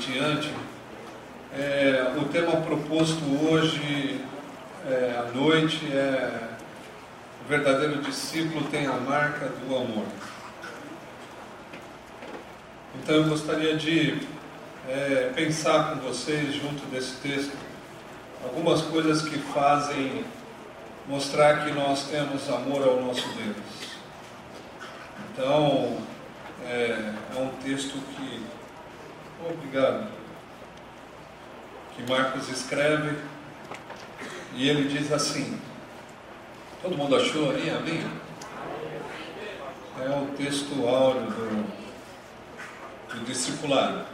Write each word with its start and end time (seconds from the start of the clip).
34 0.00 0.12
em 0.12 0.12
diante, 0.12 0.52
é, 1.52 2.14
o 2.16 2.24
tema 2.26 2.56
proposto 2.62 3.22
hoje 3.46 4.20
é, 4.88 5.18
à 5.18 5.30
noite 5.34 5.86
é 5.92 6.48
o 7.44 7.48
verdadeiro 7.48 8.00
discípulo 8.02 8.66
tem 8.70 8.86
a 8.86 8.92
marca 8.92 9.46
do 9.46 9.76
amor. 9.76 10.06
Então 12.96 13.16
eu 13.16 13.24
gostaria 13.24 13.76
de 13.76 14.20
é, 14.88 15.32
pensar 15.34 15.90
com 15.90 16.00
vocês, 16.00 16.54
junto 16.54 16.86
desse 16.86 17.16
texto, 17.16 17.56
algumas 18.42 18.82
coisas 18.82 19.22
que 19.22 19.38
fazem 19.38 20.24
mostrar 21.08 21.64
que 21.64 21.72
nós 21.72 22.04
temos 22.04 22.48
amor 22.48 22.86
ao 22.86 23.00
nosso 23.02 23.28
Deus. 23.30 23.56
Então, 25.32 25.98
é, 26.66 27.14
é 27.36 27.40
um 27.40 27.48
texto 27.62 27.98
que. 28.14 28.49
Obrigado. 29.48 30.08
Que 31.96 32.02
Marcos 32.10 32.48
escreve 32.48 33.16
e 34.54 34.68
ele 34.68 34.88
diz 34.88 35.10
assim. 35.12 35.58
Todo 36.82 36.96
mundo 36.96 37.16
achou 37.16 37.50
aí? 37.50 37.70
Amém? 37.70 38.04
É 39.98 40.08
o 40.08 40.26
texto 40.36 40.86
áureo 40.86 41.22
do, 41.22 41.66
do 43.08 43.24
discipulado. 43.24 44.06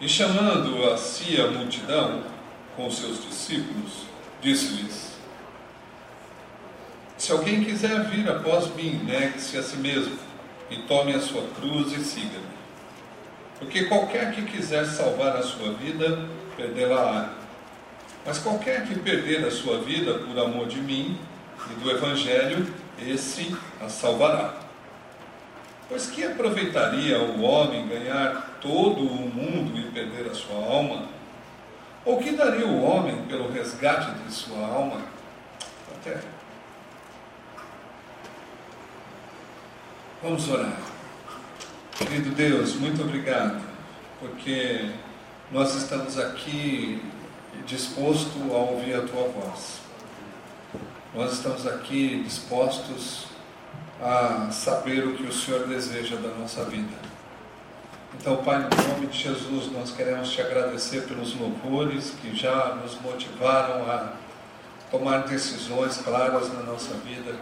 E 0.00 0.08
chamando 0.08 0.90
a 0.90 0.96
si 0.96 1.40
a 1.40 1.48
multidão 1.48 2.24
com 2.76 2.90
seus 2.90 3.24
discípulos, 3.24 4.06
disse-lhes: 4.40 5.12
Se 7.16 7.32
alguém 7.32 7.64
quiser 7.64 8.04
vir 8.10 8.28
após 8.28 8.74
mim, 8.74 9.00
negue-se 9.04 9.56
a 9.56 9.62
si 9.62 9.76
mesmo 9.76 10.18
e 10.70 10.82
tome 10.82 11.14
a 11.14 11.20
sua 11.20 11.46
cruz 11.56 11.92
e 11.92 12.04
siga-me. 12.04 12.53
Porque 13.64 13.84
qualquer 13.86 14.32
que 14.32 14.42
quiser 14.42 14.84
salvar 14.84 15.36
a 15.36 15.42
sua 15.42 15.72
vida, 15.72 16.28
perdê-la-á. 16.54 17.30
Mas 18.24 18.38
qualquer 18.38 18.86
que 18.86 18.98
perder 18.98 19.44
a 19.44 19.50
sua 19.50 19.80
vida 19.80 20.18
por 20.18 20.38
amor 20.38 20.66
de 20.66 20.80
mim 20.80 21.18
e 21.70 21.74
do 21.82 21.90
Evangelho, 21.90 22.66
esse 22.98 23.56
a 23.80 23.88
salvará. 23.88 24.54
Pois 25.88 26.06
que 26.06 26.24
aproveitaria 26.24 27.18
o 27.18 27.42
homem 27.42 27.88
ganhar 27.88 28.58
todo 28.60 29.00
o 29.00 29.28
mundo 29.28 29.78
e 29.78 29.90
perder 29.90 30.30
a 30.30 30.34
sua 30.34 30.56
alma? 30.56 31.08
Ou 32.04 32.18
que 32.18 32.32
daria 32.32 32.66
o 32.66 32.82
homem 32.82 33.24
pelo 33.24 33.50
resgate 33.50 34.10
de 34.10 34.32
sua 34.32 34.58
alma? 34.58 35.00
Até. 35.90 36.20
Vamos 40.22 40.48
orar. 40.50 40.93
Querido 41.96 42.30
Deus, 42.30 42.74
muito 42.74 43.02
obrigado, 43.02 43.62
porque 44.18 44.90
nós 45.52 45.76
estamos 45.76 46.18
aqui 46.18 47.00
disposto 47.66 48.36
a 48.52 48.56
ouvir 48.56 48.96
a 48.96 49.02
tua 49.02 49.28
voz. 49.28 49.78
Nós 51.14 51.34
estamos 51.34 51.64
aqui 51.68 52.20
dispostos 52.24 53.26
a 54.02 54.50
saber 54.50 55.06
o 55.06 55.14
que 55.14 55.22
o 55.22 55.32
Senhor 55.32 55.68
deseja 55.68 56.16
da 56.16 56.30
nossa 56.34 56.64
vida. 56.64 56.96
Então, 58.20 58.38
Pai, 58.38 58.58
no 58.58 58.88
nome 58.88 59.06
de 59.06 59.16
Jesus, 59.16 59.70
nós 59.70 59.92
queremos 59.92 60.32
te 60.32 60.40
agradecer 60.40 61.02
pelos 61.02 61.32
louvores 61.36 62.12
que 62.20 62.34
já 62.34 62.74
nos 62.74 63.00
motivaram 63.00 63.88
a 63.88 64.14
tomar 64.90 65.18
decisões 65.28 65.98
claras 65.98 66.52
na 66.52 66.64
nossa 66.64 66.94
vida, 66.94 67.36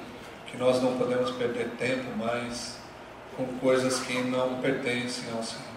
que 0.46 0.58
nós 0.58 0.82
não 0.82 0.98
podemos 0.98 1.30
perder 1.30 1.70
tempo 1.78 2.14
mais 2.18 2.81
com 3.36 3.46
coisas 3.58 4.00
que 4.00 4.20
não 4.22 4.60
pertencem 4.60 5.24
ao 5.34 5.42
Senhor. 5.42 5.72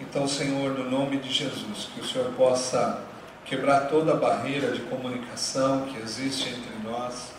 Então, 0.00 0.26
Senhor, 0.26 0.76
no 0.76 0.90
nome 0.90 1.18
de 1.18 1.32
Jesus, 1.32 1.88
que 1.94 2.00
o 2.00 2.06
Senhor 2.06 2.32
possa 2.32 3.02
quebrar 3.44 3.88
toda 3.88 4.12
a 4.12 4.16
barreira 4.16 4.72
de 4.72 4.80
comunicação 4.82 5.86
que 5.86 5.98
existe 5.98 6.48
entre 6.48 6.88
nós 6.88 7.32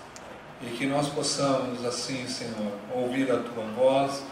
e 0.62 0.68
que 0.68 0.86
nós 0.86 1.10
possamos, 1.10 1.84
assim, 1.86 2.28
Senhor, 2.28 2.72
ouvir 2.94 3.32
a 3.32 3.38
tua 3.38 3.66
voz 3.76 4.24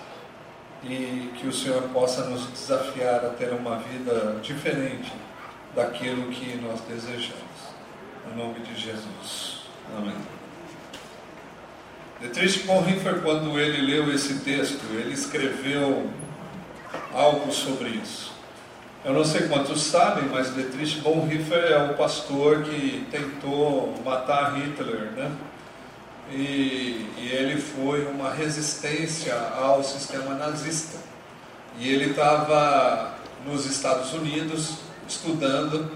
e 0.84 1.32
que 1.38 1.48
o 1.48 1.54
Senhor 1.54 1.84
possa 1.90 2.26
nos 2.26 2.48
desafiar 2.48 3.26
a 3.26 3.30
ter 3.30 3.54
uma 3.54 3.78
vida 3.78 4.40
diferente 4.42 5.12
daquilo 5.76 6.32
que 6.32 6.56
nós 6.56 6.82
desejamos. 6.82 7.42
Em 8.32 8.38
nome 8.38 8.60
de 8.62 8.80
Jesus. 8.80 9.64
Amém. 9.98 10.41
Dietrich 12.22 12.64
Bonhoeffer, 12.68 13.22
quando 13.22 13.60
ele 13.60 13.82
leu 13.82 14.14
esse 14.14 14.36
texto, 14.40 14.80
ele 14.94 15.12
escreveu 15.12 16.10
algo 17.14 17.52
sobre 17.52 17.90
isso. 17.90 18.32
Eu 19.04 19.14
não 19.14 19.26
sei 19.26 19.48
quantos 19.48 19.82
sabem, 19.82 20.26
mas 20.30 20.54
Dietrich 20.54 21.02
Bonhoeffer 21.02 21.72
é 21.72 21.92
o 21.92 21.96
pastor 21.96 22.64
que 22.64 23.08
tentou 23.10 24.00
matar 24.06 24.56
Hitler, 24.56 25.12
né? 25.14 25.32
e, 26.34 27.10
e 27.18 27.30
ele 27.32 27.60
foi 27.60 28.06
uma 28.06 28.32
resistência 28.32 29.36
ao 29.58 29.84
sistema 29.84 30.36
nazista. 30.36 30.98
E 31.78 31.90
ele 31.90 32.12
estava 32.12 33.16
nos 33.46 33.66
Estados 33.66 34.14
Unidos 34.14 34.78
estudando 35.08 35.92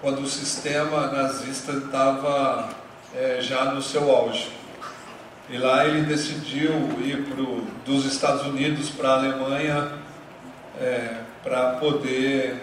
quando 0.00 0.20
o 0.22 0.26
sistema 0.26 1.06
nazista 1.06 1.72
estava 1.72 2.70
é, 3.14 3.38
já 3.40 3.66
no 3.66 3.80
seu 3.80 4.14
auge. 4.14 4.50
E 5.50 5.58
lá 5.58 5.86
ele 5.86 6.02
decidiu 6.02 6.72
ir 7.00 7.24
pro, 7.26 7.62
dos 7.84 8.06
Estados 8.06 8.46
Unidos 8.46 8.90
para 8.90 9.10
a 9.10 9.14
Alemanha 9.14 9.92
é, 10.80 11.20
para 11.42 11.72
poder 11.72 12.60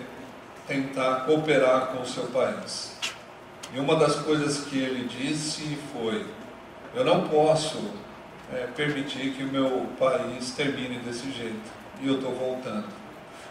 tentar 0.67 1.25
cooperar 1.25 1.87
com 1.87 2.01
o 2.01 2.07
seu 2.07 2.23
país. 2.27 2.95
E 3.73 3.79
uma 3.79 3.95
das 3.95 4.15
coisas 4.15 4.65
que 4.65 4.79
ele 4.79 5.07
disse 5.07 5.77
foi: 5.93 6.25
eu 6.93 7.05
não 7.05 7.27
posso 7.27 7.91
é, 8.53 8.67
permitir 8.75 9.31
que 9.33 9.43
o 9.43 9.47
meu 9.47 9.87
país 9.97 10.51
termine 10.51 10.97
desse 10.99 11.31
jeito. 11.31 11.81
E 12.01 12.07
eu 12.07 12.15
estou 12.15 12.33
voltando. 12.33 12.85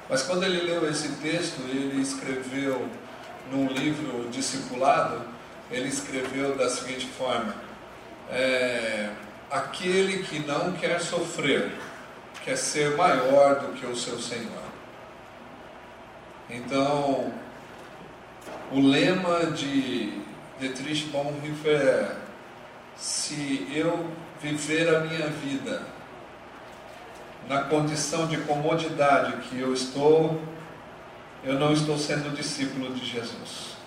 Mas 0.08 0.22
quando 0.22 0.42
ele 0.42 0.60
leu 0.62 0.88
esse 0.90 1.08
texto, 1.16 1.60
ele 1.68 2.02
escreveu 2.02 2.86
num 3.50 3.68
livro 3.68 4.28
discipulado, 4.30 5.22
ele 5.70 5.88
escreveu 5.88 6.56
da 6.56 6.68
seguinte 6.68 7.06
forma: 7.06 7.54
é, 8.30 9.10
aquele 9.50 10.22
que 10.22 10.38
não 10.40 10.72
quer 10.72 11.00
sofrer, 11.00 11.72
quer 12.44 12.56
ser 12.56 12.96
maior 12.96 13.60
do 13.60 13.72
que 13.72 13.86
o 13.86 13.96
seu 13.96 14.18
Senhor. 14.18 14.70
Então, 16.48 17.32
o 18.72 18.80
lema 18.80 19.46
de 19.46 20.20
Dietrich 20.58 21.06
Bonhoeffer 21.06 21.80
é 21.80 22.16
se 22.96 23.66
eu 23.72 24.10
viver 24.40 24.94
a 24.94 25.00
minha 25.00 25.26
vida 25.28 25.82
na 27.48 27.62
condição 27.62 28.26
de 28.26 28.36
comodidade 28.38 29.32
que 29.48 29.58
eu 29.58 29.72
estou, 29.72 30.40
eu 31.42 31.54
não 31.54 31.72
estou 31.72 31.98
sendo 31.98 32.34
discípulo 32.34 32.94
de 32.94 33.04
Jesus. 33.04 33.79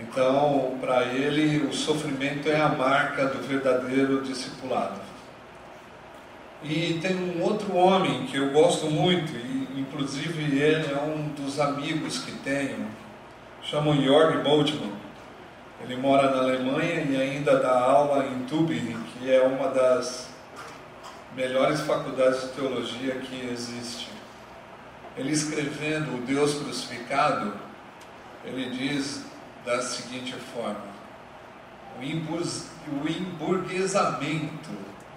Então, 0.00 0.76
para 0.80 1.04
ele, 1.04 1.66
o 1.66 1.72
sofrimento 1.72 2.48
é 2.48 2.60
a 2.60 2.68
marca 2.68 3.26
do 3.26 3.42
verdadeiro 3.46 4.22
discipulado. 4.22 5.00
E 6.62 6.98
tem 7.00 7.14
um 7.14 7.42
outro 7.42 7.74
homem 7.76 8.26
que 8.26 8.36
eu 8.36 8.50
gosto 8.50 8.90
muito, 8.90 9.32
e 9.32 9.80
inclusive 9.80 10.42
ele 10.42 10.92
é 10.92 10.98
um 10.98 11.28
dos 11.28 11.60
amigos 11.60 12.18
que 12.18 12.32
tenho, 12.32 12.86
chamam 13.62 14.00
Jorg 14.02 14.42
Boltmann. 14.42 14.92
Ele 15.82 15.96
mora 15.96 16.30
na 16.30 16.38
Alemanha 16.38 17.02
e 17.02 17.16
ainda 17.20 17.58
dá 17.58 17.78
aula 17.78 18.26
em 18.26 18.44
Tübingen, 18.44 18.98
que 19.12 19.30
é 19.30 19.42
uma 19.42 19.68
das 19.68 20.28
melhores 21.34 21.82
faculdades 21.82 22.42
de 22.42 22.48
teologia 22.48 23.16
que 23.16 23.48
existe. 23.50 24.08
Ele 25.16 25.32
escrevendo 25.32 26.16
o 26.16 26.20
Deus 26.22 26.54
crucificado, 26.54 27.52
ele 28.44 28.70
diz 28.70 29.24
da 29.66 29.82
seguinte 29.82 30.32
forma: 30.54 30.86
o 31.98 32.02
emburguesamento 33.08 34.70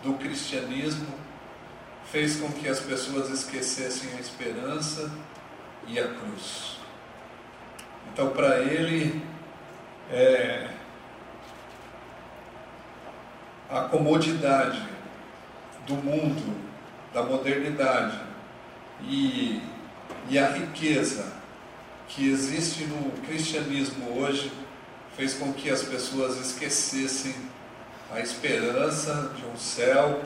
do 0.04 0.16
cristianismo 0.16 1.08
fez 2.12 2.38
com 2.38 2.52
que 2.52 2.68
as 2.68 2.80
pessoas 2.80 3.30
esquecessem 3.30 4.18
a 4.18 4.20
esperança 4.20 5.12
e 5.88 6.00
a 6.00 6.08
cruz. 6.08 6.80
Então, 8.12 8.32
para 8.32 8.58
ele, 8.60 9.24
é, 10.12 10.68
a 13.70 13.82
comodidade 13.82 14.84
do 15.86 15.94
mundo, 15.94 16.58
da 17.14 17.22
modernidade 17.22 18.20
e, 19.04 19.62
e 20.28 20.40
a 20.40 20.48
riqueza 20.48 21.39
que 22.10 22.30
existe 22.30 22.84
no 22.86 23.12
cristianismo 23.22 24.20
hoje 24.20 24.52
fez 25.16 25.36
com 25.36 25.54
que 25.54 25.70
as 25.70 25.84
pessoas 25.84 26.38
esquecessem 26.38 27.36
a 28.12 28.20
esperança 28.20 29.32
de 29.38 29.46
um 29.46 29.56
céu 29.56 30.22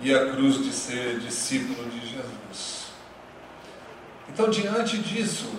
e 0.00 0.14
a 0.14 0.32
cruz 0.32 0.64
de 0.64 0.72
ser 0.72 1.18
discípulo 1.20 1.88
de 1.90 2.00
Jesus. 2.00 2.84
Então, 4.28 4.48
diante 4.48 4.98
disso, 4.98 5.50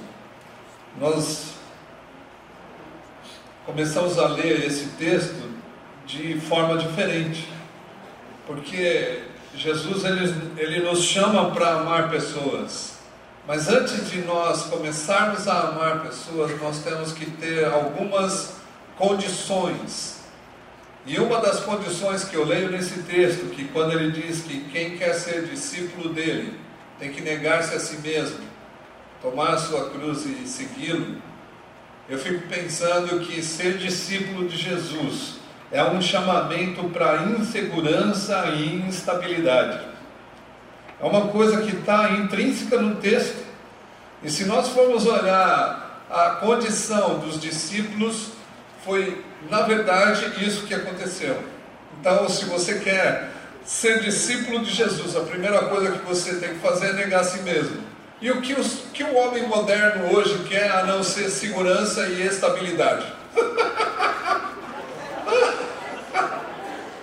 nós 1.00 1.56
começamos 3.66 4.18
a 4.18 4.30
ler 4.30 4.66
esse 4.66 4.88
texto 4.98 5.52
de 6.06 6.40
forma 6.40 6.78
diferente, 6.78 7.50
porque 8.48 9.24
Jesus 9.56 10.06
ele, 10.06 10.52
ele 10.58 10.84
nos 10.88 11.04
chama 11.04 11.52
para 11.52 11.80
amar 11.80 12.10
pessoas, 12.10 12.95
mas 13.48 13.68
antes 13.68 14.10
de 14.10 14.22
nós 14.22 14.64
começarmos 14.64 15.48
a 15.48 15.70
amar 15.70 16.02
pessoas, 16.02 16.60
nós 16.60 16.80
temos 16.84 17.14
que 17.14 17.30
ter 17.30 17.66
algumas 17.66 18.56
condições. 18.98 20.22
E 21.06 21.20
uma 21.20 21.40
das 21.40 21.60
condições 21.60 22.24
que 22.24 22.36
eu 22.36 22.44
leio 22.44 22.72
nesse 22.72 23.04
texto, 23.04 23.52
que 23.52 23.66
quando 23.66 23.94
ele 23.94 24.12
diz 24.12 24.42
que 24.42 24.62
quem 24.72 24.98
quer 24.98 25.14
ser 25.14 25.46
discípulo 25.46 26.12
dele 26.12 26.60
tem 26.98 27.12
que 27.12 27.22
negar-se 27.22 27.76
a 27.76 27.80
si 27.80 27.98
mesmo, 27.98 28.40
tomar 29.22 29.54
a 29.54 29.58
sua 29.58 29.92
cruz 29.92 30.26
e 30.26 30.48
segui-lo, 30.48 31.22
eu 32.10 32.18
fico 32.18 32.48
pensando 32.48 33.20
que 33.20 33.42
ser 33.44 33.78
discípulo 33.78 34.48
de 34.48 34.58
Jesus 34.58 35.36
é 35.72 35.84
um 35.84 36.02
chamamento 36.02 36.84
para 36.90 37.24
insegurança 37.24 38.48
e 38.50 38.76
instabilidade. 38.88 39.95
É 41.00 41.06
uma 41.06 41.28
coisa 41.28 41.62
que 41.62 41.76
está 41.76 42.12
intrínseca 42.12 42.80
no 42.80 42.96
texto. 42.96 43.44
E 44.24 44.30
se 44.30 44.46
nós 44.46 44.70
formos 44.70 45.06
olhar 45.06 46.06
a 46.10 46.30
condição 46.42 47.20
dos 47.20 47.40
discípulos, 47.40 48.30
foi 48.84 49.24
na 49.50 49.62
verdade 49.64 50.46
isso 50.46 50.66
que 50.66 50.74
aconteceu. 50.74 51.38
Então, 52.00 52.30
se 52.30 52.46
você 52.46 52.80
quer 52.80 53.32
ser 53.66 54.02
discípulo 54.02 54.64
de 54.64 54.72
Jesus, 54.72 55.16
a 55.16 55.22
primeira 55.22 55.66
coisa 55.66 55.92
que 55.92 56.06
você 56.06 56.36
tem 56.36 56.50
que 56.50 56.60
fazer 56.60 56.90
é 56.90 56.94
negar 56.94 57.22
a 57.22 57.24
si 57.24 57.40
mesmo. 57.40 57.84
E 58.22 58.32
o 58.32 58.42
que, 58.42 58.54
os, 58.54 58.84
que 58.94 59.04
o 59.04 59.16
homem 59.16 59.48
moderno 59.48 60.16
hoje 60.16 60.46
quer 60.48 60.72
a 60.72 60.86
não 60.86 61.04
ser 61.04 61.30
segurança 61.30 62.08
e 62.08 62.26
estabilidade? 62.26 63.06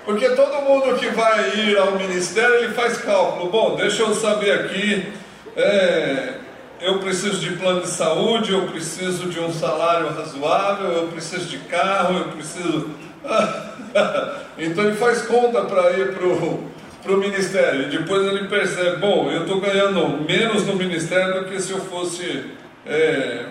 Porque 0.04 0.28
todo 0.30 0.62
mundo 0.62 0.98
que 0.98 1.06
vai 1.10 1.56
ir 1.56 1.78
ao 1.78 1.92
ministério, 1.92 2.56
ele 2.56 2.74
faz 2.74 2.98
cálculo. 2.98 3.50
Bom, 3.50 3.76
deixa 3.76 4.02
eu 4.02 4.14
saber 4.14 4.52
aqui, 4.52 5.12
é, 5.56 6.34
eu 6.80 6.98
preciso 6.98 7.38
de 7.38 7.52
plano 7.52 7.82
de 7.82 7.88
saúde, 7.88 8.52
eu 8.52 8.66
preciso 8.66 9.28
de 9.28 9.38
um 9.38 9.52
salário 9.52 10.08
razoável, 10.08 10.90
eu 10.90 11.08
preciso 11.08 11.46
de 11.46 11.58
carro, 11.58 12.18
eu 12.18 12.24
preciso... 12.32 12.90
então 14.58 14.84
ele 14.84 14.96
faz 14.96 15.22
conta 15.22 15.62
para 15.62 15.92
ir 15.92 16.14
para 16.14 17.12
o 17.12 17.16
ministério. 17.18 17.82
E 17.82 17.96
depois 17.98 18.26
ele 18.26 18.48
percebe, 18.48 18.96
bom, 18.96 19.30
eu 19.30 19.42
estou 19.42 19.60
ganhando 19.60 20.24
menos 20.26 20.66
no 20.66 20.74
ministério 20.74 21.42
do 21.42 21.44
que 21.48 21.62
se 21.62 21.70
eu 21.70 21.78
fosse 21.78 22.50
é, 22.84 23.46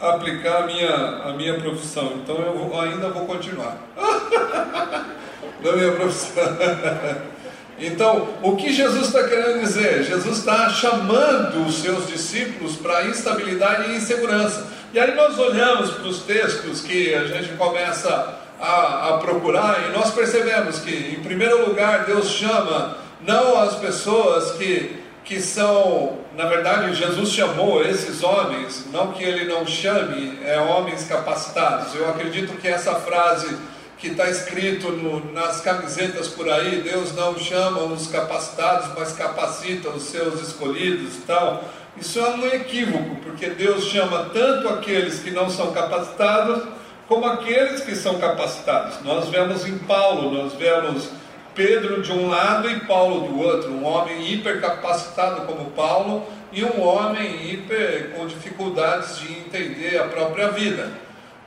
aplicar 0.00 0.62
a 0.62 0.66
minha, 0.66 0.94
a 1.24 1.32
minha 1.32 1.54
profissão. 1.54 2.14
Então 2.22 2.36
eu 2.36 2.80
ainda 2.80 3.08
vou 3.10 3.26
continuar. 3.26 3.76
da 5.62 5.72
minha 5.72 5.92
profissão. 5.92 6.44
Então, 7.78 8.28
o 8.42 8.56
que 8.56 8.72
Jesus 8.72 9.08
está 9.08 9.24
querendo 9.24 9.60
dizer? 9.60 10.02
Jesus 10.04 10.38
está 10.38 10.70
chamando 10.70 11.66
os 11.66 11.82
seus 11.82 12.06
discípulos 12.06 12.76
para 12.76 13.04
instabilidade 13.04 13.90
e 13.90 13.96
insegurança. 13.96 14.66
E 14.94 14.98
aí 14.98 15.14
nós 15.14 15.38
olhamos 15.38 15.90
para 15.90 16.08
os 16.08 16.20
textos 16.20 16.80
que 16.80 17.14
a 17.14 17.26
gente 17.26 17.50
começa 17.50 18.38
a, 18.58 19.08
a, 19.08 19.18
procurar 19.18 19.88
e 19.88 19.92
nós 19.92 20.10
percebemos 20.10 20.78
que, 20.78 21.18
em 21.18 21.22
primeiro 21.22 21.68
lugar, 21.68 22.06
Deus 22.06 22.30
chama 22.30 22.96
não 23.20 23.60
as 23.60 23.74
pessoas 23.74 24.52
que, 24.52 24.96
que 25.22 25.38
são, 25.38 26.16
na 26.36 26.44
verdade, 26.44 26.94
Jesus 26.94 27.30
chamou 27.30 27.82
esses 27.82 28.22
homens, 28.22 28.84
não 28.92 29.12
que 29.12 29.24
ele 29.24 29.46
não 29.46 29.66
chame 29.66 30.38
é, 30.44 30.60
homens 30.60 31.04
capacitados. 31.04 31.94
Eu 31.94 32.10
acredito 32.10 32.60
que 32.60 32.68
essa 32.68 32.94
frase 32.96 33.56
que 33.98 34.08
está 34.08 34.28
escrito 34.28 34.92
no, 34.92 35.32
nas 35.32 35.62
camisetas 35.62 36.28
por 36.28 36.50
aí, 36.50 36.82
Deus 36.82 37.14
não 37.14 37.38
chama 37.38 37.84
os 37.84 38.08
capacitados, 38.08 38.90
mas 38.94 39.12
capacita 39.12 39.88
os 39.88 40.02
seus 40.02 40.46
escolhidos 40.46 41.16
e 41.16 41.20
tal. 41.22 41.64
Isso 41.96 42.20
é 42.20 42.28
um 42.28 42.46
equívoco, 42.46 43.16
porque 43.22 43.48
Deus 43.48 43.84
chama 43.84 44.30
tanto 44.34 44.68
aqueles 44.68 45.20
que 45.20 45.30
não 45.30 45.48
são 45.48 45.72
capacitados, 45.72 46.64
como 47.08 47.24
aqueles 47.24 47.80
que 47.80 47.96
são 47.96 48.18
capacitados. 48.18 49.00
Nós 49.02 49.30
vemos 49.30 49.66
em 49.66 49.78
Paulo, 49.78 50.30
nós 50.30 50.52
vemos 50.52 51.08
Pedro 51.56 52.02
de 52.02 52.12
um 52.12 52.28
lado 52.28 52.70
e 52.70 52.80
Paulo 52.80 53.26
do 53.26 53.40
outro, 53.40 53.72
um 53.72 53.82
homem 53.82 54.30
hipercapacitado 54.30 55.46
como 55.46 55.70
Paulo 55.70 56.22
e 56.52 56.62
um 56.62 56.82
homem 56.82 57.50
hiper 57.50 58.10
com 58.14 58.26
dificuldades 58.26 59.18
de 59.18 59.32
entender 59.32 59.98
a 59.98 60.04
própria 60.04 60.50
vida. 60.50 60.90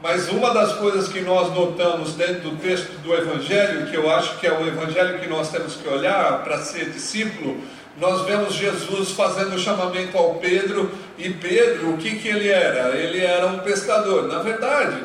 Mas 0.01 0.27
uma 0.29 0.51
das 0.51 0.73
coisas 0.73 1.09
que 1.09 1.21
nós 1.21 1.53
notamos 1.53 2.15
dentro 2.15 2.50
do 2.50 2.57
texto 2.57 2.91
do 3.03 3.13
Evangelho, 3.13 3.85
que 3.88 3.95
eu 3.95 4.09
acho 4.09 4.39
que 4.39 4.47
é 4.47 4.51
o 4.51 4.65
Evangelho 4.65 5.19
que 5.19 5.27
nós 5.27 5.51
temos 5.51 5.75
que 5.75 5.88
olhar 5.88 6.44
para 6.44 6.57
ser 6.57 6.89
discípulo, 6.89 7.61
nós 8.00 8.25
vemos 8.25 8.56
Jesus 8.56 9.11
fazendo 9.11 9.56
o 9.56 9.59
chamamento 9.59 10.17
ao 10.17 10.35
Pedro, 10.35 10.89
e 11.17 11.29
Pedro, 11.29 11.91
o 11.91 11.97
que, 11.97 12.15
que 12.15 12.29
ele 12.29 12.47
era? 12.47 12.95
Ele 12.97 13.19
era 13.23 13.45
um 13.45 13.59
pescador. 13.59 14.27
Na 14.27 14.39
verdade, 14.39 15.03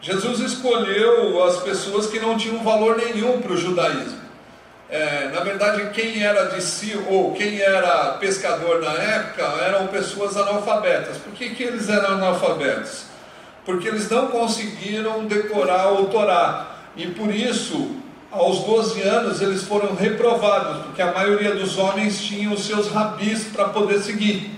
Jesus 0.00 0.40
escolheu 0.40 1.42
as 1.44 1.60
pessoas 1.60 2.08
que 2.08 2.18
não 2.18 2.36
tinham 2.36 2.62
valor 2.64 2.96
nenhum 2.96 3.40
para 3.40 3.52
o 3.52 3.56
judaísmo. 3.56 4.21
É, 4.92 5.30
na 5.32 5.40
verdade, 5.40 5.90
quem 5.90 6.22
era 6.22 6.50
discípulo, 6.54 7.10
ou 7.10 7.32
quem 7.32 7.58
era 7.60 8.18
pescador 8.20 8.80
na 8.80 8.92
época, 8.92 9.42
eram 9.64 9.88
pessoas 9.88 10.36
analfabetas. 10.36 11.16
Por 11.16 11.32
que, 11.32 11.50
que 11.50 11.64
eles 11.64 11.88
eram 11.88 12.16
analfabetos? 12.16 13.10
porque 13.64 13.88
eles 13.88 14.08
não 14.10 14.28
conseguiram 14.28 15.24
decorar 15.24 15.92
o 15.92 16.06
Torá. 16.06 16.68
E 16.96 17.06
por 17.06 17.34
isso, 17.34 17.96
aos 18.30 18.60
12 18.60 19.00
anos, 19.02 19.40
eles 19.40 19.62
foram 19.62 19.94
reprovados, 19.94 20.84
porque 20.86 21.02
a 21.02 21.12
maioria 21.12 21.54
dos 21.54 21.78
homens 21.78 22.20
tinham 22.20 22.52
os 22.52 22.66
seus 22.66 22.88
rabis 22.88 23.44
para 23.44 23.66
poder 23.66 24.00
seguir. 24.00 24.50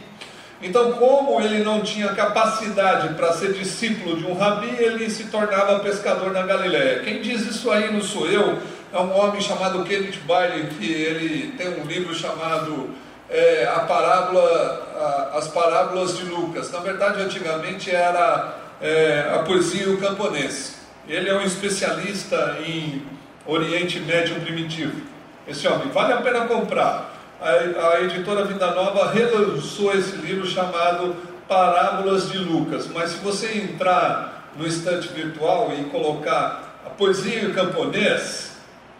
Então, 0.62 0.92
como 0.92 1.40
ele 1.42 1.62
não 1.62 1.82
tinha 1.82 2.08
capacidade 2.14 3.12
para 3.14 3.34
ser 3.34 3.52
discípulo 3.52 4.16
de 4.16 4.24
um 4.24 4.34
rabi, 4.34 4.74
ele 4.78 5.10
se 5.10 5.24
tornava 5.24 5.80
pescador 5.80 6.32
na 6.32 6.42
Galiléia. 6.42 7.00
Quem 7.00 7.20
diz 7.20 7.42
isso 7.42 7.70
aí 7.70 7.92
não 7.92 8.00
sou 8.00 8.26
eu, 8.26 8.58
é 8.94 9.00
um 9.00 9.18
homem 9.18 9.40
chamado 9.40 9.82
Kenneth 9.82 10.20
Bailey, 10.24 10.68
que 10.68 10.90
ele 10.90 11.52
tem 11.58 11.80
um 11.80 11.84
livro 11.84 12.14
chamado 12.14 12.90
é, 13.28 13.68
a 13.74 13.80
parábola, 13.80 15.32
a, 15.32 15.38
As 15.38 15.48
Parábolas 15.48 16.16
de 16.16 16.24
Lucas. 16.26 16.70
Na 16.70 16.78
verdade, 16.78 17.20
antigamente 17.20 17.90
era 17.90 18.54
é, 18.80 19.32
a 19.34 19.40
poesia 19.40 19.86
e 19.86 19.88
o 19.88 19.98
camponês. 19.98 20.76
Ele 21.08 21.28
é 21.28 21.34
um 21.34 21.42
especialista 21.42 22.58
em 22.64 23.02
Oriente 23.44 23.98
Médio 23.98 24.36
primitivo. 24.40 25.02
Esse 25.48 25.66
homem, 25.66 25.88
vale 25.88 26.12
a 26.12 26.18
pena 26.18 26.46
comprar. 26.46 27.12
A, 27.40 27.94
a 27.94 28.00
editora 28.02 28.44
Vida 28.44 28.70
Nova 28.70 29.10
relançou 29.10 29.92
esse 29.92 30.14
livro 30.18 30.46
chamado 30.46 31.16
Parábolas 31.48 32.30
de 32.30 32.38
Lucas. 32.38 32.86
Mas 32.86 33.10
se 33.10 33.16
você 33.16 33.58
entrar 33.58 34.52
no 34.56 34.64
estante 34.64 35.08
virtual 35.08 35.72
e 35.76 35.82
colocar 35.86 36.78
a 36.86 36.90
poesia 36.90 37.40
e 37.40 37.46
o 37.46 37.54
camponês 37.54 38.53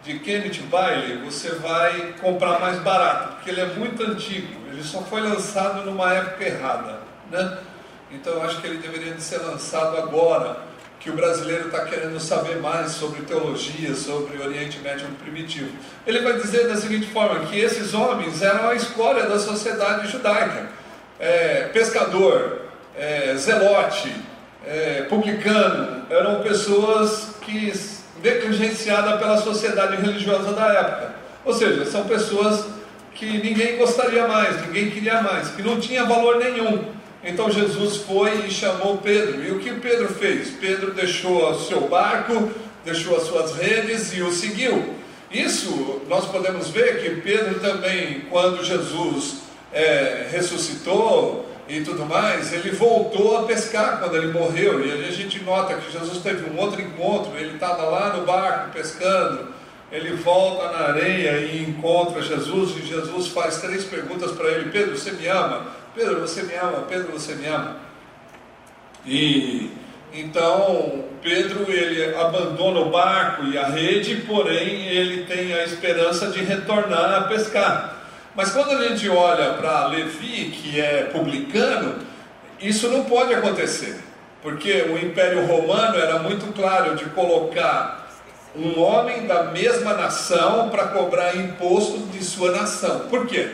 de 0.05 0.19
Kenneth 0.19 0.61
Bailey, 0.69 1.17
você 1.17 1.49
vai 1.55 2.13
comprar 2.21 2.59
mais 2.59 2.79
barato, 2.79 3.35
porque 3.35 3.49
ele 3.49 3.61
é 3.61 3.65
muito 3.65 4.03
antigo. 4.03 4.53
Ele 4.71 4.83
só 4.83 5.01
foi 5.01 5.19
lançado 5.21 5.83
numa 5.83 6.13
época 6.13 6.45
errada, 6.45 6.99
né? 7.31 7.57
Então 8.11 8.33
eu 8.33 8.43
acho 8.43 8.61
que 8.61 8.67
ele 8.67 8.77
deveria 8.77 9.13
de 9.13 9.21
ser 9.21 9.39
lançado 9.39 9.97
agora, 9.97 10.57
que 10.99 11.09
o 11.09 11.13
brasileiro 11.13 11.67
está 11.67 11.85
querendo 11.85 12.19
saber 12.19 12.57
mais 12.57 12.91
sobre 12.91 13.23
teologia, 13.23 13.95
sobre 13.95 14.41
Oriente 14.41 14.79
Médio 14.79 15.07
primitivo. 15.23 15.71
Ele 16.05 16.21
vai 16.21 16.33
dizer 16.33 16.67
da 16.67 16.75
seguinte 16.75 17.07
forma, 17.07 17.47
que 17.47 17.59
esses 17.59 17.93
homens 17.95 18.43
eram 18.43 18.69
a 18.69 18.75
escória 18.75 19.23
da 19.23 19.39
sociedade 19.39 20.07
judaica. 20.11 20.69
É, 21.19 21.69
pescador, 21.73 22.61
é, 22.95 23.35
zelote, 23.37 24.15
é, 24.65 25.03
publicano, 25.03 26.05
eram 26.09 26.41
pessoas 26.41 27.35
que 27.41 27.69
negligenciadas 28.25 29.19
pela 29.19 29.37
sociedade 29.37 30.01
religiosa 30.01 30.51
da 30.53 30.73
época. 30.73 31.15
Ou 31.45 31.53
seja, 31.53 31.85
são 31.85 32.05
pessoas 32.05 32.65
que 33.13 33.25
ninguém 33.25 33.77
gostaria 33.77 34.27
mais, 34.27 34.65
ninguém 34.65 34.89
queria 34.89 35.21
mais, 35.21 35.49
que 35.49 35.61
não 35.61 35.79
tinha 35.79 36.03
valor 36.03 36.37
nenhum. 36.37 36.85
Então 37.23 37.51
Jesus 37.51 37.97
foi 37.97 38.47
e 38.47 38.51
chamou 38.51 38.97
Pedro. 38.97 39.43
E 39.43 39.51
o 39.51 39.59
que 39.59 39.71
Pedro 39.75 40.09
fez? 40.09 40.49
Pedro 40.59 40.91
deixou 40.91 41.51
o 41.51 41.59
seu 41.63 41.81
barco, 41.81 42.51
deixou 42.83 43.15
as 43.15 43.23
suas 43.23 43.55
redes 43.55 44.11
e 44.13 44.21
o 44.21 44.31
seguiu. 44.31 44.95
Isso 45.31 46.01
nós 46.09 46.25
podemos 46.25 46.69
ver 46.69 47.01
que 47.01 47.21
Pedro 47.21 47.59
também, 47.59 48.21
quando 48.29 48.63
Jesus 48.63 49.37
é, 49.71 50.27
ressuscitou 50.31 51.45
e 51.67 51.81
tudo 51.81 52.05
mais, 52.05 52.53
ele 52.53 52.71
voltou 52.71 53.37
a 53.37 53.43
pescar 53.43 53.99
quando 53.99 54.15
ele 54.15 54.31
morreu. 54.31 54.85
E 54.85 55.05
a 55.05 55.11
gente 55.11 55.43
nota 55.43 55.75
que 55.75 55.91
Jesus 55.91 56.21
teve 56.21 56.49
um 56.49 56.57
outro 56.57 56.81
encontro, 56.81 57.37
ele 57.37 57.55
estava 57.55 57.83
lá 57.83 58.15
no 58.15 58.25
barco 58.25 58.71
pescando 58.71 59.55
ele 59.91 60.15
volta 60.15 60.71
na 60.71 60.87
areia 60.89 61.39
e 61.39 61.63
encontra 61.63 62.21
Jesus, 62.21 62.75
e 62.77 62.85
Jesus 62.85 63.27
faz 63.27 63.61
três 63.61 63.85
perguntas 63.85 64.31
para 64.31 64.49
ele: 64.49 64.69
Pedro, 64.69 64.97
você 64.97 65.11
me 65.11 65.27
ama? 65.27 65.67
Pedro, 65.93 66.19
você 66.19 66.43
me 66.43 66.55
ama? 66.55 66.81
Pedro, 66.89 67.11
você 67.11 67.35
me 67.35 67.45
ama? 67.45 67.77
E 69.05 69.71
então 70.11 71.05
Pedro 71.21 71.71
ele 71.71 72.15
abandona 72.15 72.79
o 72.79 72.89
barco 72.89 73.45
e 73.45 73.57
a 73.57 73.67
rede, 73.67 74.17
porém 74.27 74.87
ele 74.87 75.25
tem 75.25 75.53
a 75.53 75.63
esperança 75.63 76.27
de 76.27 76.43
retornar 76.43 77.13
a 77.13 77.21
pescar. 77.21 78.04
Mas 78.35 78.51
quando 78.51 78.71
a 78.71 78.87
gente 78.87 79.07
olha 79.07 79.53
para 79.53 79.87
Levi, 79.87 80.51
que 80.51 80.79
é 80.79 81.03
publicano, 81.03 81.99
isso 82.59 82.89
não 82.89 83.05
pode 83.05 83.33
acontecer, 83.33 83.97
porque 84.41 84.71
o 84.89 84.97
Império 84.97 85.45
Romano 85.45 85.97
era 85.97 86.19
muito 86.19 86.53
claro 86.53 86.95
de 86.95 87.05
colocar 87.05 88.09
um 88.53 88.79
homem 88.81 89.25
da 89.25 89.43
mesma 89.43 89.93
nação 89.93 90.69
para 90.69 90.87
cobrar 90.87 91.35
imposto 91.35 91.99
de 92.07 92.23
sua 92.23 92.51
nação. 92.51 93.07
Por 93.09 93.25
quê? 93.25 93.49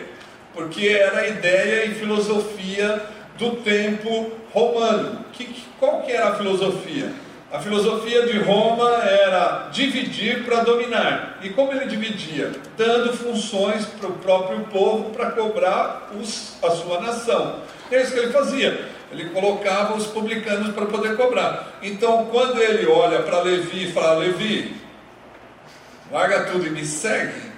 Porque 0.54 0.88
era 0.88 1.22
a 1.22 1.28
ideia 1.28 1.86
e 1.86 1.96
filosofia 1.96 3.02
do 3.38 3.58
tempo 3.58 4.32
romano. 4.52 5.26
Que, 5.34 5.64
qual 5.80 6.02
que 6.02 6.12
era 6.12 6.30
a 6.30 6.36
filosofia? 6.36 7.12
A 7.52 7.60
filosofia 7.60 8.26
de 8.28 8.40
Roma 8.40 9.04
era 9.04 9.68
dividir 9.74 10.46
para 10.46 10.64
dominar. 10.64 11.38
E 11.42 11.50
como 11.50 11.74
ele 11.74 11.86
dividia? 11.86 12.50
Dando 12.78 13.12
funções 13.12 13.86
para 13.86 14.08
o 14.08 14.14
próprio 14.14 14.62
povo 14.72 15.10
para 15.10 15.32
cobrar 15.32 16.12
os, 16.18 16.54
a 16.64 16.72
sua 16.72 17.02
nação. 17.02 17.60
É 17.92 18.02
isso 18.02 18.14
que 18.14 18.20
ele 18.20 18.32
fazia. 18.32 18.86
Ele 19.12 19.32
colocava 19.32 19.96
os 19.96 20.08
publicanos 20.08 20.74
para 20.74 20.86
poder 20.86 21.18
cobrar. 21.18 21.78
Então, 21.82 22.28
quando 22.32 22.62
ele 22.62 22.88
olha 22.88 23.22
para 23.24 23.42
Levi 23.42 23.90
e 23.90 23.92
fala: 23.92 24.20
Levi, 24.20 24.74
larga 26.10 26.46
tudo 26.46 26.66
e 26.66 26.70
me 26.70 26.86
segue. 26.86 27.52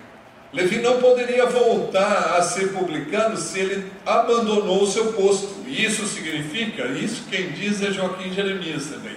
Levi 0.52 0.80
não 0.80 1.00
poderia 1.00 1.46
voltar 1.46 2.36
a 2.36 2.42
ser 2.42 2.74
publicano 2.74 3.38
se 3.38 3.60
ele 3.60 3.92
abandonou 4.04 4.82
o 4.82 4.88
seu 4.88 5.14
posto. 5.14 5.64
E 5.68 5.86
isso 5.86 6.08
significa, 6.08 6.86
isso 6.88 7.26
quem 7.30 7.52
diz 7.52 7.84
é 7.84 7.92
Joaquim 7.92 8.34
Jeremias 8.34 8.88
também. 8.88 9.16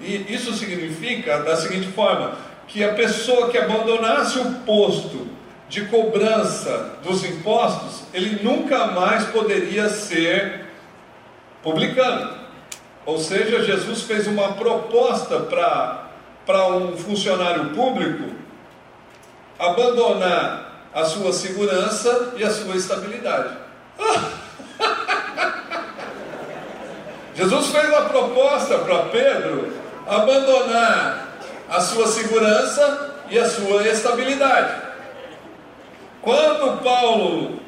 E 0.00 0.34
isso 0.34 0.52
significa 0.52 1.38
da 1.38 1.56
seguinte 1.56 1.88
forma: 1.88 2.36
que 2.68 2.84
a 2.84 2.94
pessoa 2.94 3.50
que 3.50 3.58
abandonasse 3.58 4.38
o 4.38 4.52
posto 4.66 5.26
de 5.68 5.84
cobrança 5.86 6.98
dos 7.02 7.24
impostos, 7.24 8.04
ele 8.14 8.42
nunca 8.42 8.86
mais 8.88 9.24
poderia 9.26 9.88
ser 9.88 10.66
publicano. 11.62 12.36
Ou 13.04 13.18
seja, 13.18 13.64
Jesus 13.64 14.02
fez 14.02 14.26
uma 14.26 14.52
proposta 14.52 15.40
para 15.40 16.66
um 16.68 16.96
funcionário 16.96 17.70
público 17.70 18.34
abandonar 19.58 20.88
a 20.92 21.04
sua 21.04 21.32
segurança 21.32 22.34
e 22.36 22.44
a 22.44 22.50
sua 22.50 22.76
estabilidade. 22.76 23.56
Jesus 27.34 27.66
fez 27.68 27.92
a 27.92 28.02
proposta 28.02 28.78
para 28.78 29.04
Pedro 29.04 29.85
abandonar 30.06 31.38
a 31.68 31.80
sua 31.80 32.06
segurança 32.06 33.14
e 33.28 33.38
a 33.38 33.48
sua 33.48 33.86
estabilidade. 33.88 34.82
Quando 36.22 36.82
Paulo 36.82 37.60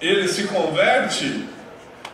ele 0.00 0.26
se 0.26 0.44
converte, 0.44 1.46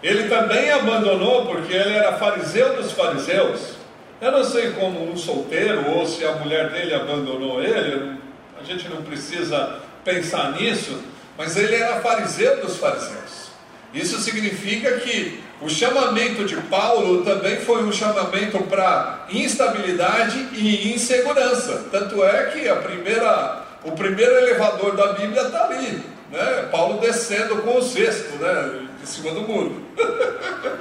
ele 0.02 0.28
também 0.28 0.70
abandonou 0.70 1.46
porque 1.46 1.72
ele 1.72 1.94
era 1.94 2.18
fariseu 2.18 2.76
dos 2.76 2.92
fariseus. 2.92 3.78
Eu 4.20 4.32
não 4.32 4.44
sei 4.44 4.72
como 4.72 5.10
um 5.10 5.16
solteiro 5.16 5.88
ou 5.90 6.06
se 6.06 6.24
a 6.24 6.32
mulher 6.32 6.70
dele 6.70 6.94
abandonou 6.94 7.62
ele, 7.62 8.18
a 8.60 8.64
gente 8.64 8.88
não 8.88 9.02
precisa 9.02 9.78
pensar 10.04 10.52
nisso, 10.52 11.02
mas 11.36 11.56
ele 11.56 11.76
era 11.76 12.00
fariseu 12.00 12.60
dos 12.60 12.76
fariseus. 12.76 13.48
Isso 13.94 14.18
significa 14.18 14.98
que 14.98 15.42
o 15.60 15.68
chamamento 15.68 16.44
de 16.44 16.56
Paulo 16.56 17.24
também 17.24 17.56
foi 17.56 17.82
um 17.82 17.92
chamamento 17.92 18.58
para 18.64 19.26
instabilidade 19.30 20.38
e 20.52 20.94
insegurança. 20.94 21.86
Tanto 21.90 22.24
é 22.24 22.46
que 22.46 22.68
a 22.68 22.76
primeira, 22.76 23.62
o 23.84 23.92
primeiro 23.92 24.32
elevador 24.36 24.94
da 24.96 25.14
Bíblia 25.14 25.42
está 25.42 25.64
ali, 25.64 26.02
né? 26.30 26.68
Paulo 26.70 27.00
descendo 27.00 27.56
com 27.62 27.76
o 27.76 27.82
cesto, 27.82 28.36
né? 28.36 28.88
de 29.00 29.08
cima 29.08 29.32
do 29.32 29.42
muro. 29.42 29.82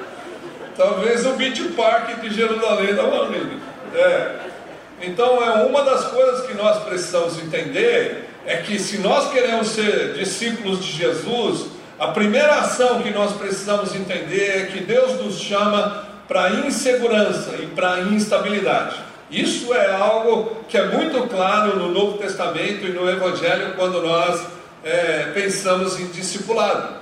Talvez 0.75 1.25
o 1.25 1.33
Beach 1.33 1.63
Park 1.69 2.19
de 2.21 2.29
Jerusalém 2.33 2.91
estava 2.91 3.23
ali. 3.23 3.59
É. 3.95 4.35
Então, 5.01 5.43
é 5.43 5.63
uma 5.63 5.83
das 5.83 6.05
coisas 6.05 6.45
que 6.45 6.53
nós 6.53 6.83
precisamos 6.83 7.39
entender 7.39 8.25
é 8.45 8.57
que 8.57 8.79
se 8.79 8.99
nós 8.99 9.31
queremos 9.31 9.69
ser 9.69 10.13
discípulos 10.13 10.83
de 10.83 10.91
Jesus, 10.91 11.67
a 11.99 12.09
primeira 12.09 12.59
ação 12.59 13.01
que 13.01 13.09
nós 13.09 13.33
precisamos 13.33 13.95
entender 13.95 14.61
é 14.61 14.65
que 14.67 14.81
Deus 14.81 15.19
nos 15.23 15.39
chama 15.39 16.07
para 16.27 16.51
insegurança 16.51 17.55
e 17.55 17.65
para 17.67 18.01
instabilidade. 18.01 18.97
Isso 19.31 19.73
é 19.73 19.93
algo 19.93 20.63
que 20.69 20.77
é 20.77 20.85
muito 20.85 21.27
claro 21.27 21.77
no 21.77 21.89
Novo 21.91 22.17
Testamento 22.17 22.85
e 22.85 22.91
no 22.91 23.09
Evangelho 23.09 23.73
quando 23.75 24.01
nós 24.01 24.45
é, 24.83 25.31
pensamos 25.33 25.99
em 25.99 26.07
discipulado. 26.07 26.97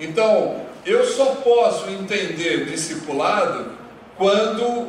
Então, 0.00 0.62
eu 0.84 1.04
só 1.06 1.36
posso 1.36 1.88
entender 1.88 2.66
discipulado 2.66 3.72
quando 4.16 4.88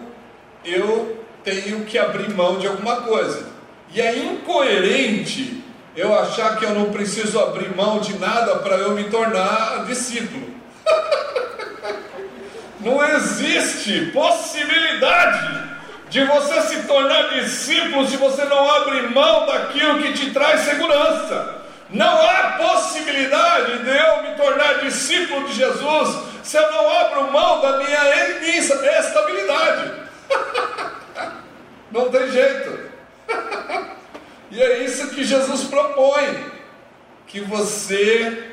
eu 0.65 1.23
tenho 1.43 1.85
que 1.85 1.97
abrir 1.97 2.29
mão 2.33 2.57
de 2.57 2.67
alguma 2.67 2.97
coisa. 3.01 3.47
E 3.93 4.01
é 4.01 4.17
incoerente 4.17 5.63
eu 5.95 6.17
achar 6.17 6.57
que 6.57 6.65
eu 6.65 6.73
não 6.73 6.91
preciso 6.91 7.39
abrir 7.39 7.75
mão 7.75 7.99
de 7.99 8.17
nada 8.17 8.57
para 8.57 8.75
eu 8.75 8.91
me 8.91 9.05
tornar 9.05 9.85
discípulo. 9.85 10.47
não 12.79 13.03
existe 13.15 14.05
possibilidade 14.11 15.69
de 16.09 16.23
você 16.25 16.61
se 16.61 16.83
tornar 16.83 17.29
discípulo 17.29 18.07
se 18.07 18.17
você 18.17 18.43
não 18.45 18.69
abre 18.69 19.01
mão 19.09 19.45
daquilo 19.45 20.01
que 20.01 20.13
te 20.13 20.31
traz 20.31 20.61
segurança. 20.61 21.59
Não 21.89 22.21
há 22.21 22.57
possibilidade 22.57 23.79
de 23.79 23.89
eu 23.89 24.23
me 24.23 24.35
tornar 24.35 24.79
discípulo 24.79 25.47
de 25.47 25.53
Jesus 25.53 26.29
se 26.43 26.57
eu 26.57 26.71
não 26.71 26.99
abro 26.99 27.31
mão 27.31 27.61
da 27.61 27.77
minha 27.77 28.99
estabilidade. 28.99 29.91
Não 31.91 32.07
tem 32.09 32.29
jeito. 32.29 32.79
E 34.51 34.61
é 34.61 34.83
isso 34.83 35.09
que 35.09 35.23
Jesus 35.23 35.65
propõe: 35.65 36.37
que 37.27 37.39
você 37.41 38.51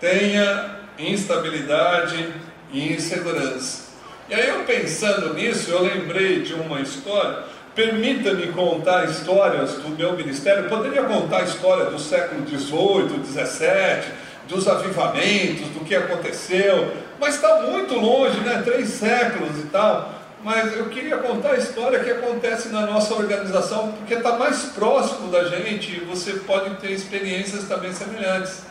tenha 0.00 0.80
instabilidade 0.98 2.32
e 2.72 2.92
insegurança. 2.92 3.90
E 4.28 4.34
aí, 4.34 4.48
eu 4.48 4.64
pensando 4.64 5.34
nisso, 5.34 5.70
eu 5.70 5.82
lembrei 5.82 6.42
de 6.42 6.54
uma 6.54 6.80
história. 6.80 7.44
Permita-me 7.74 8.48
contar 8.48 9.04
histórias 9.04 9.74
do 9.74 9.90
meu 9.90 10.12
ministério. 10.16 10.64
Eu 10.64 10.68
poderia 10.68 11.02
contar 11.04 11.38
a 11.38 11.44
história 11.44 11.86
do 11.86 11.98
século 11.98 12.46
XVIII, 12.46 13.24
XVII, 13.24 14.12
dos 14.48 14.66
avivamentos, 14.66 15.68
do 15.68 15.84
que 15.84 15.94
aconteceu, 15.94 16.92
mas 17.20 17.36
está 17.36 17.62
muito 17.62 17.94
longe, 17.94 18.40
né? 18.40 18.62
Três 18.64 18.88
séculos 18.88 19.58
e 19.58 19.66
tal 19.66 20.19
mas 20.42 20.74
eu 20.74 20.88
queria 20.88 21.18
contar 21.18 21.52
a 21.52 21.56
história 21.56 22.02
que 22.02 22.10
acontece 22.10 22.70
na 22.70 22.86
nossa 22.86 23.14
organização, 23.14 23.92
porque 23.92 24.14
está 24.14 24.38
mais 24.38 24.64
próximo 24.66 25.30
da 25.30 25.44
gente 25.44 25.96
e 25.96 26.00
você 26.00 26.34
pode 26.34 26.76
ter 26.76 26.92
experiências 26.92 27.68
também 27.68 27.92
semelhantes. 27.92 28.62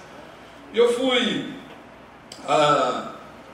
Eu 0.74 0.94
fui. 0.94 1.54
Ah, 2.48 3.12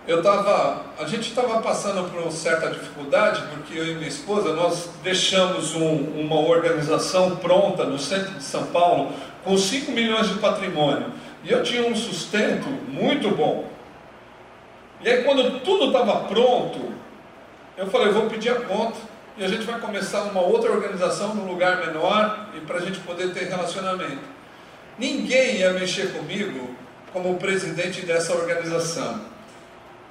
eu 0.08 0.20
estava. 0.20 0.86
A 0.98 1.06
gente 1.06 1.30
estava 1.30 1.62
passando 1.62 2.10
por 2.10 2.22
uma 2.22 2.32
certa 2.32 2.70
dificuldade, 2.70 3.44
porque 3.50 3.78
eu 3.78 3.86
e 3.86 3.96
minha 3.96 4.08
esposa 4.08 4.54
nós 4.54 4.90
deixamos 5.04 5.76
um, 5.76 5.96
uma 6.20 6.40
organização 6.40 7.36
pronta 7.36 7.84
no 7.84 8.00
centro 8.00 8.32
de 8.36 8.44
São 8.44 8.66
Paulo 8.68 9.12
com 9.44 9.58
5 9.58 9.92
milhões 9.92 10.30
de 10.30 10.36
patrimônio. 10.36 11.12
E 11.44 11.52
eu 11.52 11.64
tinha 11.64 11.86
um 11.86 11.96
sustento 11.96 12.68
muito 12.88 13.30
bom. 13.30 13.68
E 15.02 15.10
aí, 15.10 15.24
quando 15.24 15.60
tudo 15.60 15.88
estava 15.88 16.28
pronto, 16.28 16.94
eu 17.78 17.88
falei, 17.88 18.12
vou 18.12 18.30
pedir 18.30 18.50
a 18.50 18.62
conta 18.62 18.98
e 19.38 19.44
a 19.44 19.48
gente 19.48 19.64
vai 19.64 19.80
começar 19.80 20.24
uma 20.24 20.42
outra 20.42 20.72
organização 20.72 21.36
num 21.36 21.46
lugar 21.46 21.86
menor 21.86 22.48
e 22.56 22.62
para 22.62 22.78
a 22.78 22.82
gente 22.82 23.00
poder 23.00 23.34
ter 23.34 23.46
relacionamento. 23.46 24.36
Ninguém 24.98 25.58
ia 25.58 25.74
mexer 25.74 26.14
comigo 26.14 26.74
como 27.12 27.38
presidente 27.38 28.06
dessa 28.06 28.34
organização. 28.34 29.22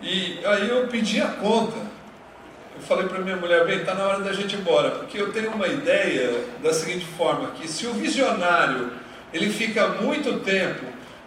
E 0.03 0.39
aí 0.45 0.69
eu 0.69 0.87
pedi 0.89 1.21
a 1.21 1.29
conta. 1.29 1.77
Eu 2.77 2.83
falei 2.83 3.07
para 3.07 3.21
minha 3.21 3.37
mulher, 3.37 3.65
bem, 3.65 3.79
está 3.79 3.95
na 3.95 4.05
hora 4.05 4.21
da 4.21 4.33
gente 4.33 4.57
ir 4.57 4.59
embora, 4.59 4.91
porque 4.91 5.17
eu 5.17 5.33
tenho 5.33 5.53
uma 5.53 5.69
ideia 5.69 6.45
da 6.63 6.73
seguinte 6.73 7.07
forma, 7.17 7.53
que 7.53 7.69
se 7.69 7.87
o 7.87 7.95
visionário 7.95 8.93
ele 9.33 9.49
fica 9.51 9.89
muito 9.89 10.41
tempo 10.41 10.85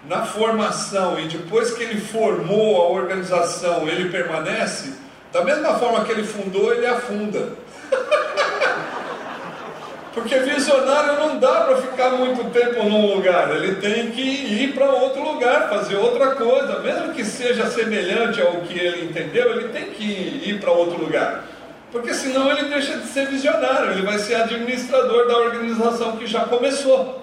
na 0.08 0.24
formação 0.24 1.20
e 1.20 1.28
depois 1.28 1.72
que 1.72 1.84
ele 1.84 2.00
formou 2.00 2.82
a 2.82 2.90
organização 2.90 3.88
ele 3.88 4.10
permanece, 4.10 4.94
da 5.38 5.44
mesma 5.44 5.76
forma 5.76 6.04
que 6.04 6.12
ele 6.12 6.24
fundou, 6.24 6.74
ele 6.74 6.88
afunda. 6.88 7.50
Porque 10.12 10.40
visionário 10.40 11.20
não 11.20 11.38
dá 11.38 11.62
para 11.62 11.78
ficar 11.78 12.10
muito 12.10 12.50
tempo 12.50 12.84
num 12.84 13.14
lugar, 13.14 13.56
ele 13.56 13.76
tem 13.76 14.10
que 14.10 14.20
ir 14.20 14.74
para 14.74 14.90
outro 14.90 15.22
lugar, 15.22 15.70
fazer 15.70 15.96
outra 15.96 16.32
coisa, 16.32 16.80
mesmo 16.80 17.14
que 17.14 17.24
seja 17.24 17.68
semelhante 17.68 18.42
ao 18.42 18.62
que 18.62 18.80
ele 18.80 19.06
entendeu, 19.06 19.52
ele 19.52 19.68
tem 19.68 19.92
que 19.92 20.04
ir 20.04 20.60
para 20.60 20.72
outro 20.72 21.00
lugar. 21.00 21.44
Porque 21.92 22.16
senão 22.16 22.50
ele 22.50 22.70
deixa 22.70 22.98
de 22.98 23.06
ser 23.06 23.28
visionário, 23.28 23.92
ele 23.92 24.02
vai 24.02 24.18
ser 24.18 24.34
administrador 24.36 25.28
da 25.28 25.38
organização 25.38 26.18
que 26.18 26.26
já 26.26 26.46
começou. 26.46 27.22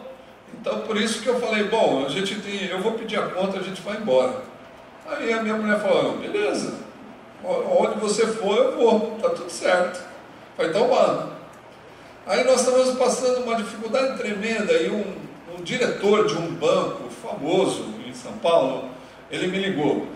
Então 0.61 0.83
por 0.83 0.97
isso 0.97 1.21
que 1.21 1.29
eu 1.29 1.41
falei, 1.41 1.65
bom, 1.65 2.05
a 2.07 2.09
gente 2.09 2.37
tem, 2.37 2.69
eu 2.69 2.79
vou 2.79 2.93
pedir 2.93 3.19
a 3.19 3.23
conta, 3.23 3.59
a 3.59 3.63
gente 3.63 3.83
vai 3.83 3.97
embora. 3.97 4.37
Aí 5.05 5.33
a 5.33 5.43
minha 5.43 5.57
mulher 5.57 5.81
falou, 5.81 6.17
beleza, 6.17 6.94
onde 7.45 7.99
você 8.01 8.27
for 8.27 8.57
eu 8.57 8.77
vou, 8.77 9.19
tá 9.23 9.31
tudo 9.31 9.51
certo. 9.51 10.03
Falei, 10.57 10.71
então 10.71 10.89
mano. 10.89 11.33
Aí 12.27 12.43
nós 12.45 12.61
estávamos 12.61 12.97
passando 12.97 13.43
uma 13.43 13.57
dificuldade 13.57 14.17
tremenda 14.17 14.73
e 14.73 14.91
um, 14.91 15.05
um 15.57 15.63
diretor 15.63 16.27
de 16.27 16.35
um 16.37 16.55
banco 16.55 17.11
famoso 17.11 17.95
em 18.07 18.15
São 18.15 18.33
Paulo, 18.35 18.89
ele 19.31 19.49
me 19.49 19.59
ligou. 19.59 20.07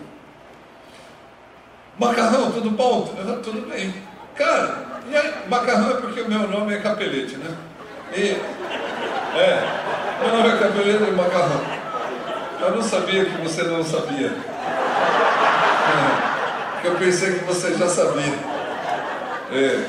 Macarrão, 1.99 2.51
tudo 2.51 2.71
bom? 2.71 3.13
Tudo 3.43 3.69
bem. 3.69 3.93
Cara, 4.35 5.01
e 5.09 5.15
aí, 5.15 5.33
macarrão 5.47 5.91
é 5.91 6.01
porque 6.01 6.21
o 6.21 6.29
meu 6.29 6.47
nome 6.47 6.73
é 6.73 6.79
Capelete, 6.79 7.35
né? 7.35 7.55
E, 8.15 8.29
é, 9.37 10.19
meu 10.21 10.35
nome 10.37 10.49
é 10.49 10.57
Capelete 10.57 11.03
e 11.03 11.11
Macarrão. 11.11 11.61
Eu 12.61 12.75
não 12.75 12.81
sabia 12.81 13.25
que 13.25 13.41
você 13.41 13.63
não 13.63 13.83
sabia. 13.83 14.33
É, 16.83 16.87
eu 16.87 16.95
pensei 16.95 17.39
que 17.39 17.45
você 17.45 17.73
já 17.75 17.87
sabia. 17.87 18.33
É. 19.51 19.85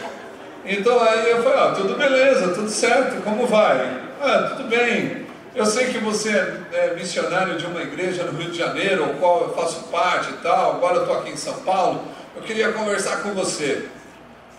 Então 0.64 1.02
aí 1.02 1.30
eu 1.30 1.42
falei, 1.42 1.58
ah, 1.58 1.72
tudo 1.74 1.96
beleza, 1.96 2.48
tudo 2.54 2.68
certo, 2.68 3.22
como 3.22 3.46
vai? 3.46 4.00
Ah, 4.20 4.54
tudo 4.56 4.68
bem. 4.68 5.26
Eu 5.54 5.66
sei 5.66 5.86
que 5.86 5.98
você 5.98 6.30
é 6.72 6.94
missionário 6.94 7.56
de 7.56 7.66
uma 7.66 7.82
igreja 7.82 8.24
no 8.24 8.38
Rio 8.38 8.50
de 8.50 8.58
Janeiro, 8.58 9.04
ao 9.04 9.10
qual 9.14 9.42
eu 9.42 9.54
faço 9.54 9.84
parte 9.84 10.30
e 10.30 10.36
tal, 10.36 10.76
agora 10.76 10.96
eu 10.96 11.02
estou 11.02 11.18
aqui 11.18 11.30
em 11.30 11.36
São 11.36 11.54
Paulo, 11.60 12.02
eu 12.36 12.42
queria 12.42 12.72
conversar 12.72 13.22
com 13.22 13.34
você. 13.34 13.88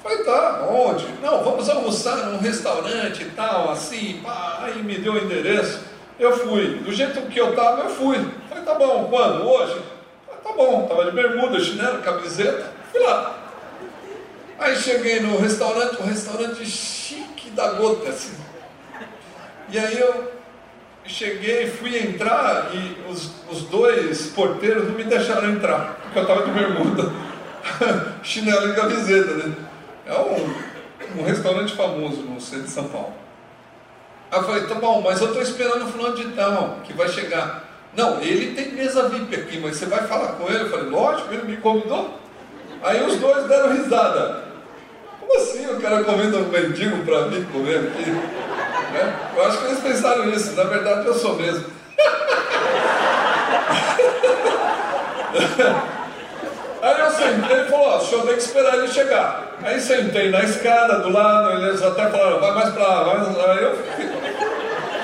Falei, 0.03 0.23
tá, 0.23 0.67
onde? 0.69 1.05
Não, 1.21 1.43
vamos 1.43 1.69
almoçar 1.69 2.17
num 2.27 2.39
restaurante 2.39 3.21
e 3.21 3.29
tal, 3.29 3.71
assim, 3.71 4.19
pá, 4.23 4.61
aí 4.63 4.81
me 4.81 4.97
deu 4.97 5.13
o 5.13 5.17
endereço. 5.17 5.81
Eu 6.19 6.37
fui, 6.37 6.79
do 6.79 6.91
jeito 6.91 7.21
que 7.29 7.39
eu 7.39 7.51
estava, 7.51 7.83
eu 7.83 7.89
fui. 7.89 8.17
Falei, 8.49 8.63
tá 8.63 8.73
bom, 8.73 9.07
quando? 9.09 9.47
Hoje? 9.47 9.79
Tá 10.43 10.53
bom, 10.53 10.83
estava 10.83 11.05
de 11.05 11.11
bermuda, 11.11 11.59
chinelo, 11.59 12.01
camiseta, 12.01 12.71
fui 12.91 13.01
lá. 13.01 13.37
Aí 14.59 14.75
cheguei 14.75 15.19
no 15.19 15.39
restaurante, 15.39 16.01
um 16.01 16.05
restaurante 16.05 16.65
chique 16.65 17.49
da 17.51 17.73
gota, 17.73 18.09
assim. 18.09 18.35
E 19.69 19.79
aí 19.79 19.99
eu 19.99 20.31
cheguei, 21.05 21.67
fui 21.67 21.97
entrar 21.97 22.69
e 22.73 23.09
os, 23.09 23.31
os 23.49 23.63
dois 23.63 24.27
porteiros 24.27 24.87
não 24.87 24.95
me 24.95 25.03
deixaram 25.03 25.49
entrar, 25.49 25.97
porque 26.03 26.19
eu 26.19 26.21
estava 26.23 26.45
de 26.45 26.51
bermuda, 26.51 27.11
chinelo 28.21 28.69
e 28.69 28.75
camiseta, 28.75 29.33
né? 29.35 29.55
É 30.05 30.13
um, 30.13 31.21
um 31.21 31.23
restaurante 31.23 31.75
famoso 31.75 32.21
no 32.21 32.39
centro 32.39 32.65
de 32.65 32.71
São 32.71 32.87
Paulo. 32.89 33.13
Aí 34.31 34.39
eu 34.39 34.43
falei, 34.43 34.67
tá 34.67 34.75
bom, 34.75 35.01
mas 35.01 35.19
eu 35.21 35.27
estou 35.27 35.41
esperando 35.41 35.85
o 35.85 35.87
fulano 35.87 36.15
de 36.15 36.31
tal, 36.35 36.79
que 36.83 36.93
vai 36.93 37.09
chegar. 37.09 37.70
Não, 37.95 38.21
ele 38.21 38.55
tem 38.55 38.71
mesa 38.71 39.09
VIP 39.09 39.35
aqui, 39.35 39.59
mas 39.59 39.75
você 39.75 39.85
vai 39.85 40.07
falar 40.07 40.33
com 40.33 40.47
ele? 40.47 40.63
Eu 40.63 40.69
falei, 40.69 40.89
lógico, 40.89 41.33
ele 41.33 41.43
me 41.43 41.57
convidou. 41.57 42.17
Aí 42.83 43.03
os 43.03 43.17
dois 43.17 43.47
deram 43.47 43.73
risada. 43.73 44.43
Como 45.19 45.37
assim 45.37 45.67
o 45.67 45.79
cara 45.79 46.03
comendo 46.03 46.39
um 46.39 46.47
mendigo 46.47 47.03
para 47.03 47.27
mim 47.27 47.45
comer 47.51 47.79
aqui? 47.79 48.11
Né? 48.11 49.31
Eu 49.35 49.45
acho 49.45 49.59
que 49.59 49.65
eles 49.65 49.79
pensaram 49.79 50.25
nisso, 50.25 50.53
na 50.53 50.63
verdade 50.63 51.05
eu 51.05 51.13
sou 51.13 51.35
mesmo. 51.35 51.65
Aí 56.81 56.99
eu 56.99 57.11
sentei, 57.11 57.57
ele 57.57 57.69
falou, 57.69 57.89
ó, 57.89 57.97
o 57.97 58.01
senhor 58.01 58.25
tem 58.25 58.33
que 58.33 58.41
esperar 58.41 58.73
ele 58.75 58.87
chegar. 58.87 59.51
Aí 59.63 59.79
sentei 59.79 60.31
na 60.31 60.43
escada 60.43 60.97
do 60.99 61.11
lado, 61.11 61.51
eles 61.51 61.83
até 61.83 62.09
falaram, 62.09 62.39
vai 62.39 62.55
mais 62.55 62.73
para 62.73 62.83
lá, 62.83 63.05
mais... 63.05 63.27
aí 63.37 63.63
eu 63.63 63.77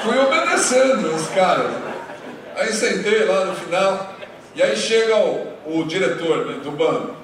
fui 0.04 0.18
obedecendo 0.18 1.16
os 1.16 1.30
caras. 1.30 1.87
Aí 2.58 2.74
sentei 2.74 3.24
lá 3.24 3.46
no 3.46 3.56
final, 3.56 4.16
e 4.56 4.64
aí 4.64 4.76
chega 4.76 5.16
o, 5.16 5.54
o 5.68 5.84
diretor 5.86 6.48
né, 6.48 6.60
do 6.64 6.72
banco, 6.72 7.16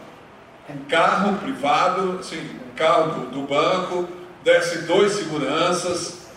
um 0.69 0.78
carro 0.86 1.38
privado, 1.39 2.19
assim, 2.19 2.60
carro 2.76 3.13
do, 3.13 3.32
do 3.32 3.41
banco, 3.41 4.08
desce 4.43 4.84
dois 4.84 5.13
seguranças, 5.13 6.28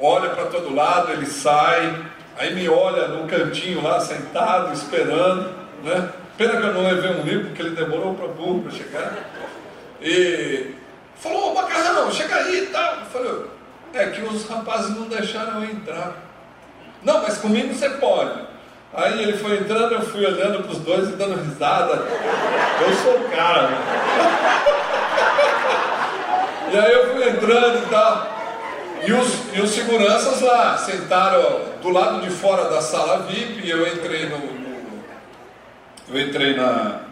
olha 0.00 0.30
para 0.30 0.46
todo 0.46 0.74
lado, 0.74 1.12
ele 1.12 1.26
sai, 1.26 2.02
aí 2.38 2.54
me 2.54 2.66
olha 2.66 3.08
num 3.08 3.26
cantinho 3.26 3.82
lá, 3.82 4.00
sentado, 4.00 4.72
esperando, 4.72 5.52
né? 5.82 6.10
Pena 6.38 6.56
que 6.56 6.66
eu 6.66 6.72
não 6.72 6.88
levei 6.88 7.10
um 7.10 7.22
livro, 7.24 7.46
porque 7.48 7.60
ele 7.60 7.76
demorou 7.76 8.14
para 8.14 8.28
burro 8.28 8.62
para 8.62 8.72
chegar. 8.72 9.12
E 10.00 10.74
falou, 11.16 11.54
macarrão, 11.54 12.10
chega 12.10 12.36
aí 12.36 12.64
e 12.64 12.66
tal. 12.66 12.94
Eu 12.96 13.06
falei, 13.06 13.44
é 13.94 14.06
que 14.10 14.22
os 14.22 14.46
rapazes 14.48 14.96
não 14.96 15.08
deixaram 15.08 15.62
eu 15.62 15.70
entrar. 15.70 16.14
Não, 17.02 17.22
mas 17.22 17.38
comigo 17.38 17.72
você 17.72 17.88
pode. 17.88 18.45
Aí 18.96 19.22
ele 19.22 19.36
foi 19.36 19.58
entrando, 19.58 19.92
eu 19.92 20.00
fui 20.00 20.24
olhando 20.24 20.62
para 20.62 20.72
os 20.72 20.78
dois 20.78 21.10
e 21.10 21.12
dando 21.12 21.38
risada. 21.42 22.02
Eu 22.80 22.94
sou 23.02 23.20
o 23.20 23.28
cara. 23.28 23.68
Né? 23.68 23.78
E 26.72 26.78
aí 26.78 26.92
eu 26.92 27.12
fui 27.12 27.28
entrando 27.28 27.86
e 27.86 27.90
tal. 27.90 28.36
E 29.06 29.12
os, 29.12 29.34
e 29.54 29.60
os 29.60 29.70
seguranças 29.70 30.40
lá 30.40 30.78
sentaram 30.78 31.60
do 31.82 31.90
lado 31.90 32.22
de 32.22 32.30
fora 32.30 32.70
da 32.70 32.80
sala 32.80 33.24
VIP, 33.24 33.66
e 33.66 33.70
eu 33.70 33.86
entrei 33.86 34.30
no, 34.30 34.38
no, 34.38 35.04
eu 36.08 36.20
entrei 36.20 36.56
na, 36.56 37.02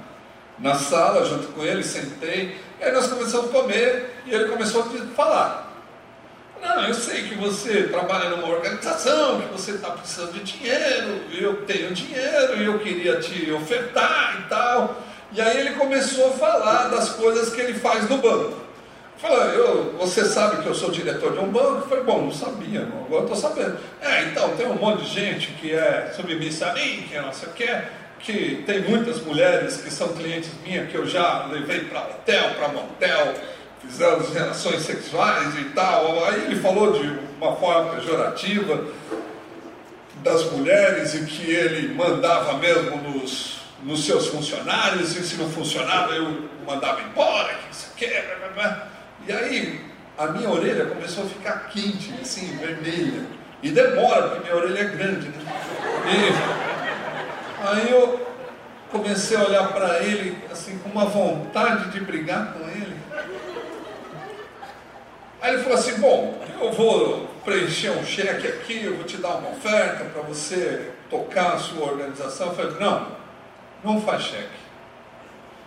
na 0.58 0.74
sala 0.74 1.24
junto 1.26 1.48
com 1.48 1.62
ele, 1.62 1.84
sentei, 1.84 2.58
e 2.80 2.84
aí 2.84 2.92
nós 2.92 3.06
começamos 3.06 3.50
a 3.50 3.52
comer 3.52 4.22
e 4.26 4.34
ele 4.34 4.48
começou 4.48 4.82
a 4.82 5.14
falar. 5.14 5.63
Não, 6.64 6.82
eu 6.88 6.94
sei 6.94 7.24
que 7.24 7.34
você 7.34 7.82
trabalha 7.82 8.30
numa 8.30 8.48
organização, 8.48 9.38
que 9.38 9.52
você 9.52 9.72
está 9.72 9.90
precisando 9.90 10.32
de 10.32 10.40
dinheiro, 10.40 11.20
eu 11.38 11.56
tenho 11.66 11.92
dinheiro 11.92 12.56
e 12.56 12.64
eu 12.64 12.78
queria 12.78 13.20
te 13.20 13.52
ofertar 13.52 14.40
e 14.40 14.48
tal. 14.48 15.02
E 15.30 15.42
aí 15.42 15.58
ele 15.58 15.74
começou 15.74 16.28
a 16.28 16.30
falar 16.30 16.88
das 16.88 17.10
coisas 17.10 17.52
que 17.52 17.60
ele 17.60 17.74
faz 17.74 18.08
no 18.08 18.16
banco. 18.16 18.64
Falou, 19.18 19.42
eu, 19.42 19.92
você 19.98 20.24
sabe 20.24 20.62
que 20.62 20.66
eu 20.66 20.74
sou 20.74 20.90
diretor 20.90 21.32
de 21.32 21.38
um 21.38 21.50
banco? 21.50 21.82
Eu 21.82 21.86
falei, 21.86 22.04
bom, 22.04 22.22
não 22.22 22.32
sabia, 22.32 22.80
não, 22.80 23.04
agora 23.04 23.24
estou 23.24 23.36
sabendo. 23.36 23.78
É, 24.00 24.22
então, 24.22 24.56
tem 24.56 24.66
um 24.66 24.74
monte 24.74 25.04
de 25.04 25.10
gente 25.10 25.48
que 25.60 25.70
é 25.70 26.12
submissa 26.16 26.70
a 26.70 26.72
mim, 26.72 27.04
que 27.06 27.14
é 27.14 27.20
não 27.20 27.32
sei 27.32 27.48
o 27.48 27.52
que, 27.52 27.82
que 28.20 28.62
tem 28.66 28.80
muitas 28.80 29.20
mulheres 29.20 29.76
que 29.76 29.90
são 29.90 30.08
clientes 30.08 30.50
minhas, 30.64 30.90
que 30.90 30.94
eu 30.94 31.06
já 31.06 31.46
levei 31.46 31.80
para 31.80 32.00
hotel, 32.00 32.54
para 32.54 32.68
motel, 32.68 33.34
fizemos 33.88 34.32
relações 34.32 34.82
sexuais 34.82 35.58
e 35.58 35.64
tal. 35.70 36.24
Aí 36.24 36.44
ele 36.46 36.60
falou 36.60 36.92
de 36.92 37.18
uma 37.40 37.54
forma 37.56 37.94
pejorativa 37.94 38.84
das 40.22 40.50
mulheres 40.50 41.14
e 41.14 41.24
que 41.24 41.50
ele 41.50 41.94
mandava 41.94 42.54
mesmo 42.54 42.96
nos, 42.96 43.60
nos 43.82 44.04
seus 44.04 44.28
funcionários, 44.28 45.14
e 45.16 45.22
se 45.22 45.36
não 45.36 45.50
funcionava 45.50 46.14
eu 46.14 46.48
mandava 46.66 47.02
embora, 47.02 47.54
que 47.54 47.74
isso 47.74 47.90
aqui. 47.94 48.06
E 49.26 49.32
aí 49.32 49.80
a 50.16 50.28
minha 50.28 50.48
orelha 50.48 50.86
começou 50.86 51.24
a 51.24 51.26
ficar 51.26 51.68
quente, 51.68 52.14
assim, 52.20 52.56
vermelha. 52.56 53.22
E 53.62 53.70
demora, 53.70 54.28
porque 54.28 54.44
minha 54.44 54.56
orelha 54.56 54.80
é 54.80 54.84
grande, 54.84 55.28
né? 55.28 55.34
E 56.06 57.66
aí 57.66 57.90
eu 57.90 58.24
comecei 58.90 59.36
a 59.36 59.42
olhar 59.42 59.72
para 59.72 60.02
ele, 60.02 60.38
assim, 60.52 60.78
com 60.78 60.90
uma 60.90 61.06
vontade 61.06 61.90
de 61.90 62.00
brigar 62.00 62.52
com 62.52 62.68
ele. 62.68 62.93
Aí 65.44 65.52
ele 65.52 65.62
falou 65.62 65.76
assim, 65.76 66.00
bom, 66.00 66.42
eu 66.58 66.72
vou 66.72 67.26
preencher 67.44 67.90
um 67.90 68.02
cheque 68.02 68.48
aqui, 68.48 68.82
eu 68.82 68.96
vou 68.96 69.04
te 69.04 69.18
dar 69.18 69.34
uma 69.34 69.50
oferta 69.50 70.06
para 70.06 70.22
você 70.22 70.90
tocar 71.10 71.52
a 71.52 71.58
sua 71.58 71.84
organização. 71.84 72.46
Eu 72.46 72.54
falei, 72.54 72.80
não, 72.80 73.08
não 73.84 74.00
faz 74.00 74.22
cheque. 74.22 74.48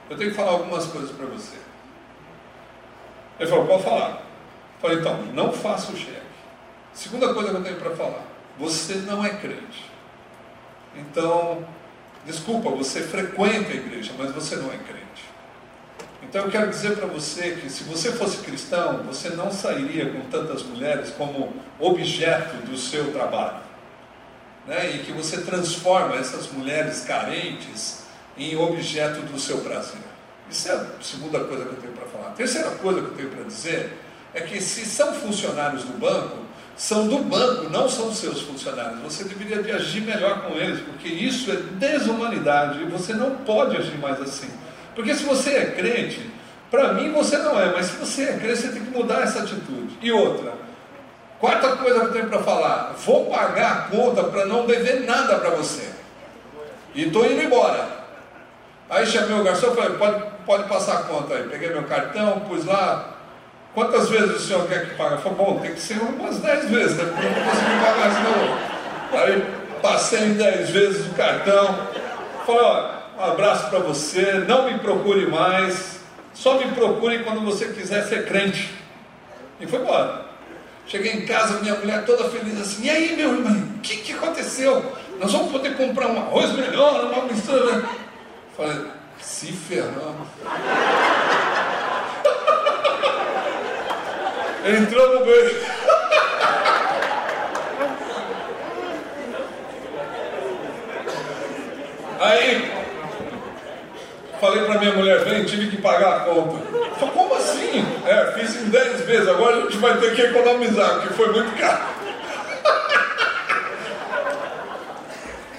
Eu 0.10 0.18
tenho 0.18 0.32
que 0.32 0.36
falar 0.36 0.54
algumas 0.54 0.88
coisas 0.88 1.12
para 1.12 1.28
você. 1.28 1.58
Ele 3.40 3.48
falou, 3.48 3.68
pode 3.68 3.84
falar. 3.84 4.14
Eu 4.14 4.82
falei, 4.82 4.98
então, 4.98 5.22
não 5.36 5.54
faça 5.54 5.92
o 5.92 5.96
cheque. 5.96 6.22
Segunda 6.92 7.32
coisa 7.36 7.52
que 7.52 7.58
eu 7.58 7.64
tenho 7.64 7.78
para 7.80 7.96
falar, 7.96 8.26
você 8.58 8.96
não 9.06 9.24
é 9.24 9.30
crente. 9.30 9.92
Então, 10.96 11.64
desculpa, 12.26 12.72
você 12.72 13.04
frequenta 13.04 13.74
a 13.74 13.76
igreja, 13.76 14.12
mas 14.18 14.32
você 14.32 14.56
não 14.56 14.74
é 14.74 14.78
crente. 14.78 15.07
Então 16.30 16.44
eu 16.44 16.52
quero 16.52 16.70
dizer 16.70 16.98
para 16.98 17.08
você 17.08 17.58
que 17.62 17.70
se 17.70 17.84
você 17.84 18.12
fosse 18.12 18.38
cristão, 18.38 19.04
você 19.04 19.30
não 19.30 19.50
sairia 19.50 20.10
com 20.12 20.22
tantas 20.30 20.62
mulheres 20.62 21.10
como 21.18 21.54
objeto 21.80 22.58
do 22.66 22.78
seu 22.78 23.12
trabalho. 23.14 23.60
Né? 24.68 24.96
E 24.96 25.00
que 25.00 25.14
você 25.14 25.42
transforma 25.42 26.18
essas 26.18 26.52
mulheres 26.52 27.06
carentes 27.06 28.04
em 28.38 28.58
objeto 28.58 29.22
do 29.22 29.40
seu 29.40 29.60
prazer. 29.60 30.02
Isso 30.50 30.70
é 30.70 30.74
a 30.74 30.86
segunda 31.02 31.40
coisa 31.40 31.64
que 31.64 31.72
eu 31.72 31.82
tenho 31.82 31.94
para 31.94 32.08
falar. 32.08 32.28
A 32.30 32.32
terceira 32.34 32.72
coisa 32.72 33.02
que 33.02 33.08
eu 33.08 33.16
tenho 33.16 33.30
para 33.30 33.44
dizer 33.44 33.98
é 34.34 34.42
que 34.42 34.62
se 34.62 34.86
são 34.86 35.14
funcionários 35.14 35.84
do 35.86 35.98
banco, 35.98 36.46
são 36.76 37.08
do 37.08 37.20
banco, 37.20 37.70
não 37.70 37.90
são 37.90 38.14
seus 38.14 38.42
funcionários. 38.42 39.00
Você 39.02 39.24
deveria 39.24 39.64
de 39.64 39.72
agir 39.72 40.02
melhor 40.02 40.44
com 40.44 40.56
eles, 40.56 40.82
porque 40.82 41.08
isso 41.08 41.52
é 41.52 41.56
desumanidade 41.56 42.82
e 42.82 42.86
você 42.86 43.14
não 43.14 43.38
pode 43.38 43.78
agir 43.78 43.98
mais 43.98 44.22
assim. 44.22 44.50
Porque 44.98 45.14
se 45.14 45.24
você 45.24 45.52
é 45.52 45.66
crente, 45.68 46.28
para 46.72 46.94
mim 46.94 47.12
você 47.12 47.38
não 47.38 47.62
é, 47.62 47.72
mas 47.72 47.86
se 47.86 47.98
você 47.98 48.24
é 48.24 48.34
crente, 48.34 48.58
você 48.58 48.70
tem 48.70 48.84
que 48.84 48.90
mudar 48.90 49.22
essa 49.22 49.44
atitude. 49.44 49.96
E 50.02 50.12
outra, 50.12 50.54
quarta 51.40 51.76
coisa 51.76 52.00
que 52.00 52.06
eu 52.08 52.14
tenho 52.14 52.30
para 52.30 52.40
falar: 52.40 52.96
vou 53.06 53.28
pagar 53.28 53.72
a 53.72 53.82
conta 53.96 54.24
para 54.24 54.48
não 54.48 54.66
dever 54.66 55.06
nada 55.06 55.38
para 55.38 55.52
você. 55.52 55.88
E 56.96 57.04
estou 57.04 57.28
indo 57.28 57.44
embora. 57.44 57.88
Aí 58.90 59.06
chamei 59.06 59.40
o 59.40 59.44
garçom 59.44 59.72
e 59.72 59.76
falei: 59.76 59.98
pode, 60.00 60.24
pode 60.48 60.68
passar 60.68 60.96
a 60.96 61.04
conta 61.04 61.36
aí. 61.36 61.44
Peguei 61.44 61.70
meu 61.70 61.84
cartão, 61.84 62.40
pus 62.40 62.66
lá, 62.66 63.18
Quantas 63.78 64.10
vezes 64.10 64.38
o 64.38 64.40
senhor 64.40 64.68
quer 64.68 64.90
que 64.90 64.96
pague? 64.96 65.22
Falei, 65.22 65.38
bom, 65.38 65.60
tem 65.60 65.72
que 65.72 65.80
ser 65.80 66.00
umas 66.00 66.40
10 66.40 66.72
vezes, 66.72 66.98
né? 66.98 67.06
Porque 67.14 67.28
eu 67.28 67.30
não 67.30 67.44
consigo 67.44 67.86
pagar 67.86 68.12
senão. 68.16 69.22
Aí 69.22 69.46
passei 69.84 70.20
em 70.24 70.34
10 70.34 70.70
vezes 70.72 71.06
o 71.06 71.14
cartão. 71.14 71.88
Falei, 72.48 72.62
ó, 72.64 72.97
um 73.18 73.24
abraço 73.24 73.70
para 73.70 73.80
você, 73.80 74.46
não 74.48 74.72
me 74.72 74.78
procure 74.78 75.26
mais, 75.26 76.00
só 76.34 76.60
me 76.60 76.72
procure 76.72 77.24
quando 77.24 77.42
você 77.42 77.70
quiser 77.70 78.04
ser 78.04 78.28
crente. 78.28 78.72
E 79.60 79.66
foi 79.66 79.80
embora. 79.80 80.28
Cheguei 80.86 81.14
em 81.14 81.26
casa, 81.26 81.60
minha 81.60 81.76
mulher 81.76 82.06
toda 82.06 82.30
feliz 82.30 82.62
assim, 82.62 82.86
e 82.86 82.90
aí 82.90 83.18
meu 83.18 83.34
irmão, 83.34 83.74
o 83.76 83.80
que, 83.80 83.98
que 83.98 84.14
aconteceu? 84.14 84.86
Nós 85.20 85.32
vamos 85.32 85.52
poder 85.52 85.76
comprar 85.76 86.08
um 86.08 86.20
arroz 86.20 86.54
melhor, 86.54 87.06
uma 87.06 87.24
mistura. 87.24 87.84
Falei, 88.56 88.86
se 89.20 89.52
ferramos. 89.52 90.28
Entrou 94.80 95.20
no 95.20 95.26
beijo. 95.26 95.56
Aí, 102.20 102.77
falei 104.40 104.64
para 104.66 104.80
minha 104.80 104.94
mulher, 104.94 105.24
vem, 105.24 105.46
tive 105.46 105.70
que 105.70 105.82
pagar 105.82 106.18
a 106.18 106.20
conta. 106.22 106.58
Falei, 107.00 107.14
como 107.14 107.36
assim? 107.36 107.86
É, 108.06 108.32
fiz 108.34 108.56
em 108.56 108.70
10 108.70 109.02
vezes, 109.02 109.28
agora 109.28 109.58
a 109.58 109.62
gente 109.62 109.78
vai 109.78 109.98
ter 109.98 110.16
que 110.16 110.22
economizar, 110.22 110.96
porque 110.96 111.14
foi 111.14 111.32
muito 111.32 111.60
caro. 111.60 111.82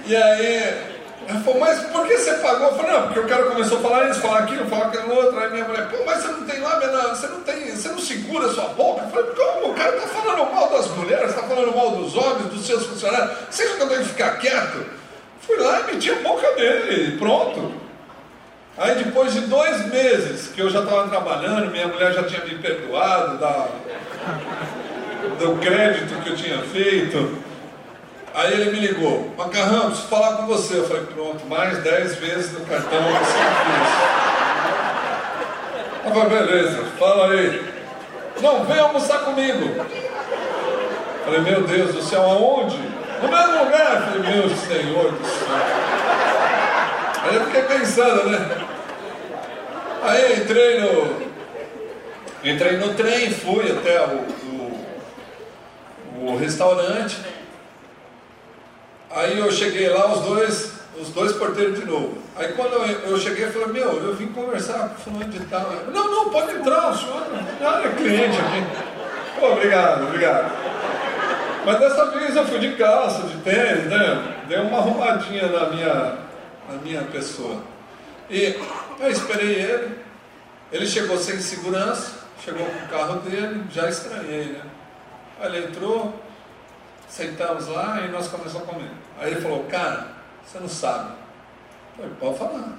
e 0.07 0.17
aí, 0.17 0.89
ela 1.29 1.41
falou, 1.41 1.61
mas 1.61 1.81
por 1.81 2.07
que 2.07 2.17
você 2.17 2.35
pagou? 2.35 2.69
Eu 2.69 2.77
falei, 2.77 2.93
não, 2.93 3.03
porque 3.03 3.21
o 3.21 3.29
cara 3.29 3.45
começou 3.45 3.79
a 3.79 3.81
falar 3.83 4.09
isso, 4.09 4.21
falar 4.21 4.39
aquilo, 4.39 4.67
falar 4.67 4.87
aquilo 4.87 5.15
outro. 5.15 5.39
Aí 5.39 5.51
minha 5.51 5.65
mulher, 5.65 5.89
pô, 5.91 5.99
mas 6.07 6.23
você 6.23 6.29
não 6.29 6.47
tem 6.47 6.61
lá, 6.61 6.81
você 7.11 7.27
não 7.27 7.41
tem, 7.43 7.77
você 7.77 7.89
não 7.89 7.99
segura 7.99 8.47
a 8.47 8.55
sua 8.55 8.69
boca. 8.69 9.05
Eu 9.05 9.11
falei, 9.11 9.31
como? 9.35 9.73
O 9.73 9.75
cara 9.75 9.97
está 9.97 10.09
falando 10.09 10.55
mal 10.55 10.71
das 10.71 10.89
mulheres, 10.89 11.29
está 11.31 11.43
falando 11.43 11.77
mal 11.77 11.91
dos 11.91 12.17
homens, 12.17 12.47
dos 12.53 12.67
seus 12.67 12.87
funcionários. 12.87 13.31
Você 13.51 13.65
acha 13.65 13.77
que 13.77 13.83
eu 13.83 13.89
tenho 13.89 14.03
que 14.03 14.09
ficar 14.09 14.39
quieto? 14.39 14.87
Fui 15.41 15.57
lá 15.59 15.81
e 15.81 15.95
meti 15.95 16.11
a 16.11 16.15
boca 16.17 16.51
dele, 16.53 17.19
pronto. 17.19 17.88
Aí 18.79 18.95
depois 19.03 19.33
de 19.33 19.41
dois 19.41 19.87
meses 19.87 20.53
que 20.55 20.61
eu 20.61 20.71
já 20.71 20.81
estava 20.81 21.09
trabalhando, 21.09 21.71
minha 21.73 21.89
mulher 21.89 22.13
já 22.13 22.23
tinha 22.23 22.45
me 22.45 22.55
perdoado 22.55 23.37
da, 23.39 23.67
do 25.41 25.59
crédito 25.61 26.23
que 26.23 26.31
eu 26.31 26.37
tinha 26.37 26.59
feito. 26.59 27.39
Aí 28.33 28.53
ele 28.53 28.71
me 28.71 28.87
ligou, 28.87 29.35
Macarrão, 29.37 29.87
preciso 29.87 30.07
falar 30.07 30.37
com 30.37 30.47
você. 30.47 30.79
Eu 30.79 30.87
falei, 30.87 31.03
pronto, 31.07 31.45
mais 31.47 31.83
10 31.83 32.17
vezes 32.17 32.53
no 32.53 32.61
cartão 32.67 33.03
você 33.03 33.39
fez. 33.65 33.89
Eu 36.05 36.13
falei, 36.15 36.39
beleza, 36.39 36.85
fala 37.01 37.33
aí. 37.33 37.65
Não, 38.41 38.65
vem 38.65 38.79
almoçar 38.79 39.19
comigo. 39.25 39.75
Eu 39.75 41.25
falei, 41.25 41.41
meu 41.41 41.63
Deus 41.63 41.95
do 41.97 42.03
céu, 42.03 42.23
aonde? 42.23 42.79
No 43.21 43.29
mesmo 43.29 43.65
lugar. 43.65 43.93
Eu 43.93 44.03
falei, 44.03 44.37
meu 44.37 44.49
Senhor 44.51 45.11
do 45.11 45.27
céu. 45.27 45.99
Aí 47.25 47.35
eu 47.35 47.45
fiquei 47.47 47.63
pensando, 47.63 48.31
né? 48.31 48.68
Aí 50.03 50.41
entrei 50.41 50.81
no. 50.81 51.29
Entrei 52.45 52.77
no 52.77 52.95
trem, 52.95 53.33
fui 53.33 53.71
até 53.71 54.01
o, 54.01 54.25
o, 54.47 56.33
o 56.33 56.37
restaurante. 56.37 57.17
Aí 59.11 59.39
eu 59.39 59.51
cheguei 59.51 59.89
lá, 59.89 60.13
os 60.13 60.21
dois, 60.21 60.73
os 61.01 61.09
dois 61.11 61.33
porteiros 61.33 61.81
de 61.81 61.85
novo. 61.85 62.19
Aí 62.37 62.53
quando 62.53 62.75
eu, 62.75 63.11
eu 63.11 63.19
cheguei, 63.19 63.45
eu 63.45 63.53
falei, 63.53 63.69
meu, 63.69 63.93
eu 64.05 64.15
vim 64.15 64.29
conversar 64.29 64.91
com 64.91 64.95
o 64.95 64.99
fulano 64.99 65.33
de 65.33 65.41
tal. 65.47 65.69
Não, 65.93 66.09
não, 66.09 66.31
pode 66.31 66.53
entrar, 66.53 66.91
o 66.91 66.97
senhor 66.97 67.27
é 67.85 67.89
cliente 67.97 68.39
aqui. 68.39 69.41
Pô, 69.41 69.53
obrigado, 69.53 70.05
obrigado. 70.05 70.53
Mas 71.65 71.81
dessa 71.81 72.11
vez 72.13 72.37
eu 72.37 72.47
fui 72.47 72.61
de 72.61 72.77
calça, 72.77 73.23
de 73.23 73.37
tênis, 73.39 73.87
né? 73.87 74.37
Dei 74.47 74.59
uma 74.59 74.79
arrumadinha 74.79 75.49
na 75.49 75.69
minha, 75.69 76.19
na 76.69 76.75
minha 76.83 77.03
pessoa. 77.03 77.57
E 78.31 78.61
eu 79.01 79.11
esperei 79.11 79.55
ele, 79.55 79.99
ele 80.71 80.87
chegou 80.87 81.17
sem 81.19 81.41
segurança, 81.41 82.27
chegou 82.45 82.67
com 82.67 82.85
o 82.85 82.89
carro 82.89 83.21
dele, 83.21 83.65
já 83.71 83.89
estranhei, 83.89 84.53
né? 84.53 84.63
Aí 85.41 85.57
ele 85.57 85.67
entrou, 85.69 86.21
Sentamos 87.09 87.69
lá 87.69 88.03
e 88.05 88.11
nós 88.11 88.29
começamos 88.29 88.69
a 88.69 88.73
comer. 88.73 88.91
Aí 89.19 89.33
ele 89.33 89.41
falou, 89.41 89.65
cara, 89.65 90.09
você 90.45 90.61
não 90.61 90.69
sabe. 90.69 91.15
Eu 91.99 92.05
falei, 92.05 92.13
pode 92.21 92.39
falar. 92.39 92.79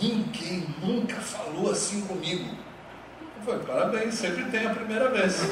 Ninguém 0.00 0.66
nunca 0.82 1.16
falou 1.16 1.70
assim 1.70 2.02
comigo. 2.02 2.54
Eu 3.38 3.42
falei, 3.44 3.60
parabéns, 3.66 4.14
sempre 4.14 4.44
tem 4.44 4.66
a 4.66 4.74
primeira 4.74 5.08
vez. 5.08 5.42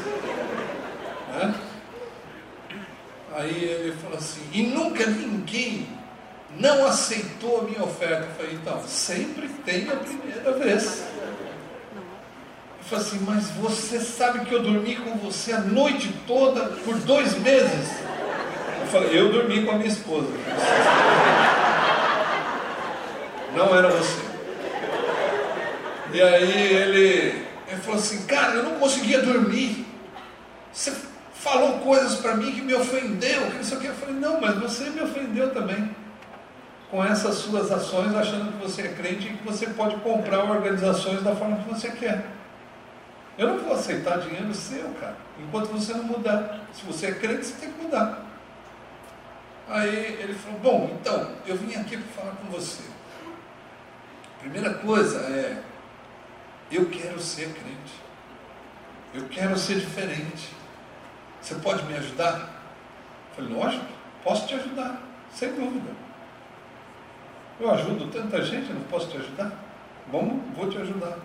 né? 1.32 1.54
Aí 3.32 3.64
ele 3.64 3.96
falou 3.96 4.18
assim, 4.18 4.46
e 4.52 4.62
nunca 4.64 5.06
ninguém 5.06 5.88
não 6.58 6.86
aceitou 6.86 7.60
a 7.60 7.62
minha 7.64 7.82
oferta. 7.82 8.24
Eu 8.24 8.34
falei, 8.36 8.54
então, 8.54 8.82
sempre 8.86 9.48
tem 9.64 9.88
a 9.88 9.96
primeira 9.96 10.52
vez. 10.52 11.04
Eu 12.78 12.84
falei 12.84 13.04
assim, 13.04 13.18
mas 13.26 13.50
você 13.50 13.98
sabe 13.98 14.44
que 14.44 14.54
eu 14.54 14.62
dormi 14.62 14.96
com 14.96 15.16
você 15.16 15.52
a 15.52 15.60
noite 15.60 16.14
toda 16.26 16.64
por 16.84 16.94
dois 16.98 17.36
meses? 17.38 17.90
Eu 18.80 18.86
falei, 18.88 19.18
eu 19.18 19.32
dormi 19.32 19.64
com 19.64 19.72
a 19.72 19.74
minha 19.76 19.88
esposa. 19.88 20.28
Não 23.56 23.76
era 23.76 23.88
você. 23.88 24.22
E 26.12 26.20
aí 26.20 26.74
ele, 26.74 27.46
ele 27.66 27.80
falou 27.82 27.98
assim, 27.98 28.24
cara, 28.26 28.54
eu 28.54 28.62
não 28.62 28.74
conseguia 28.74 29.20
dormir. 29.22 29.86
Você 30.72 30.92
falou 31.34 31.78
coisas 31.78 32.16
para 32.16 32.36
mim 32.36 32.52
que 32.52 32.60
me 32.60 32.74
ofendeu. 32.74 33.42
Eu 33.42 33.94
falei, 33.94 34.14
não, 34.14 34.40
mas 34.40 34.58
você 34.58 34.90
me 34.90 35.00
ofendeu 35.00 35.50
também. 35.50 36.03
Com 36.90 37.04
essas 37.04 37.36
suas 37.36 37.72
ações, 37.72 38.14
achando 38.14 38.52
que 38.52 38.64
você 38.64 38.82
é 38.82 38.88
crente 38.88 39.28
e 39.28 39.36
que 39.36 39.44
você 39.44 39.66
pode 39.68 39.96
comprar 39.96 40.44
organizações 40.44 41.22
da 41.22 41.34
forma 41.34 41.56
que 41.58 41.68
você 41.68 41.90
quer. 41.90 42.24
Eu 43.36 43.48
não 43.48 43.58
vou 43.58 43.74
aceitar 43.74 44.20
dinheiro 44.20 44.54
seu, 44.54 44.88
cara, 45.00 45.16
enquanto 45.38 45.68
você 45.68 45.92
não 45.92 46.04
mudar. 46.04 46.60
Se 46.72 46.84
você 46.84 47.06
é 47.06 47.14
crente, 47.14 47.46
você 47.46 47.54
tem 47.54 47.72
que 47.72 47.82
mudar. 47.82 48.24
Aí 49.68 50.18
ele 50.20 50.34
falou: 50.34 50.60
Bom, 50.60 50.98
então, 51.00 51.32
eu 51.46 51.56
vim 51.56 51.74
aqui 51.74 51.96
para 51.96 52.22
falar 52.22 52.36
com 52.36 52.48
você. 52.48 52.82
Primeira 54.40 54.74
coisa 54.74 55.18
é: 55.20 55.62
eu 56.70 56.88
quero 56.90 57.18
ser 57.20 57.52
crente. 57.52 57.94
Eu 59.12 59.28
quero 59.28 59.56
ser 59.56 59.78
diferente. 59.80 60.50
Você 61.40 61.54
pode 61.56 61.82
me 61.84 61.96
ajudar? 61.96 62.50
Eu 63.30 63.44
falei: 63.44 63.54
Lógico, 63.54 63.86
posso 64.22 64.46
te 64.46 64.54
ajudar, 64.54 65.02
sem 65.32 65.52
dúvida. 65.54 65.90
Eu 67.60 67.70
ajudo 67.70 68.10
tanta 68.10 68.42
gente, 68.42 68.68
eu 68.68 68.74
não 68.74 68.84
posso 68.84 69.08
te 69.08 69.16
ajudar? 69.16 69.52
Vamos, 70.10 70.42
vou 70.56 70.68
te 70.68 70.78
ajudar. 70.78 71.16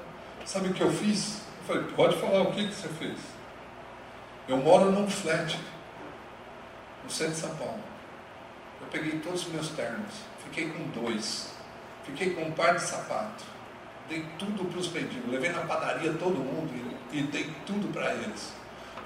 Sabe 0.46 0.70
o 0.70 0.74
que 0.74 0.82
eu 0.82 0.92
fiz? 0.92 1.42
falei, 1.70 1.84
pode 1.96 2.18
falar 2.18 2.42
o 2.42 2.52
que, 2.52 2.68
que 2.68 2.74
você 2.74 2.88
fez. 2.88 3.18
Eu 4.48 4.58
moro 4.58 4.92
num 4.92 5.08
flat, 5.08 5.60
no 7.04 7.10
centro 7.10 7.34
de 7.34 7.40
São 7.40 7.56
Paulo. 7.56 7.80
Eu 8.82 8.88
peguei 8.88 9.20
todos 9.20 9.46
os 9.46 9.54
meus 9.54 9.70
ternos, 9.70 10.14
fiquei 10.44 10.70
com 10.70 11.02
dois, 11.02 11.54
fiquei 12.04 12.32
com 12.34 12.44
um 12.44 12.52
par 12.52 12.76
de 12.76 12.82
sapato, 12.82 13.44
dei 14.08 14.26
tudo 14.40 14.66
para 14.66 14.80
os 14.80 14.92
mendigos, 14.92 15.30
levei 15.30 15.52
na 15.52 15.62
padaria 15.62 16.14
todo 16.14 16.38
mundo 16.38 16.72
e, 17.12 17.20
e 17.20 17.24
dei 17.24 17.54
tudo 17.68 17.94
para 17.94 18.14
eles. 18.16 18.54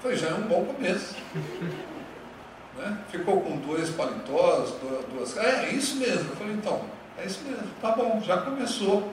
Falei, 0.00 0.16
já 0.16 0.28
é 0.28 0.34
um 0.34 0.42
bom 0.42 0.64
começo. 0.64 1.14
né? 2.78 2.98
Ficou 3.10 3.40
com 3.42 3.58
dois 3.58 3.90
paletós, 3.90 4.70
duas, 4.80 5.04
duas. 5.06 5.36
É 5.36 5.70
isso 5.70 5.96
mesmo. 5.96 6.30
Eu 6.30 6.36
falei, 6.36 6.54
então, 6.54 6.84
é 7.18 7.26
isso 7.26 7.42
mesmo, 7.44 7.68
tá 7.80 7.92
bom, 7.92 8.20
já 8.24 8.38
começou. 8.38 9.12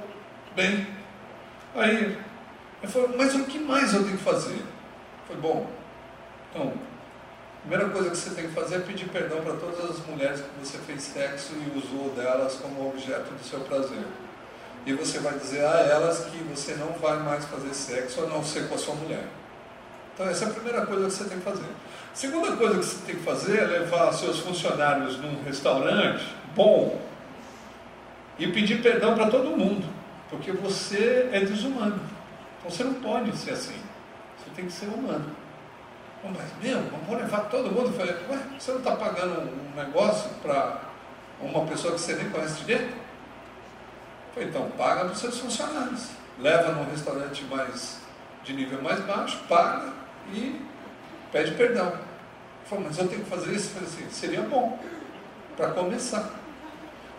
Bem. 0.56 0.88
Aí 1.76 2.18
ele 2.84 2.92
falou, 2.92 3.14
mas 3.18 3.34
o 3.36 3.46
que 3.46 3.60
mais 3.60 3.94
eu 3.94 4.04
tenho 4.04 4.18
que 4.18 4.24
fazer? 4.24 4.56
Eu 4.56 5.28
falei, 5.28 5.42
bom, 5.42 5.68
então, 6.50 6.74
a 7.58 7.60
primeira 7.62 7.90
coisa 7.90 8.10
que 8.10 8.18
você 8.18 8.32
tem 8.32 8.48
que 8.48 8.54
fazer 8.54 8.76
é 8.76 8.80
pedir 8.80 9.08
perdão 9.10 9.42
para 9.42 9.54
todas 9.54 9.92
as 9.92 10.06
mulheres 10.06 10.42
que 10.42 10.66
você 10.66 10.78
fez 10.80 11.02
sexo 11.04 11.54
e 11.54 11.78
usou 11.78 12.10
delas 12.10 12.56
como 12.56 12.90
objeto 12.90 13.32
do 13.32 13.44
seu 13.44 13.62
prazer. 13.62 14.04
E 14.86 14.94
você 14.94 15.20
vai 15.20 15.38
dizer 15.38 15.64
a 15.64 15.78
elas 15.82 16.26
que 16.26 16.38
você 16.44 16.74
não 16.74 16.94
vai 16.94 17.20
mais 17.20 17.46
fazer 17.46 17.74
sexo 17.74 18.24
a 18.24 18.26
não 18.26 18.44
ser 18.44 18.68
com 18.68 18.76
a 18.76 18.78
sua 18.78 18.96
mulher. 18.96 19.26
Então 20.14 20.28
essa 20.28 20.46
é 20.46 20.48
a 20.50 20.52
primeira 20.52 20.86
coisa 20.86 21.06
que 21.06 21.12
você 21.12 21.24
tem 21.26 21.38
que 21.38 21.46
fazer. 21.46 21.64
A 21.64 22.16
segunda 22.16 22.58
coisa 22.58 22.80
que 22.80 22.86
você 22.86 23.06
tem 23.06 23.16
que 23.16 23.24
fazer 23.24 23.60
é 23.60 23.66
levar 23.66 24.12
seus 24.12 24.40
funcionários 24.40 25.18
num 25.20 25.44
restaurante 25.44 26.26
bom 26.56 27.00
e 28.42 28.52
pedir 28.52 28.82
perdão 28.82 29.14
para 29.14 29.30
todo 29.30 29.56
mundo, 29.56 29.88
porque 30.28 30.52
você 30.52 31.30
é 31.32 31.42
desumano. 31.42 32.00
Então 32.58 32.72
você 32.72 32.84
não 32.84 32.96
pode 32.96 33.38
ser 33.38 33.52
assim. 33.52 33.80
Você 34.40 34.50
tem 34.56 34.66
que 34.66 34.72
ser 34.72 34.88
humano. 34.88 35.36
mas 36.24 36.50
meu, 36.60 36.82
vamos 36.82 37.22
levar 37.22 37.42
todo 37.50 37.72
mundo? 37.72 37.90
Eu 37.90 37.94
falei, 37.94 38.16
ué, 38.30 38.40
você 38.58 38.72
não 38.72 38.80
está 38.80 38.96
pagando 38.96 39.42
um 39.42 39.76
negócio 39.76 40.32
para 40.42 40.82
uma 41.40 41.68
pessoa 41.68 41.94
que 41.94 42.02
você 42.02 42.16
nem 42.16 42.32
conhece 42.32 42.64
direito? 42.64 42.96
Falei, 44.34 44.50
então 44.50 44.72
paga 44.72 45.02
para 45.02 45.14
os 45.14 45.20
seus 45.20 45.38
funcionários. 45.38 46.10
Leva 46.40 46.72
num 46.72 46.90
restaurante 46.90 47.44
mais 47.44 48.00
de 48.44 48.54
nível 48.54 48.82
mais 48.82 49.00
baixo, 49.02 49.40
paga 49.48 49.94
e 50.34 50.60
pede 51.32 51.52
perdão. 51.52 51.94
Falou, 52.66 52.86
mas 52.88 52.98
eu 52.98 53.08
tenho 53.08 53.24
que 53.24 53.30
fazer 53.30 53.54
isso? 53.54 53.70
Falei 53.70 53.88
assim, 53.88 54.10
seria 54.10 54.42
bom, 54.42 54.80
para 55.56 55.70
começar. 55.72 56.41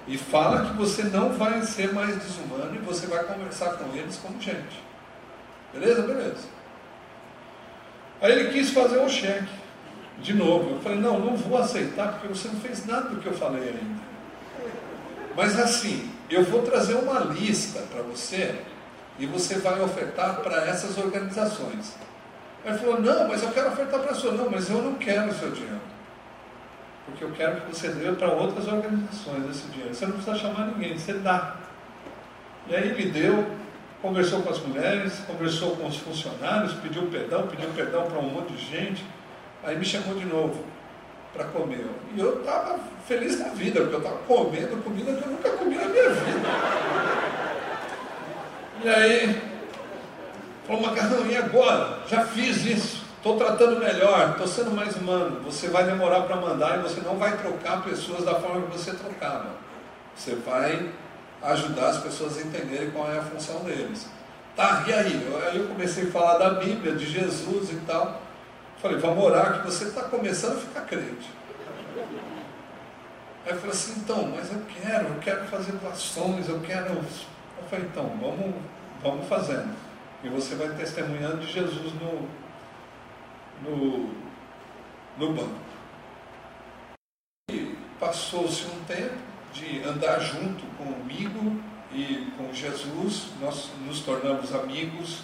E 0.07 0.19
fala 0.19 0.67
que 0.67 0.77
você 0.77 1.05
não 1.05 1.33
vai 1.33 1.62
ser 1.62 1.93
mais 1.93 2.17
desumano 2.17 2.75
e 2.75 2.79
você 2.79 3.07
vai 3.07 3.23
conversar 3.25 3.75
com 3.75 3.95
eles 3.97 4.17
como 4.17 4.41
gente. 4.41 4.83
Beleza? 5.73 6.03
Beleza. 6.03 6.49
Aí 8.21 8.33
ele 8.33 8.51
quis 8.51 8.71
fazer 8.71 9.01
um 9.01 9.09
cheque. 9.09 9.62
De 10.21 10.35
novo. 10.35 10.71
Eu 10.71 10.81
falei, 10.81 10.99
não, 10.99 11.19
não 11.19 11.37
vou 11.37 11.59
aceitar, 11.59 12.12
porque 12.12 12.29
você 12.29 12.49
não 12.49 12.61
fez 12.61 12.87
nada 12.87 13.09
do 13.09 13.21
que 13.21 13.27
eu 13.27 13.33
falei 13.33 13.69
ainda. 13.69 14.03
Mas 15.37 15.59
assim, 15.59 16.11
eu 16.29 16.45
vou 16.45 16.62
trazer 16.62 16.95
uma 16.95 17.21
lista 17.21 17.81
para 17.93 18.03
você 18.03 18.61
e 19.19 19.27
você 19.27 19.57
vai 19.57 19.81
ofertar 19.81 20.41
para 20.41 20.67
essas 20.67 20.97
organizações. 20.99 21.95
Ele 22.65 22.79
falou, 22.79 23.01
não, 23.01 23.29
mas 23.29 23.43
eu 23.43 23.51
quero 23.51 23.69
ofertar 23.69 24.01
para 24.01 24.12
a 24.12 24.15
sua. 24.15 24.33
Não, 24.33 24.51
mas 24.51 24.71
eu 24.71 24.81
não 24.81 24.95
quero 24.95 25.31
o 25.31 25.35
seu 25.35 25.51
dinheiro. 25.51 25.91
Porque 27.12 27.25
eu 27.25 27.31
quero 27.33 27.61
que 27.61 27.75
você 27.75 27.88
dê 27.88 28.11
para 28.12 28.33
outras 28.33 28.66
organizações 28.66 29.51
esse 29.51 29.66
dinheiro. 29.68 29.94
Você 29.94 30.07
não 30.07 30.12
precisa 30.12 30.37
chamar 30.37 30.66
ninguém, 30.66 30.98
você 30.98 31.12
dá. 31.14 31.57
E 32.68 32.75
aí 32.75 32.88
ele 32.88 33.11
deu, 33.11 33.46
conversou 34.01 34.42
com 34.42 34.51
as 34.51 34.59
mulheres, 34.61 35.20
conversou 35.27 35.77
com 35.77 35.87
os 35.87 35.96
funcionários, 35.96 36.72
pediu 36.75 37.07
perdão, 37.07 37.46
pediu 37.46 37.68
perdão 37.70 38.07
para 38.07 38.18
um 38.18 38.31
monte 38.31 38.55
de 38.55 38.64
gente. 38.64 39.05
Aí 39.62 39.79
me 39.79 39.85
chamou 39.85 40.14
de 40.14 40.25
novo 40.25 40.64
para 41.35 41.44
comer. 41.44 41.87
E 42.14 42.20
eu 42.20 42.40
estava 42.40 42.79
feliz 43.07 43.38
da 43.38 43.48
vida, 43.48 43.81
porque 43.81 43.94
eu 43.96 43.98
estava 43.98 44.18
comendo 44.27 44.83
comida 44.83 45.12
que 45.12 45.22
eu 45.22 45.31
nunca 45.31 45.51
comi 45.51 45.75
na 45.77 45.87
minha 45.87 46.11
vida. 46.11 46.48
E 48.85 48.88
aí, 48.88 49.40
falou, 50.66 50.83
Macarrão, 50.83 51.27
e 51.27 51.37
agora? 51.37 52.01
Já 52.09 52.25
fiz 52.25 52.64
isso, 52.64 53.02
estou 53.23 53.37
tratando 53.37 53.79
melhor, 53.79 54.31
estou 54.31 54.49
sendo 54.49 54.73
mais 54.73 54.97
humano. 54.97 55.41
Você 55.45 55.69
vai 55.69 55.85
demorar 55.85 56.23
para 56.23 56.35
mandar 56.35 56.79
e 56.79 56.83
você 56.83 57.01
não 57.01 57.17
vai 57.17 57.37
trocar 57.37 57.83
pessoas 57.85 58.25
da 58.25 58.35
forma 58.35 58.67
que 58.67 58.77
você 58.77 58.93
trocava. 58.95 59.51
Você 60.17 60.35
vai 60.35 60.91
ajudar 61.41 61.91
as 61.91 61.99
pessoas 61.99 62.37
a 62.39 62.41
entenderem 62.43 62.91
qual 62.91 63.11
é 63.11 63.19
a 63.19 63.23
função 63.23 63.61
deles. 63.61 64.09
Tá, 64.57 64.85
e 64.89 64.93
aí? 64.93 65.35
Aí 65.47 65.57
eu 65.57 65.69
comecei 65.69 66.09
a 66.09 66.11
falar 66.11 66.39
da 66.39 66.51
Bíblia, 66.55 66.97
de 66.97 67.07
Jesus 67.07 67.71
e 67.71 67.77
tal. 67.87 68.21
Falei, 68.79 68.99
vamos 68.99 69.25
orar 69.25 69.61
que 69.61 69.67
você 69.67 69.85
está 69.85 70.03
começando 70.03 70.57
a 70.57 70.61
ficar 70.61 70.81
crente. 70.81 71.31
Aí 73.47 73.53
eu 73.53 73.57
falei 73.57 73.71
assim, 73.71 73.95
então, 73.99 74.33
mas 74.35 74.53
eu 74.53 74.61
quero, 74.69 75.07
eu 75.07 75.19
quero 75.21 75.45
fazer 75.45 75.73
doações, 75.73 76.49
eu 76.49 76.59
quero. 76.61 76.95
Eu 76.95 77.69
falei, 77.71 77.87
então, 77.87 78.13
vamos, 78.21 78.55
vamos 79.01 79.29
fazendo. 79.29 79.73
E 80.25 80.29
você 80.29 80.57
vai 80.57 80.71
testemunhando 80.71 81.39
de 81.39 81.53
Jesus 81.53 81.93
no, 81.95 82.29
no, 83.62 84.11
no 85.18 85.33
banco. 85.33 85.61
E 87.51 87.77
passou-se 87.98 88.66
um 88.66 88.85
tempo 88.85 89.16
de 89.53 89.83
andar 89.85 90.20
junto 90.20 90.64
comigo 90.77 91.61
e 91.92 92.33
com 92.38 92.53
Jesus, 92.53 93.29
nós 93.40 93.70
nos 93.87 94.01
tornamos 94.01 94.55
amigos 94.55 95.22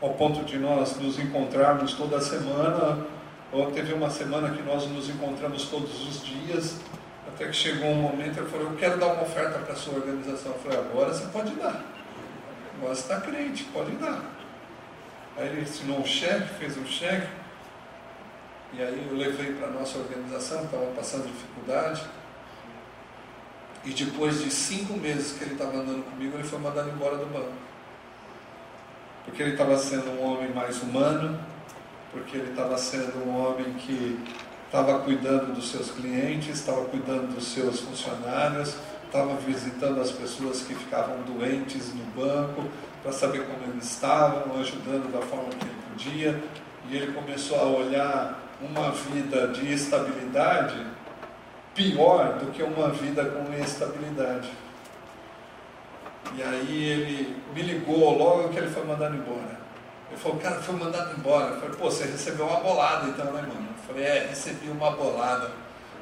ao 0.00 0.14
ponto 0.14 0.44
de 0.44 0.58
nós 0.58 0.96
nos 0.96 1.18
encontrarmos 1.18 1.94
toda 1.94 2.20
semana, 2.20 3.06
ou 3.50 3.70
teve 3.72 3.92
uma 3.92 4.10
semana 4.10 4.50
que 4.50 4.62
nós 4.62 4.86
nos 4.86 5.08
encontramos 5.08 5.64
todos 5.68 6.06
os 6.06 6.24
dias, 6.24 6.80
até 7.26 7.46
que 7.46 7.54
chegou 7.54 7.88
um 7.88 8.02
momento 8.02 8.38
eu 8.38 8.46
falei, 8.46 8.66
eu 8.66 8.76
quero 8.76 8.98
dar 8.98 9.06
uma 9.14 9.22
oferta 9.22 9.58
para 9.58 9.72
a 9.72 9.76
sua 9.76 9.94
organização. 9.94 10.52
Eu 10.52 10.58
falei, 10.58 10.78
agora 10.78 11.12
você 11.12 11.26
pode 11.26 11.54
dar. 11.54 11.82
Agora 12.76 12.94
você 12.94 13.00
está 13.00 13.20
crente, 13.20 13.64
pode 13.64 13.92
dar. 13.92 14.22
Aí 15.36 15.48
ele 15.48 15.62
assinou 15.62 16.00
um 16.00 16.04
cheque, 16.04 16.54
fez 16.58 16.76
um 16.76 16.86
cheque, 16.86 17.26
e 18.76 18.82
aí 18.82 19.06
eu 19.08 19.16
levei 19.16 19.52
para 19.52 19.68
a 19.68 19.70
nossa 19.70 19.98
organização, 19.98 20.64
estava 20.64 20.86
passando 20.86 21.26
dificuldade. 21.26 22.02
E 23.84 23.90
depois 23.90 24.42
de 24.42 24.50
cinco 24.50 24.94
meses 24.94 25.38
que 25.38 25.44
ele 25.44 25.52
estava 25.52 25.76
andando 25.76 26.02
comigo, 26.10 26.36
ele 26.36 26.44
foi 26.44 26.58
mandado 26.58 26.90
embora 26.90 27.16
do 27.16 27.26
banco. 27.26 27.52
Porque 29.24 29.42
ele 29.42 29.52
estava 29.52 29.76
sendo 29.78 30.10
um 30.10 30.24
homem 30.24 30.52
mais 30.52 30.82
humano, 30.82 31.38
porque 32.10 32.36
ele 32.36 32.50
estava 32.50 32.76
sendo 32.76 33.24
um 33.24 33.36
homem 33.36 33.74
que 33.74 34.18
estava 34.66 34.98
cuidando 35.00 35.54
dos 35.54 35.70
seus 35.70 35.90
clientes, 35.92 36.58
estava 36.58 36.84
cuidando 36.86 37.32
dos 37.32 37.46
seus 37.46 37.80
funcionários, 37.80 38.76
estava 39.06 39.36
visitando 39.36 40.00
as 40.00 40.10
pessoas 40.10 40.62
que 40.62 40.74
ficavam 40.74 41.22
doentes 41.22 41.94
no 41.94 42.04
banco 42.06 42.68
para 43.02 43.12
saber 43.12 43.46
como 43.46 43.70
eles 43.70 43.84
estavam, 43.84 44.58
ajudando 44.58 45.12
da 45.12 45.20
forma 45.20 45.50
que 45.50 45.64
ele 45.64 45.76
podia. 45.92 46.42
E 46.90 46.96
ele 46.96 47.12
começou 47.12 47.58
a 47.60 47.64
olhar 47.64 48.43
uma 48.60 48.90
vida 48.90 49.48
de 49.48 49.72
estabilidade 49.72 50.86
pior 51.74 52.38
do 52.38 52.52
que 52.52 52.62
uma 52.62 52.88
vida 52.90 53.24
com 53.24 53.52
instabilidade. 53.54 54.50
E 56.36 56.42
aí 56.42 56.84
ele 56.84 57.36
me 57.54 57.62
ligou 57.62 58.16
logo 58.16 58.48
que 58.48 58.58
ele 58.58 58.70
foi 58.70 58.84
mandado 58.84 59.14
embora. 59.14 59.64
Ele 60.10 60.20
falou, 60.20 60.38
cara, 60.38 60.56
foi 60.56 60.76
mandado 60.76 61.18
embora. 61.18 61.54
Eu 61.54 61.60
falei, 61.60 61.76
pô, 61.76 61.90
você 61.90 62.04
recebeu 62.04 62.46
uma 62.46 62.60
bolada 62.60 63.08
então, 63.08 63.26
né, 63.26 63.42
mano? 63.42 63.68
Eu 63.76 63.84
falei, 63.86 64.04
é, 64.04 64.26
recebi 64.28 64.68
uma 64.68 64.90
bolada. 64.92 65.50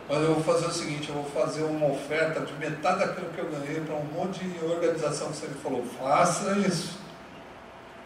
Mas 0.08 0.18
eu 0.22 0.34
vou 0.34 0.42
fazer 0.42 0.66
o 0.66 0.72
seguinte, 0.72 1.08
eu 1.08 1.14
vou 1.14 1.24
fazer 1.24 1.62
uma 1.62 1.86
oferta 1.86 2.40
de 2.40 2.52
metade 2.54 3.00
daquilo 3.00 3.30
que 3.30 3.38
eu 3.38 3.50
ganhei 3.50 3.80
para 3.80 3.94
um 3.94 4.04
monte 4.04 4.44
de 4.44 4.64
organização 4.64 5.28
que 5.28 5.36
você 5.36 5.46
me 5.46 5.54
falou, 5.54 5.84
faça 5.98 6.52
isso. 6.58 7.01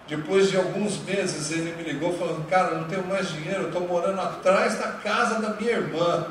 Depois 0.08 0.50
de 0.50 0.56
alguns 0.56 0.98
meses 1.02 1.50
ele 1.50 1.74
me 1.74 1.82
ligou 1.82 2.16
falando, 2.16 2.46
cara, 2.48 2.72
eu 2.72 2.78
não 2.82 2.88
tenho 2.88 3.04
mais 3.06 3.28
dinheiro, 3.28 3.62
eu 3.62 3.68
estou 3.68 3.88
morando 3.88 4.20
atrás 4.20 4.78
da 4.78 4.92
casa 4.92 5.40
da 5.40 5.50
minha 5.50 5.72
irmã. 5.72 6.26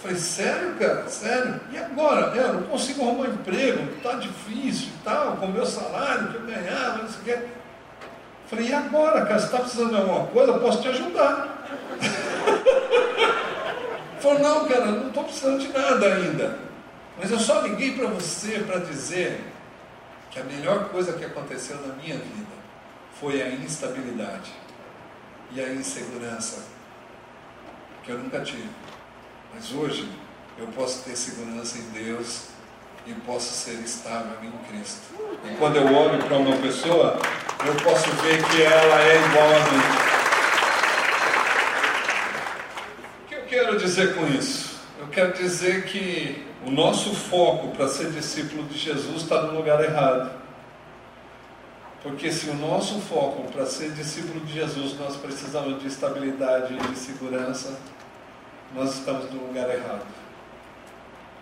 Falei, 0.00 0.16
sério, 0.16 0.74
cara? 0.78 1.06
Sério? 1.08 1.60
E 1.70 1.78
agora? 1.78 2.34
Eu 2.34 2.54
não 2.54 2.62
consigo 2.62 3.02
arrumar 3.02 3.28
um 3.28 3.34
emprego, 3.34 3.94
está 3.96 4.14
difícil 4.14 4.88
e 4.88 5.04
tal, 5.04 5.36
com 5.36 5.46
o 5.46 5.52
meu 5.52 5.66
salário 5.66 6.28
que 6.28 6.36
eu 6.36 6.42
ganhava, 6.42 7.02
não 7.02 7.08
sei 7.08 7.20
o 7.20 7.24
quê. 7.24 7.38
Falei, 8.48 8.68
e 8.68 8.74
agora, 8.74 9.26
cara? 9.26 9.38
Você 9.38 9.46
está 9.46 9.58
precisando 9.58 9.90
de 9.90 9.96
alguma 9.96 10.26
coisa? 10.26 10.52
Eu 10.52 10.60
posso 10.60 10.80
te 10.80 10.88
ajudar. 10.88 11.66
Falou, 14.20 14.38
não, 14.38 14.64
cara, 14.66 14.86
não 14.86 15.08
estou 15.08 15.24
precisando 15.24 15.58
de 15.58 15.68
nada 15.68 16.06
ainda. 16.06 16.58
Mas 17.18 17.30
eu 17.30 17.38
só 17.38 17.60
liguei 17.60 17.96
para 17.96 18.06
você 18.08 18.64
para 18.66 18.80
dizer 18.80 19.40
que 20.30 20.40
a 20.40 20.44
melhor 20.44 20.88
coisa 20.88 21.12
que 21.12 21.24
aconteceu 21.24 21.76
na 21.86 21.94
minha 21.94 22.16
vida 22.16 22.53
foi 23.20 23.42
a 23.42 23.48
instabilidade 23.48 24.52
e 25.52 25.60
a 25.60 25.72
insegurança 25.72 26.64
que 28.02 28.10
eu 28.10 28.18
nunca 28.18 28.40
tive. 28.40 28.68
Mas 29.54 29.72
hoje 29.72 30.08
eu 30.58 30.66
posso 30.68 31.04
ter 31.04 31.16
segurança 31.16 31.78
em 31.78 32.04
Deus 32.04 32.48
e 33.06 33.12
posso 33.12 33.52
ser 33.52 33.80
estável 33.84 34.36
em 34.42 34.50
Cristo. 34.68 35.02
E 35.44 35.56
quando 35.56 35.76
eu 35.76 35.94
olho 35.94 36.22
para 36.24 36.36
uma 36.36 36.56
pessoa, 36.56 37.18
eu 37.64 37.74
posso 37.76 38.10
ver 38.22 38.42
que 38.48 38.62
ela 38.62 39.02
é 39.02 39.16
igual 39.16 39.48
a 39.48 39.70
mim. 39.70 39.82
O 43.22 43.26
que 43.28 43.34
eu 43.34 43.44
quero 43.44 43.78
dizer 43.78 44.14
com 44.14 44.26
isso? 44.26 44.80
Eu 44.98 45.08
quero 45.08 45.32
dizer 45.34 45.84
que 45.84 46.46
o 46.66 46.70
nosso 46.70 47.14
foco 47.14 47.68
para 47.76 47.88
ser 47.88 48.10
discípulo 48.10 48.64
de 48.64 48.78
Jesus 48.78 49.22
está 49.22 49.42
no 49.42 49.56
lugar 49.56 49.82
errado. 49.84 50.43
Porque 52.04 52.30
se 52.30 52.50
o 52.50 52.54
nosso 52.54 53.00
foco 53.00 53.50
para 53.50 53.64
ser 53.64 53.92
discípulo 53.92 54.44
de 54.44 54.52
Jesus 54.52 54.92
nós 55.00 55.16
precisamos 55.16 55.80
de 55.80 55.88
estabilidade 55.88 56.74
e 56.74 56.76
de 56.76 56.98
segurança, 56.98 57.78
nós 58.74 58.98
estamos 58.98 59.32
no 59.32 59.46
lugar 59.46 59.70
errado. 59.70 60.06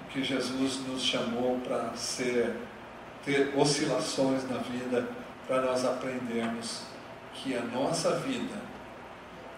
Porque 0.05 0.23
Jesus 0.23 0.79
nos 0.87 1.03
chamou 1.03 1.59
para 1.65 1.93
ser 1.97 2.55
ter 3.25 3.53
oscilações 3.57 4.49
na 4.49 4.59
vida, 4.59 5.09
para 5.49 5.63
nós 5.63 5.85
aprendermos 5.85 6.83
que 7.35 7.57
a 7.57 7.63
nossa 7.63 8.19
vida 8.21 8.55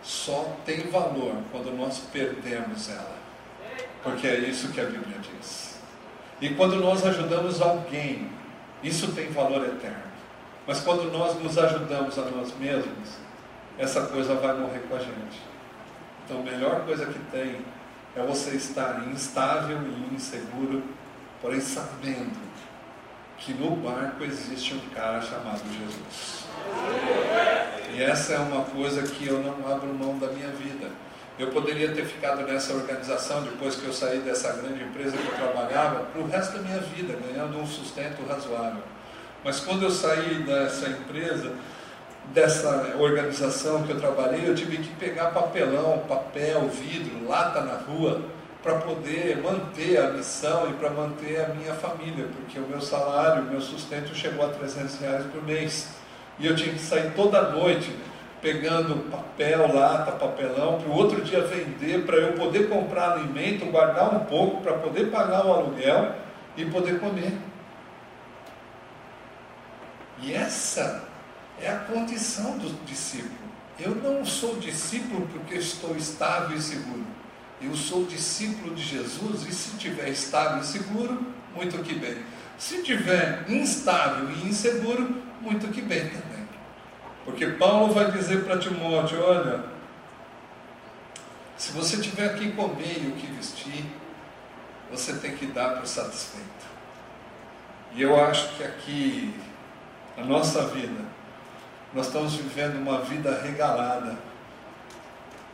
só 0.02 0.56
tem 0.64 0.88
valor 0.88 1.36
quando 1.52 1.70
nós 1.76 1.98
perdemos 2.10 2.88
ela. 2.88 3.16
Porque 4.02 4.26
é 4.26 4.38
isso 4.38 4.68
que 4.68 4.80
a 4.80 4.84
Bíblia 4.84 5.18
diz. 5.18 5.78
E 6.40 6.50
quando 6.50 6.76
nós 6.76 7.04
ajudamos 7.04 7.60
alguém, 7.60 8.30
isso 8.82 9.12
tem 9.12 9.30
valor 9.30 9.66
eterno. 9.66 10.03
Mas 10.66 10.80
quando 10.80 11.12
nós 11.12 11.40
nos 11.42 11.58
ajudamos 11.58 12.18
a 12.18 12.22
nós 12.22 12.56
mesmos, 12.58 13.10
essa 13.78 14.02
coisa 14.06 14.34
vai 14.34 14.56
morrer 14.56 14.80
com 14.88 14.96
a 14.96 14.98
gente. 14.98 15.42
Então, 16.24 16.40
a 16.40 16.42
melhor 16.42 16.84
coisa 16.86 17.06
que 17.06 17.18
tem 17.30 17.60
é 18.16 18.22
você 18.22 18.56
estar 18.56 19.06
instável 19.08 19.78
e 19.82 20.14
inseguro, 20.14 20.82
porém 21.42 21.60
sabendo 21.60 22.40
que 23.36 23.52
no 23.52 23.76
barco 23.76 24.24
existe 24.24 24.74
um 24.74 24.80
cara 24.94 25.20
chamado 25.20 25.60
Jesus. 25.66 26.44
E 27.92 28.02
essa 28.02 28.34
é 28.34 28.38
uma 28.38 28.64
coisa 28.64 29.02
que 29.02 29.26
eu 29.26 29.42
não 29.42 29.70
abro 29.70 29.92
mão 29.92 30.18
da 30.18 30.28
minha 30.28 30.48
vida. 30.48 30.90
Eu 31.38 31.50
poderia 31.50 31.92
ter 31.92 32.06
ficado 32.06 32.42
nessa 32.42 32.72
organização 32.72 33.42
depois 33.42 33.74
que 33.74 33.84
eu 33.84 33.92
saí 33.92 34.20
dessa 34.20 34.52
grande 34.52 34.84
empresa 34.84 35.16
que 35.16 35.26
eu 35.26 35.34
trabalhava 35.34 36.04
para 36.04 36.22
o 36.22 36.26
resto 36.26 36.56
da 36.56 36.62
minha 36.62 36.78
vida, 36.78 37.18
ganhando 37.26 37.58
um 37.58 37.66
sustento 37.66 38.24
razoável. 38.26 38.82
Mas 39.44 39.60
quando 39.60 39.82
eu 39.82 39.90
saí 39.90 40.42
dessa 40.42 40.88
empresa, 40.88 41.52
dessa 42.32 42.96
organização 42.98 43.82
que 43.82 43.92
eu 43.92 44.00
trabalhei, 44.00 44.48
eu 44.48 44.54
tive 44.54 44.78
que 44.78 44.88
pegar 44.94 45.26
papelão, 45.32 45.98
papel, 46.08 46.66
vidro, 46.68 47.28
lata 47.28 47.60
na 47.60 47.74
rua, 47.74 48.22
para 48.62 48.76
poder 48.76 49.42
manter 49.42 49.98
a 49.98 50.10
missão 50.12 50.70
e 50.70 50.72
para 50.72 50.88
manter 50.88 51.44
a 51.44 51.48
minha 51.48 51.74
família, 51.74 52.26
porque 52.34 52.58
o 52.58 52.66
meu 52.66 52.80
salário, 52.80 53.42
o 53.42 53.50
meu 53.50 53.60
sustento 53.60 54.14
chegou 54.14 54.46
a 54.46 54.48
300 54.48 54.98
reais 55.00 55.26
por 55.26 55.44
mês. 55.44 55.90
E 56.38 56.46
eu 56.46 56.56
tinha 56.56 56.72
que 56.72 56.80
sair 56.80 57.12
toda 57.14 57.50
noite 57.50 57.94
pegando 58.40 59.10
papel, 59.10 59.74
lata, 59.74 60.12
papelão, 60.12 60.78
para 60.78 60.88
o 60.88 60.94
outro 60.94 61.20
dia 61.20 61.42
vender, 61.42 62.06
para 62.06 62.16
eu 62.16 62.32
poder 62.32 62.70
comprar 62.70 63.12
alimento, 63.12 63.66
guardar 63.66 64.14
um 64.14 64.20
pouco, 64.20 64.62
para 64.62 64.72
poder 64.72 65.10
pagar 65.10 65.46
o 65.46 65.52
aluguel 65.52 66.12
e 66.56 66.64
poder 66.64 66.98
comer. 67.00 67.32
E 70.24 70.32
essa 70.32 71.04
é 71.60 71.68
a 71.70 71.80
condição 71.80 72.56
do 72.56 72.70
discípulo. 72.86 73.44
Eu 73.78 73.94
não 73.94 74.24
sou 74.24 74.56
discípulo 74.56 75.28
porque 75.28 75.56
estou 75.56 75.94
estável 75.96 76.56
e 76.56 76.62
seguro. 76.62 77.04
Eu 77.60 77.76
sou 77.76 78.06
discípulo 78.06 78.74
de 78.74 78.82
Jesus 78.82 79.46
e 79.46 79.52
se 79.52 79.76
tiver 79.76 80.08
estável 80.08 80.62
e 80.62 80.64
seguro, 80.64 81.26
muito 81.54 81.76
que 81.82 81.94
bem. 81.94 82.24
Se 82.56 82.82
tiver 82.82 83.44
instável 83.50 84.30
e 84.30 84.48
inseguro, 84.48 85.22
muito 85.42 85.68
que 85.68 85.82
bem 85.82 86.08
também. 86.08 86.48
Porque 87.24 87.46
Paulo 87.46 87.92
vai 87.92 88.10
dizer 88.10 88.44
para 88.44 88.58
Timóteo: 88.58 89.22
olha, 89.22 89.64
se 91.56 91.72
você 91.72 91.98
tiver 91.98 92.38
que 92.38 92.52
comer 92.52 93.02
e 93.02 93.08
o 93.08 93.12
que 93.12 93.26
vestir, 93.26 93.84
você 94.90 95.14
tem 95.16 95.36
que 95.36 95.46
dar 95.46 95.76
por 95.76 95.86
satisfeito. 95.86 96.48
E 97.94 98.02
eu 98.02 98.18
acho 98.22 98.56
que 98.56 98.64
aqui, 98.64 99.34
a 100.16 100.24
nossa 100.24 100.66
vida, 100.68 101.04
nós 101.92 102.06
estamos 102.06 102.34
vivendo 102.34 102.76
uma 102.76 103.02
vida 103.02 103.40
regalada, 103.40 104.16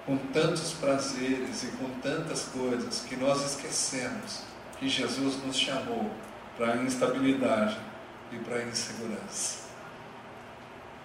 com 0.07 0.17
tantos 0.17 0.73
prazeres 0.73 1.63
e 1.65 1.67
com 1.77 1.89
tantas 2.01 2.45
coisas, 2.45 3.01
que 3.01 3.17
nós 3.17 3.45
esquecemos 3.45 4.43
que 4.79 4.89
Jesus 4.89 5.37
nos 5.45 5.57
chamou 5.57 6.11
para 6.57 6.73
a 6.73 6.77
instabilidade 6.79 7.79
e 8.33 8.39
para 8.39 8.57
a 8.57 8.63
insegurança. 8.65 9.61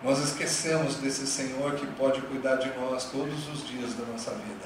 Nós 0.01 0.19
esquecemos 0.19 0.95
desse 0.95 1.25
Senhor 1.27 1.73
que 1.73 1.85
pode 1.87 2.21
cuidar 2.21 2.55
de 2.55 2.69
nós 2.77 3.09
todos 3.11 3.47
os 3.49 3.67
dias 3.67 3.93
da 3.95 4.05
nossa 4.05 4.31
vida. 4.31 4.65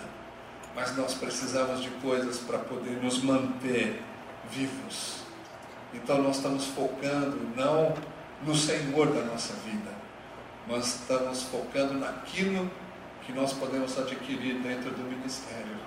Mas 0.76 0.96
nós 0.96 1.14
precisamos 1.14 1.82
de 1.82 1.90
coisas 1.90 2.38
para 2.38 2.60
poder 2.60 3.02
nos 3.02 3.24
manter 3.24 4.02
vivos. 4.52 5.24
Então 5.94 6.22
nós 6.22 6.38
estamos 6.38 6.66
focando 6.68 7.40
não 7.56 7.94
no 8.46 8.56
Senhor 8.56 9.08
da 9.14 9.22
nossa 9.24 9.54
vida, 9.66 9.92
nós 10.68 10.86
estamos 10.96 11.44
focando 11.44 11.96
naquilo 11.96 12.70
que 13.26 13.34
nós 13.34 13.54
podemos 13.54 13.98
adquirir 13.98 14.60
dentro 14.60 14.92
do 14.92 15.04
ministério. 15.04 15.78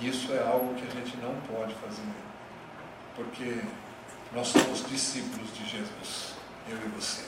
E 0.00 0.08
isso 0.08 0.32
é 0.32 0.40
algo 0.40 0.74
que 0.74 0.86
a 0.86 0.90
gente 0.90 1.16
não 1.18 1.34
pode 1.42 1.74
fazer, 1.74 2.02
porque 3.14 3.60
nós 4.32 4.48
somos 4.48 4.86
discípulos 4.88 5.52
de 5.54 5.68
Jesus, 5.68 6.34
eu 6.68 6.76
e 6.76 6.88
você. 6.90 7.24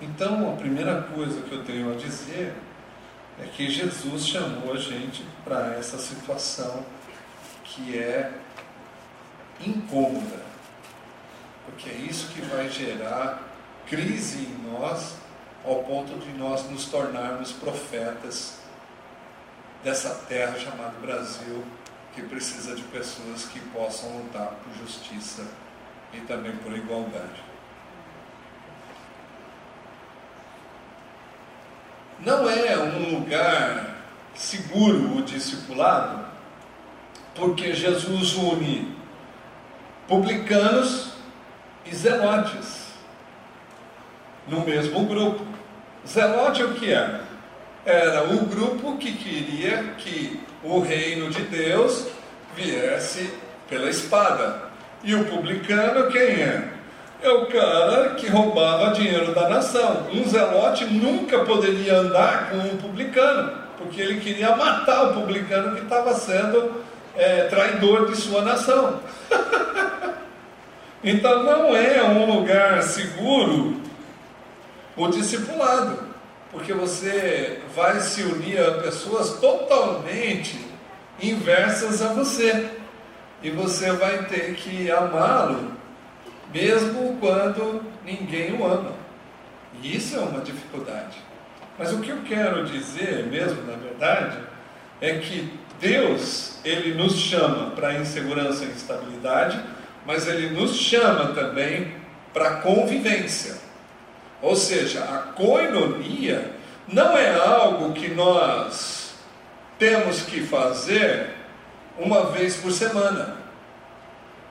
Então, 0.00 0.52
a 0.52 0.56
primeira 0.56 1.02
coisa 1.02 1.42
que 1.42 1.52
eu 1.52 1.64
tenho 1.64 1.92
a 1.92 1.96
dizer 1.96 2.54
é 3.40 3.44
que 3.46 3.70
Jesus 3.70 4.26
chamou 4.26 4.72
a 4.72 4.76
gente 4.76 5.24
para 5.44 5.74
essa 5.74 5.98
situação 5.98 6.84
que 7.64 7.98
é 7.98 8.32
incômoda, 9.64 10.42
porque 11.66 11.88
é 11.88 11.94
isso 11.94 12.28
que 12.32 12.40
vai 12.42 12.68
gerar 12.68 13.51
crise 13.88 14.38
em 14.38 14.70
nós 14.70 15.16
ao 15.64 15.82
ponto 15.84 16.18
de 16.18 16.32
nós 16.32 16.68
nos 16.70 16.86
tornarmos 16.86 17.52
profetas 17.52 18.58
dessa 19.82 20.10
terra 20.28 20.58
chamada 20.58 20.94
Brasil, 21.00 21.64
que 22.14 22.22
precisa 22.22 22.74
de 22.74 22.82
pessoas 22.82 23.44
que 23.46 23.60
possam 23.70 24.16
lutar 24.18 24.54
por 24.62 24.74
justiça 24.74 25.44
e 26.12 26.20
também 26.20 26.54
por 26.56 26.72
igualdade. 26.72 27.42
Não 32.20 32.48
é 32.48 32.76
um 32.78 33.18
lugar 33.18 33.96
seguro 34.34 35.18
o 35.18 35.22
discipulado, 35.22 36.24
porque 37.34 37.74
Jesus 37.74 38.34
une 38.34 38.96
publicanos 40.06 41.12
e 41.84 41.94
zelotes 41.94 42.91
no 44.46 44.60
mesmo 44.60 45.04
grupo. 45.06 45.44
Zelote 46.06 46.62
o 46.62 46.74
que 46.74 46.92
era? 46.92 47.20
Era 47.84 48.24
o 48.24 48.46
grupo 48.46 48.96
que 48.96 49.12
queria 49.12 49.94
que 49.98 50.40
o 50.62 50.80
reino 50.80 51.30
de 51.30 51.42
Deus 51.42 52.08
viesse 52.56 53.32
pela 53.68 53.88
espada. 53.88 54.70
E 55.02 55.14
o 55.14 55.24
publicano 55.24 56.10
quem 56.10 56.20
é? 56.20 56.68
É 57.22 57.30
o 57.30 57.46
cara 57.46 58.10
que 58.10 58.28
roubava 58.28 58.94
dinheiro 58.94 59.32
da 59.32 59.48
nação. 59.48 60.08
Um 60.12 60.28
zelote 60.28 60.84
nunca 60.86 61.40
poderia 61.40 61.98
andar 61.98 62.50
com 62.50 62.56
um 62.56 62.76
publicano, 62.76 63.52
porque 63.78 64.00
ele 64.00 64.20
queria 64.20 64.56
matar 64.56 65.10
o 65.10 65.14
publicano 65.14 65.76
que 65.76 65.82
estava 65.82 66.14
sendo 66.14 66.82
é, 67.16 67.44
traidor 67.44 68.08
de 68.08 68.16
sua 68.16 68.42
nação. 68.42 69.00
então 71.02 71.44
não 71.44 71.76
é 71.76 72.02
um 72.02 72.38
lugar 72.38 72.82
seguro 72.82 73.81
o 74.96 75.08
discipulado, 75.08 75.98
porque 76.50 76.72
você 76.72 77.60
vai 77.74 78.00
se 78.00 78.22
unir 78.22 78.60
a 78.60 78.82
pessoas 78.82 79.38
totalmente 79.38 80.58
inversas 81.20 82.02
a 82.02 82.08
você, 82.08 82.70
e 83.42 83.50
você 83.50 83.90
vai 83.92 84.26
ter 84.26 84.54
que 84.54 84.90
amá-lo, 84.90 85.72
mesmo 86.52 87.16
quando 87.18 87.82
ninguém 88.04 88.54
o 88.54 88.64
ama. 88.64 88.92
E 89.82 89.96
isso 89.96 90.16
é 90.16 90.20
uma 90.20 90.40
dificuldade. 90.40 91.16
Mas 91.78 91.92
o 91.92 91.98
que 92.00 92.10
eu 92.10 92.22
quero 92.22 92.64
dizer 92.66 93.26
mesmo, 93.26 93.62
na 93.62 93.76
verdade, 93.76 94.38
é 95.00 95.18
que 95.18 95.58
Deus, 95.80 96.58
Ele 96.64 96.94
nos 96.94 97.16
chama 97.16 97.70
para 97.70 97.94
insegurança 97.94 98.64
e 98.64 98.68
instabilidade, 98.68 99.60
mas 100.06 100.28
Ele 100.28 100.50
nos 100.50 100.76
chama 100.76 101.32
também 101.34 101.96
para 102.32 102.56
convivência. 102.56 103.56
Ou 104.42 104.56
seja, 104.56 105.04
a 105.04 105.18
coinonia 105.18 106.50
não 106.88 107.16
é 107.16 107.32
algo 107.32 107.92
que 107.92 108.08
nós 108.08 109.14
temos 109.78 110.22
que 110.22 110.40
fazer 110.42 111.30
uma 111.98 112.26
vez 112.26 112.56
por 112.56 112.72
semana. 112.72 113.36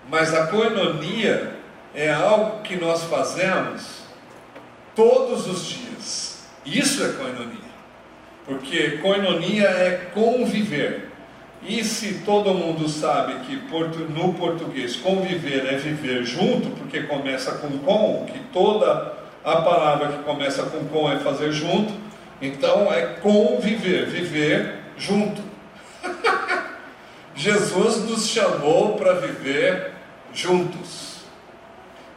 Mas 0.10 0.34
a 0.34 0.48
coinonia 0.48 1.56
é 1.94 2.12
algo 2.12 2.62
que 2.62 2.78
nós 2.78 3.04
fazemos 3.04 4.02
todos 4.96 5.46
os 5.48 5.66
dias. 5.66 6.48
Isso 6.66 7.04
é 7.04 7.10
coinonia. 7.10 7.72
Porque 8.46 8.98
coinonia 8.98 9.68
é 9.68 10.10
conviver. 10.14 11.12
E 11.64 11.84
se 11.84 12.22
todo 12.26 12.54
mundo 12.54 12.90
sabe 12.90 13.46
que 13.46 13.56
no 14.10 14.34
português 14.34 14.96
conviver 14.96 15.66
é 15.72 15.78
viver 15.78 16.24
junto, 16.24 16.70
porque 16.72 17.04
começa 17.04 17.52
com 17.54 17.78
com, 17.80 18.26
que 18.26 18.40
toda 18.52 19.22
a 19.44 19.58
palavra 19.58 20.10
que 20.10 20.24
começa 20.24 20.64
com 20.64 20.86
com 20.86 21.12
é 21.12 21.20
fazer 21.20 21.52
junto, 21.52 21.94
então 22.42 22.92
é 22.92 23.18
conviver, 23.22 24.08
viver 24.08 24.80
junto. 24.98 25.42
Jesus 27.36 28.10
nos 28.10 28.28
chamou 28.28 28.98
para 28.98 29.14
viver 29.14 29.92
juntos. 30.34 31.22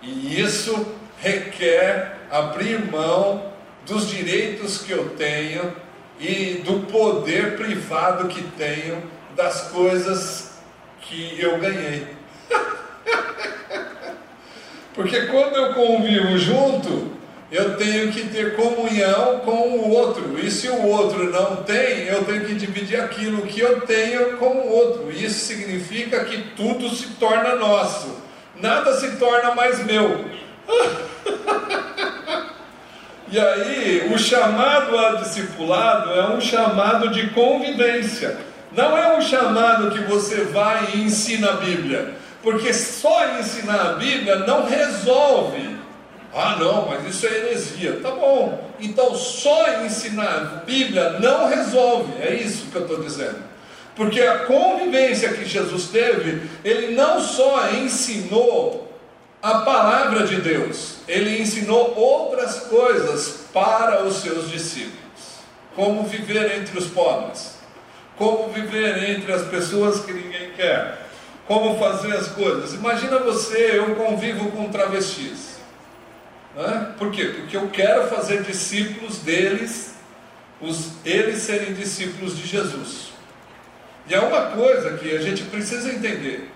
E 0.03 0.41
isso 0.41 0.95
requer 1.18 2.16
abrir 2.31 2.91
mão 2.91 3.53
dos 3.87 4.09
direitos 4.09 4.79
que 4.79 4.93
eu 4.93 5.11
tenho 5.11 5.75
e 6.18 6.62
do 6.64 6.87
poder 6.87 7.57
privado 7.57 8.29
que 8.29 8.43
tenho 8.43 9.03
das 9.35 9.68
coisas 9.68 10.59
que 11.01 11.39
eu 11.41 11.59
ganhei. 11.59 12.07
Porque 14.95 15.27
quando 15.27 15.57
eu 15.57 15.75
convivo 15.75 16.39
junto, 16.39 17.13
eu 17.55 17.76
tenho 17.76 18.11
que 18.11 18.28
ter 18.30 18.57
comunhão 18.57 19.38
com 19.44 19.78
o 19.78 19.90
outro. 19.90 20.36
E 20.40 20.50
se 20.50 20.68
o 20.68 20.88
outro 20.88 21.30
não 21.30 21.62
tem, 21.62 22.09
eu 22.09 22.24
tenho 22.24 22.46
que 22.46 22.55
dividir 22.57 23.00
aquilo 23.00 23.42
que 23.42 23.61
eu 23.61 23.82
tenho 23.82 24.38
com 24.38 24.46
o 24.46 24.72
outro. 24.72 25.12
Isso 25.12 25.46
significa 25.46 26.24
que 26.24 26.50
tudo 26.57 26.90
se 26.90 27.11
torna 27.11 27.55
nosso. 27.55 28.20
Nada 28.61 28.98
se 28.98 29.18
torna 29.18 29.55
mais 29.55 29.86
meu. 29.86 30.24
e 33.30 33.38
aí, 33.38 34.11
o 34.12 34.18
chamado 34.18 34.98
a 34.98 35.12
discipulado 35.22 36.11
é 36.11 36.30
um 36.30 36.40
chamado 36.40 37.11
de 37.11 37.30
convivência. 37.30 38.36
Não 38.72 38.98
é 38.98 39.16
um 39.16 39.22
chamado 39.22 39.92
que 39.92 40.02
você 40.11 40.42
vai 40.42 40.88
e 40.92 41.02
ensina 41.02 41.50
a 41.50 41.57
Bíblia. 41.59 42.16
Porque 42.42 42.74
só 42.74 43.38
ensinar 43.38 43.80
a 43.80 43.92
Bíblia 43.92 44.40
não 44.40 44.66
resolve 44.66 45.84
ah, 46.35 46.57
não, 46.59 46.89
mas 46.89 47.07
isso 47.07 47.26
é 47.26 47.30
heresia. 47.30 48.01
Tá 48.03 48.11
bom. 48.11 48.70
Então, 48.80 49.14
só 49.14 49.82
ensinar 49.85 50.64
Bíblia 50.66 51.18
não 51.20 51.49
resolve. 51.49 52.12
É 52.20 52.35
isso 52.35 52.66
que 52.72 52.76
eu 52.76 52.82
estou 52.82 53.01
dizendo. 53.01 53.39
Porque 53.95 54.20
a 54.20 54.41
convivência 54.41 55.32
que 55.32 55.45
Jesus 55.45 55.87
teve, 55.87 56.49
ele 56.64 56.95
não 56.95 57.20
só 57.20 57.70
ensinou 57.70 58.93
a 59.41 59.61
palavra 59.61 60.26
de 60.26 60.41
Deus, 60.41 60.97
ele 61.07 61.41
ensinou 61.41 61.95
outras 61.97 62.61
coisas 62.61 63.45
para 63.53 64.03
os 64.03 64.16
seus 64.16 64.51
discípulos. 64.51 64.95
Como 65.76 66.03
viver 66.05 66.57
entre 66.59 66.78
os 66.78 66.87
pobres, 66.87 67.55
como 68.16 68.49
viver 68.49 69.11
entre 69.11 69.32
as 69.32 69.43
pessoas 69.43 70.01
que 70.01 70.12
ninguém 70.12 70.51
quer, 70.57 71.07
como 71.47 71.78
fazer 71.78 72.12
as 72.16 72.28
coisas. 72.28 72.74
Imagina 72.74 73.18
você, 73.18 73.78
eu 73.78 73.95
convivo 73.95 74.51
com 74.53 74.70
travestis. 74.70 75.53
Né? 76.57 76.94
Por 76.98 77.11
quê? 77.11 77.24
Porque 77.36 77.57
eu 77.57 77.68
quero 77.68 78.07
fazer 78.09 78.42
discípulos 78.42 79.18
deles, 79.18 79.94
os, 80.61 80.92
eles 81.05 81.38
serem 81.38 81.74
discípulos 81.74 82.36
de 82.36 82.46
Jesus. 82.46 83.12
E 84.09 84.14
é 84.14 84.20
uma 84.20 84.50
coisa 84.50 84.96
que 84.96 85.14
a 85.16 85.20
gente 85.20 85.42
precisa 85.44 85.92
entender, 85.92 86.50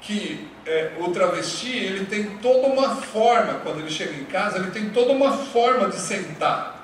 que 0.00 0.48
é, 0.66 0.92
o 0.98 1.10
travesti 1.10 1.76
ele 1.76 2.06
tem 2.06 2.38
toda 2.38 2.66
uma 2.66 2.96
forma, 2.96 3.60
quando 3.62 3.80
ele 3.80 3.90
chega 3.90 4.14
em 4.14 4.24
casa, 4.24 4.58
ele 4.58 4.70
tem 4.70 4.90
toda 4.90 5.12
uma 5.12 5.32
forma 5.32 5.88
de 5.88 5.96
sentar. 5.96 6.78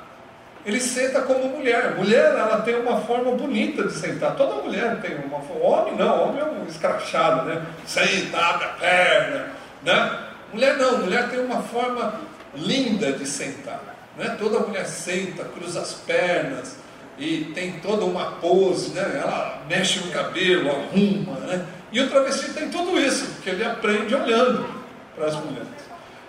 Ele 0.65 0.81
senta 0.81 1.23
como 1.23 1.49
mulher. 1.49 1.95
Mulher, 1.95 2.33
ela 2.33 2.61
tem 2.63 2.75
uma 2.75 3.01
forma 3.03 3.31
bonita 3.33 3.85
de 3.85 3.93
sentar. 3.93 4.35
Toda 4.35 4.65
mulher 4.65 5.01
tem 5.01 5.17
uma 5.17 5.41
forma. 5.41 5.65
Homem 5.65 5.95
não, 5.95 6.29
homem 6.29 6.41
é 6.41 6.45
um 6.45 6.67
escrachado, 6.67 7.47
né? 7.47 7.65
Senta, 7.87 8.37
abre 8.37 8.65
a 8.65 8.69
perna, 8.71 9.53
né? 9.85 10.19
Mulher 10.53 10.77
não, 10.77 10.99
mulher 10.99 11.29
tem 11.31 11.39
uma 11.39 11.63
forma 11.63 12.21
linda 12.57 13.13
de 13.13 13.27
sentar. 13.27 13.97
Né? 14.17 14.37
Toda 14.39 14.61
mulher 14.61 14.87
senta, 14.87 15.45
cruza 15.45 15.81
as 15.81 15.93
pernas 15.93 16.77
e 17.19 17.53
tem 17.55 17.81
toda 17.81 18.05
uma 18.05 18.33
pose, 18.33 18.91
né? 18.91 19.21
ela 19.23 19.63
mexe 19.69 20.01
no 20.01 20.11
cabelo, 20.11 20.71
arruma. 20.71 21.39
Né? 21.41 21.67
E 21.93 22.01
o 22.01 22.09
travesti 22.09 22.53
tem 22.53 22.69
tudo 22.71 22.99
isso, 22.99 23.27
porque 23.35 23.51
ele 23.51 23.65
aprende 23.65 24.15
olhando 24.15 24.69
para 25.15 25.27
as 25.27 25.35
mulheres. 25.37 25.69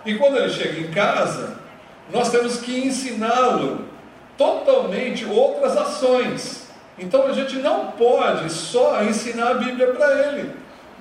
E 0.04 0.14
quando 0.14 0.38
ele 0.38 0.50
chega 0.50 0.80
em 0.80 0.90
casa, 0.90 1.58
nós 2.12 2.30
temos 2.30 2.58
que 2.58 2.86
ensiná-lo 2.86 3.86
totalmente 4.36 5.24
outras 5.24 5.76
ações. 5.76 6.68
Então 6.98 7.26
a 7.26 7.32
gente 7.32 7.56
não 7.56 7.92
pode 7.92 8.50
só 8.50 9.02
ensinar 9.02 9.50
a 9.50 9.54
Bíblia 9.54 9.88
para 9.88 10.28
ele. 10.28 10.52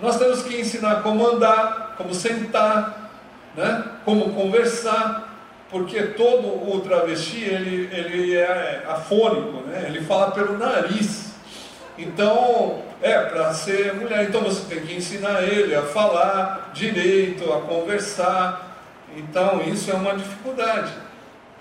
Nós 0.01 0.17
temos 0.17 0.43
que 0.43 0.59
ensinar 0.59 1.01
como 1.01 1.25
andar, 1.25 1.95
como 1.97 2.13
sentar, 2.13 3.06
né? 3.57 3.83
como 4.05 4.33
conversar, 4.33 5.35
porque 5.69 6.01
todo 6.03 6.47
o 6.47 6.79
travesti 6.81 7.43
ele, 7.43 7.89
ele 7.91 8.35
é 8.35 8.85
afônico, 8.87 9.67
né? 9.67 9.85
ele 9.87 10.05
fala 10.05 10.31
pelo 10.31 10.57
nariz. 10.57 11.31
Então, 11.97 12.83
é 13.01 13.19
para 13.21 13.53
ser 13.55 13.95
mulher, 13.95 14.29
então 14.29 14.41
você 14.41 14.73
tem 14.73 14.85
que 14.85 14.95
ensinar 14.95 15.41
ele 15.41 15.75
a 15.75 15.81
falar 15.81 16.69
direito, 16.73 17.51
a 17.51 17.61
conversar. 17.61 18.77
Então, 19.15 19.61
isso 19.63 19.89
é 19.89 19.95
uma 19.95 20.15
dificuldade. 20.15 20.93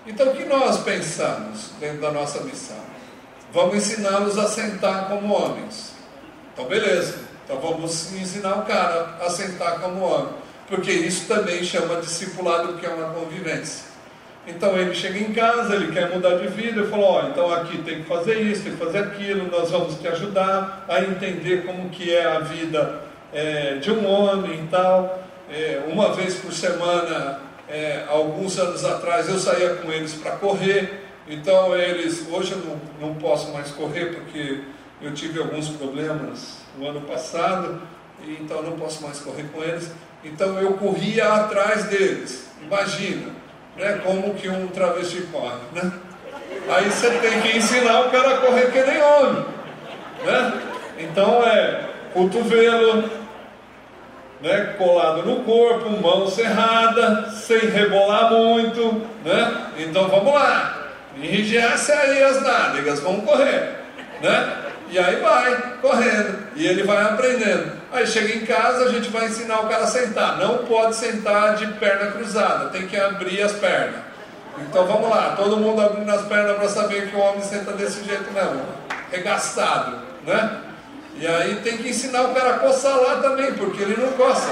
Então, 0.05 0.27
o 0.27 0.35
que 0.35 0.45
nós 0.45 0.83
pensamos 0.83 1.71
dentro 1.79 1.99
da 1.99 2.11
nossa 2.11 2.43
missão? 2.43 2.77
Vamos 3.51 3.75
ensiná-los 3.75 4.37
a 4.37 4.47
sentar 4.47 5.07
como 5.07 5.33
homens. 5.33 5.93
Então, 6.53 6.65
beleza. 6.65 7.19
Então, 7.43 7.59
vamos 7.59 8.13
ensinar 8.13 8.59
o 8.59 8.61
cara 8.65 9.17
a 9.19 9.29
sentar 9.29 9.79
como 9.79 10.01
homem 10.01 10.46
porque 10.67 10.91
isso 10.91 11.27
também 11.27 11.63
chama 11.63 12.01
discipulado, 12.01 12.73
que 12.77 12.85
é 12.85 12.89
uma 12.89 13.13
convivência. 13.13 13.87
Então 14.47 14.77
ele 14.77 14.95
chega 14.95 15.19
em 15.19 15.33
casa, 15.33 15.75
ele 15.75 15.91
quer 15.91 16.09
mudar 16.09 16.35
de 16.35 16.47
vida, 16.47 16.79
eu 16.79 16.89
falo, 16.89 17.03
ó, 17.03 17.27
então 17.27 17.51
aqui 17.53 17.79
tem 17.79 18.01
que 18.01 18.07
fazer 18.07 18.39
isso, 18.41 18.63
tem 18.63 18.71
que 18.71 18.77
fazer 18.77 18.99
aquilo, 18.99 19.49
nós 19.51 19.71
vamos 19.71 19.99
te 19.99 20.07
ajudar 20.07 20.85
a 20.87 21.01
entender 21.01 21.65
como 21.65 21.89
que 21.89 22.13
é 22.13 22.25
a 22.25 22.39
vida 22.39 23.01
é, 23.33 23.75
de 23.75 23.91
um 23.91 24.07
homem 24.09 24.63
e 24.63 24.67
tal. 24.67 25.21
É, 25.49 25.83
uma 25.87 26.13
vez 26.13 26.35
por 26.35 26.53
semana, 26.53 27.41
é, 27.67 28.05
alguns 28.07 28.57
anos 28.57 28.85
atrás, 28.85 29.27
eu 29.27 29.37
saía 29.37 29.75
com 29.75 29.91
eles 29.91 30.13
para 30.13 30.31
correr, 30.31 31.01
então 31.27 31.75
eles, 31.75 32.25
hoje 32.31 32.53
eu 32.53 32.59
não, 32.59 33.09
não 33.09 33.15
posso 33.15 33.51
mais 33.51 33.71
correr 33.71 34.13
porque 34.15 34.61
eu 35.01 35.13
tive 35.13 35.39
alguns 35.39 35.69
problemas 35.69 36.59
no 36.77 36.87
ano 36.87 37.01
passado, 37.01 37.81
então 38.25 38.63
não 38.63 38.77
posso 38.77 39.03
mais 39.03 39.19
correr 39.19 39.45
com 39.53 39.61
eles. 39.61 39.91
Então 40.23 40.59
eu 40.59 40.73
corria 40.73 41.27
atrás 41.33 41.85
deles. 41.85 42.47
Imagina, 42.61 43.31
né, 43.77 44.01
como 44.03 44.33
que 44.33 44.49
um 44.49 44.67
travesti 44.67 45.21
corre, 45.31 45.59
né? 45.73 45.91
Aí 46.69 46.89
você 46.89 47.09
tem 47.11 47.41
que 47.41 47.57
ensinar 47.57 48.01
o 48.01 48.09
cara 48.09 48.35
a 48.35 48.37
correr 48.37 48.71
que 48.71 48.81
nem 48.81 49.01
homem, 49.01 49.45
né? 50.25 50.61
Então 50.99 51.41
é 51.45 51.81
cotovelo, 52.13 53.09
né, 54.41 54.75
colado 54.77 55.23
no 55.23 55.43
corpo, 55.43 55.89
mão 56.01 56.27
cerrada, 56.27 57.29
sem 57.29 57.59
rebolar 57.69 58.31
muito, 58.31 59.01
né? 59.23 59.71
Então 59.77 60.07
vamos 60.09 60.33
lá, 60.33 60.89
enrijece 61.15 61.91
aí 61.91 62.21
as 62.23 62.41
nádegas, 62.41 62.99
vamos 62.99 63.23
correr, 63.23 63.75
né? 64.21 64.53
E 64.89 64.97
aí 64.97 65.17
vai, 65.17 65.77
correndo, 65.81 66.47
e 66.55 66.65
ele 66.65 66.83
vai 66.83 67.03
aprendendo. 67.03 67.76
Aí 67.91 68.05
chega 68.05 68.35
em 68.35 68.45
casa, 68.45 68.85
a 68.85 68.89
gente 68.89 69.09
vai 69.09 69.25
ensinar 69.25 69.61
o 69.61 69.67
cara 69.67 69.83
a 69.83 69.87
sentar. 69.87 70.37
Não 70.37 70.59
pode 70.59 70.95
sentar 70.95 71.55
de 71.55 71.67
perna 71.73 72.11
cruzada, 72.11 72.69
tem 72.69 72.87
que 72.87 72.97
abrir 72.97 73.41
as 73.41 73.53
pernas. 73.53 74.01
Então 74.59 74.85
vamos 74.85 75.09
lá, 75.09 75.35
todo 75.37 75.57
mundo 75.57 75.81
abrindo 75.81 76.09
as 76.11 76.23
pernas 76.23 76.57
para 76.57 76.67
saber 76.67 77.09
que 77.09 77.15
o 77.15 77.19
homem 77.19 77.41
senta 77.41 77.71
desse 77.73 78.03
jeito 78.03 78.31
mesmo, 78.31 78.61
regaçado, 79.11 79.99
né? 80.25 80.61
E 81.19 81.25
aí 81.25 81.55
tem 81.63 81.77
que 81.77 81.89
ensinar 81.89 82.23
o 82.23 82.33
cara 82.33 82.55
a 82.55 82.59
coçar 82.59 82.95
lá 82.97 83.17
também, 83.17 83.53
porque 83.53 83.81
ele 83.83 83.99
não 83.99 84.11
coça. 84.13 84.47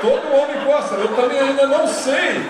Todo 0.00 0.34
homem 0.34 0.64
coça, 0.64 0.94
eu 0.94 1.08
também 1.08 1.38
ainda 1.38 1.66
não 1.66 1.86
sei. 1.86 2.42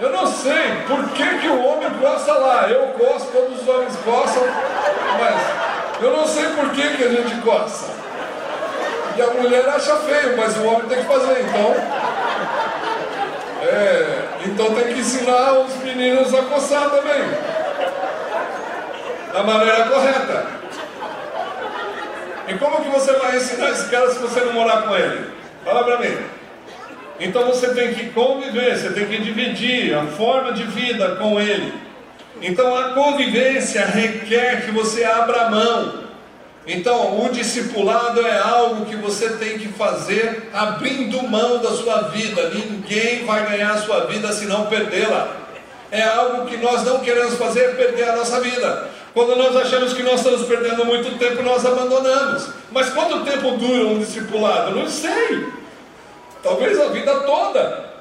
Eu 0.00 0.10
não 0.10 0.26
sei 0.26 0.82
por 0.88 1.08
que, 1.10 1.38
que 1.38 1.48
o 1.48 1.64
homem 1.64 1.88
coça 2.00 2.32
lá. 2.32 2.68
Eu 2.68 2.88
coço, 2.88 3.26
todos 3.26 3.62
os 3.62 3.68
homens 3.68 3.94
coçam, 4.04 4.42
mas 5.18 6.02
eu 6.02 6.16
não 6.16 6.26
sei 6.26 6.46
por 6.50 6.70
que, 6.70 6.96
que 6.96 7.04
a 7.04 7.08
gente 7.08 7.40
coça. 7.42 8.01
E 9.16 9.22
a 9.22 9.26
mulher 9.28 9.68
acha 9.68 9.96
feio, 9.96 10.36
mas 10.36 10.56
o 10.56 10.64
homem 10.64 10.88
tem 10.88 10.98
que 10.98 11.04
fazer, 11.04 11.42
então. 11.42 11.74
É, 13.62 14.22
então 14.46 14.74
tem 14.74 14.94
que 14.94 15.00
ensinar 15.00 15.52
os 15.60 15.76
meninos 15.76 16.34
a 16.34 16.42
coçar 16.42 16.90
também. 16.90 17.22
Da 19.32 19.42
maneira 19.42 19.84
correta. 19.84 20.46
E 22.48 22.54
como 22.54 22.82
que 22.82 22.90
você 22.90 23.12
vai 23.14 23.36
ensinar 23.36 23.70
esse 23.70 23.88
cara 23.88 24.10
se 24.10 24.18
você 24.18 24.40
não 24.40 24.52
morar 24.54 24.82
com 24.82 24.96
ele? 24.96 25.30
Fala 25.64 25.84
para 25.84 25.98
mim. 25.98 26.16
Então 27.20 27.46
você 27.46 27.72
tem 27.72 27.94
que 27.94 28.10
conviver, 28.10 28.76
você 28.76 28.90
tem 28.90 29.06
que 29.06 29.22
dividir 29.22 29.94
a 29.94 30.06
forma 30.06 30.52
de 30.52 30.64
vida 30.64 31.16
com 31.16 31.40
ele. 31.40 31.72
Então 32.40 32.76
a 32.76 32.90
convivência 32.94 33.84
requer 33.84 34.64
que 34.64 34.72
você 34.72 35.04
abra 35.04 35.48
mão 35.48 36.01
então, 36.66 37.24
o 37.24 37.28
discipulado 37.30 38.24
é 38.24 38.38
algo 38.38 38.86
que 38.86 38.94
você 38.94 39.30
tem 39.30 39.58
que 39.58 39.68
fazer 39.68 40.48
abrindo 40.52 41.22
mão 41.28 41.58
da 41.58 41.70
sua 41.70 42.02
vida. 42.02 42.50
Ninguém 42.50 43.24
vai 43.24 43.48
ganhar 43.48 43.72
a 43.72 43.78
sua 43.78 44.06
vida 44.06 44.32
se 44.32 44.46
não 44.46 44.66
perdê-la. 44.66 45.38
É 45.90 46.02
algo 46.02 46.46
que 46.46 46.56
nós 46.56 46.84
não 46.84 47.00
queremos 47.00 47.34
fazer, 47.34 47.76
perder 47.76 48.10
a 48.10 48.16
nossa 48.16 48.40
vida. 48.40 48.90
Quando 49.12 49.36
nós 49.36 49.56
achamos 49.56 49.92
que 49.92 50.02
nós 50.04 50.20
estamos 50.20 50.46
perdendo 50.46 50.84
muito 50.84 51.18
tempo, 51.18 51.42
nós 51.42 51.66
abandonamos. 51.66 52.48
Mas 52.70 52.90
quanto 52.90 53.24
tempo 53.24 53.50
dura 53.56 53.88
um 53.88 53.98
discipulado? 53.98 54.70
Não 54.70 54.88
sei. 54.88 55.48
Talvez 56.42 56.80
a 56.80 56.88
vida 56.88 57.12
toda. 57.20 57.92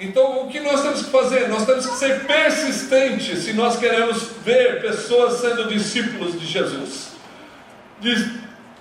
Então, 0.00 0.42
o 0.42 0.48
que 0.48 0.58
nós 0.58 0.82
temos 0.82 1.02
que 1.02 1.10
fazer? 1.10 1.48
Nós 1.48 1.64
temos 1.64 1.86
que 1.86 1.96
ser 1.96 2.26
persistentes 2.26 3.44
se 3.44 3.52
nós 3.52 3.76
queremos 3.76 4.24
ver 4.44 4.82
pessoas 4.82 5.40
sendo 5.40 5.68
discípulos 5.68 6.38
de 6.38 6.44
Jesus 6.44 7.11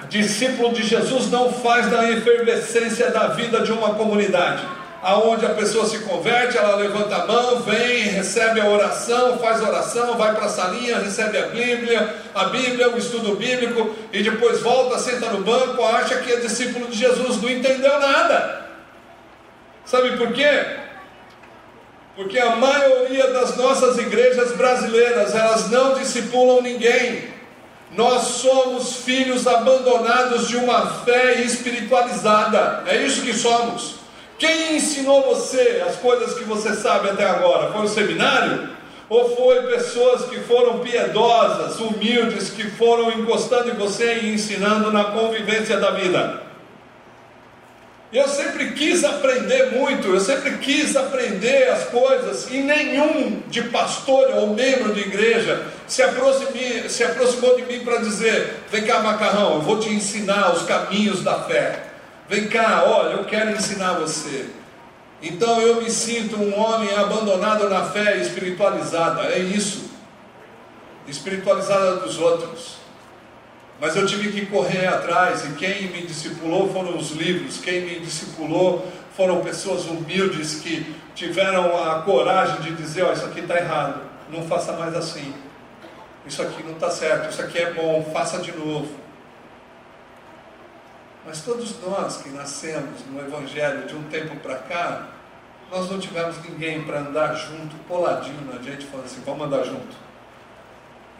discípulo 0.10 0.74
de 0.74 0.84
Jesus 0.84 1.30
não 1.30 1.52
faz 1.54 1.90
da 1.90 2.10
efervescência 2.10 3.12
da 3.12 3.28
vida 3.28 3.62
de 3.62 3.72
uma 3.72 3.96
comunidade. 3.96 4.66
aonde 5.02 5.46
a 5.46 5.50
pessoa 5.50 5.86
se 5.88 6.00
converte, 6.00 6.58
ela 6.58 6.76
levanta 6.76 7.16
a 7.16 7.26
mão, 7.26 7.62
vem, 7.62 8.04
recebe 8.04 8.62
a 8.62 8.70
oração, 8.70 9.40
faz 9.40 9.62
oração, 9.62 10.16
vai 10.16 10.36
para 10.36 10.46
a 10.46 10.50
salinha, 10.50 11.00
recebe 11.00 11.38
a 11.40 11.48
Bíblia, 11.48 12.16
a 12.36 12.46
Bíblia, 12.46 12.90
o 12.90 12.98
estudo 12.98 13.36
bíblico, 13.36 13.96
e 14.14 14.22
depois 14.22 14.62
volta, 14.62 15.00
senta 15.00 15.32
no 15.32 15.44
banco, 15.44 15.84
acha 15.84 16.20
que 16.20 16.32
é 16.32 16.36
discípulo 16.38 16.88
de 16.88 16.98
Jesus, 16.98 17.42
não 17.42 17.50
entendeu 17.50 18.00
nada. 18.00 18.62
Sabe 19.86 20.18
por 20.18 20.32
quê? 20.34 20.66
Porque 22.16 22.38
a 22.38 22.56
maioria 22.56 23.32
das 23.32 23.58
nossas 23.58 23.98
igrejas 23.98 24.52
brasileiras, 24.56 25.34
elas 25.34 25.72
não 25.72 25.96
discipulam 25.96 26.62
ninguém. 26.62 27.31
Nós 27.96 28.22
somos 28.22 28.98
filhos 28.98 29.46
abandonados 29.46 30.48
de 30.48 30.56
uma 30.56 30.88
fé 31.04 31.42
espiritualizada. 31.42 32.84
É 32.88 32.98
isso 33.04 33.22
que 33.22 33.34
somos. 33.34 33.96
Quem 34.40 34.78
ensinou 34.78 35.22
você 35.24 35.84
as 35.88 35.98
coisas 35.98 36.34
que 36.34 36.46
você 36.46 36.74
sabe 36.74 37.10
até 37.10 37.26
agora? 37.26 37.72
Foi 37.74 37.84
o 37.84 37.90
seminário? 37.90 38.70
Ou 39.10 39.36
foi 39.36 39.64
pessoas 39.64 40.24
que 40.30 40.40
foram 40.40 40.80
piedosas, 40.80 41.80
humildes, 41.82 42.50
que 42.50 42.64
foram 42.72 43.12
encostando 43.12 43.70
em 43.70 43.76
você 43.76 44.20
e 44.20 44.34
ensinando 44.34 44.90
na 44.90 45.04
convivência 45.06 45.78
da 45.78 45.92
vida? 45.92 46.51
Eu 48.14 48.28
sempre 48.28 48.72
quis 48.72 49.06
aprender 49.06 49.72
muito, 49.72 50.10
eu 50.10 50.20
sempre 50.20 50.58
quis 50.58 50.98
aprender 50.98 51.70
as 51.70 51.86
coisas, 51.86 52.52
e 52.52 52.58
nenhum 52.58 53.42
de 53.48 53.62
pastor 53.64 54.32
ou 54.36 54.48
membro 54.48 54.94
de 54.94 55.00
igreja 55.00 55.66
se, 55.88 56.04
aproximou, 56.04 56.90
se 56.90 57.04
aproximou 57.06 57.56
de 57.56 57.64
mim 57.64 57.86
para 57.86 58.00
dizer: 58.00 58.64
Vem 58.70 58.84
cá, 58.84 59.00
macarrão, 59.00 59.56
eu 59.56 59.62
vou 59.62 59.80
te 59.80 59.88
ensinar 59.90 60.52
os 60.52 60.64
caminhos 60.64 61.24
da 61.24 61.40
fé. 61.44 61.84
Vem 62.28 62.50
cá, 62.50 62.84
olha, 62.86 63.14
eu 63.14 63.24
quero 63.24 63.52
ensinar 63.52 63.94
você. 63.94 64.46
Então 65.22 65.62
eu 65.62 65.82
me 65.82 65.90
sinto 65.90 66.36
um 66.36 66.60
homem 66.60 66.94
abandonado 66.94 67.70
na 67.70 67.86
fé 67.86 68.18
espiritualizada, 68.18 69.22
é 69.30 69.40
isso. 69.40 69.90
Espiritualizada 71.08 71.98
dos 71.98 72.18
outros. 72.20 72.81
Mas 73.82 73.96
eu 73.96 74.06
tive 74.06 74.32
que 74.32 74.46
correr 74.46 74.86
atrás, 74.86 75.44
e 75.44 75.54
quem 75.54 75.88
me 75.88 76.06
discipulou 76.06 76.72
foram 76.72 76.96
os 76.96 77.10
livros, 77.14 77.58
quem 77.58 77.82
me 77.82 78.00
discipulou 78.00 78.88
foram 79.18 79.42
pessoas 79.42 79.86
humildes 79.86 80.60
que 80.60 80.96
tiveram 81.16 81.76
a 81.84 82.04
coragem 82.04 82.62
de 82.62 82.76
dizer: 82.76 83.02
Ó, 83.02 83.10
oh, 83.10 83.14
isso 83.14 83.26
aqui 83.26 83.40
está 83.40 83.58
errado, 83.58 84.00
não 84.30 84.44
faça 84.44 84.74
mais 84.74 84.96
assim. 84.96 85.34
Isso 86.28 86.44
aqui 86.44 86.62
não 86.62 86.74
está 86.74 86.92
certo, 86.92 87.32
isso 87.32 87.42
aqui 87.42 87.58
é 87.58 87.74
bom, 87.74 88.08
faça 88.14 88.38
de 88.38 88.52
novo. 88.52 88.88
Mas 91.26 91.42
todos 91.42 91.76
nós 91.82 92.18
que 92.18 92.30
nascemos 92.30 93.04
no 93.10 93.20
Evangelho 93.20 93.88
de 93.88 93.96
um 93.96 94.04
tempo 94.04 94.36
para 94.42 94.58
cá, 94.58 95.08
nós 95.72 95.90
não 95.90 96.00
tivemos 96.00 96.36
ninguém 96.48 96.84
para 96.84 97.00
andar 97.00 97.34
junto, 97.34 97.76
coladinho 97.88 98.42
na 98.46 98.62
gente, 98.62 98.86
falando 98.86 99.08
assim: 99.08 99.24
vamos 99.26 99.48
andar 99.48 99.64
junto. 99.64 99.96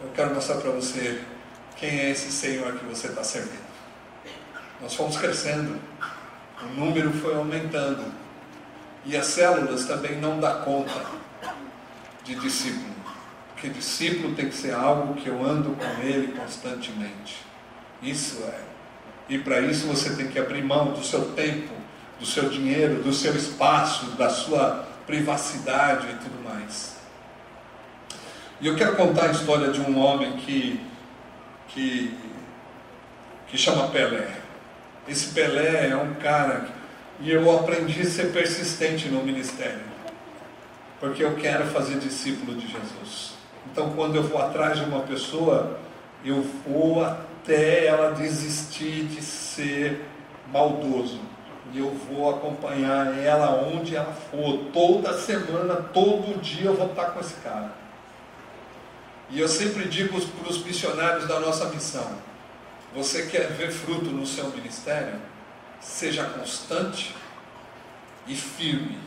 Eu 0.00 0.10
quero 0.14 0.32
mostrar 0.32 0.58
para 0.58 0.70
você 0.70 1.24
quem 1.76 1.90
é 1.90 2.10
esse 2.10 2.30
Senhor 2.30 2.78
que 2.78 2.84
você 2.84 3.08
está 3.08 3.24
servindo. 3.24 3.72
Nós 4.80 4.94
fomos 4.94 5.16
crescendo, 5.16 5.78
o 6.62 6.66
número 6.78 7.12
foi 7.12 7.34
aumentando, 7.34 8.04
e 9.04 9.16
as 9.16 9.26
células 9.26 9.84
também 9.86 10.16
não 10.18 10.38
dá 10.38 10.54
conta 10.56 11.04
de 12.24 12.34
discípulo, 12.36 12.94
porque 13.52 13.68
discípulo 13.68 14.34
tem 14.34 14.48
que 14.48 14.54
ser 14.54 14.74
algo 14.74 15.14
que 15.14 15.28
eu 15.28 15.44
ando 15.44 15.76
com 15.76 16.02
ele 16.02 16.32
constantemente. 16.32 17.44
Isso 18.00 18.42
é 18.44 18.72
e 19.32 19.38
para 19.38 19.60
isso 19.60 19.86
você 19.86 20.14
tem 20.14 20.28
que 20.28 20.38
abrir 20.38 20.62
mão 20.62 20.92
do 20.92 21.02
seu 21.02 21.32
tempo, 21.32 21.72
do 22.18 22.26
seu 22.26 22.48
dinheiro, 22.48 23.02
do 23.02 23.12
seu 23.12 23.34
espaço, 23.34 24.06
da 24.12 24.28
sua 24.28 24.86
privacidade 25.06 26.06
e 26.06 26.14
tudo 26.16 26.44
mais. 26.44 26.96
E 28.60 28.66
eu 28.66 28.76
quero 28.76 28.94
contar 28.94 29.26
a 29.26 29.30
história 29.30 29.72
de 29.72 29.80
um 29.80 29.98
homem 29.98 30.36
que, 30.36 30.78
que, 31.72 32.16
que 33.48 33.58
chama 33.58 33.88
Pelé. 33.88 34.28
Esse 35.08 35.32
Pelé 35.32 35.88
é 35.88 35.96
um 35.96 36.14
cara 36.14 36.66
e 37.20 37.30
eu 37.30 37.50
aprendi 37.56 38.02
a 38.02 38.06
ser 38.06 38.32
persistente 38.32 39.08
no 39.08 39.22
ministério, 39.22 39.82
porque 41.00 41.22
eu 41.22 41.34
quero 41.34 41.66
fazer 41.66 41.98
discípulo 41.98 42.54
de 42.54 42.66
Jesus. 42.66 43.34
Então, 43.70 43.90
quando 43.90 44.16
eu 44.16 44.22
vou 44.22 44.40
atrás 44.40 44.78
de 44.78 44.84
uma 44.84 45.00
pessoa, 45.00 45.78
eu 46.24 46.44
vou 46.66 47.04
até 47.04 47.86
ela 47.86 48.12
desistir 48.12 49.04
de 49.04 49.22
ser 49.22 50.04
maldoso. 50.52 51.20
E 51.72 51.78
eu 51.78 51.90
vou 51.90 52.28
acompanhar 52.28 53.18
ela 53.18 53.62
onde 53.62 53.96
ela 53.96 54.12
for. 54.12 54.58
Toda 54.72 55.16
semana, 55.16 55.76
todo 55.76 56.40
dia 56.40 56.66
eu 56.66 56.74
vou 56.74 56.88
estar 56.88 57.06
com 57.06 57.20
esse 57.20 57.34
cara. 57.36 57.72
E 59.32 59.40
eu 59.40 59.48
sempre 59.48 59.88
digo 59.88 60.20
para 60.20 60.50
os 60.50 60.62
missionários 60.62 61.26
da 61.26 61.40
nossa 61.40 61.64
missão: 61.70 62.06
você 62.94 63.26
quer 63.26 63.50
ver 63.52 63.72
fruto 63.72 64.10
no 64.10 64.26
seu 64.26 64.50
ministério? 64.50 65.18
Seja 65.80 66.24
constante 66.24 67.16
e 68.26 68.36
firme. 68.36 68.98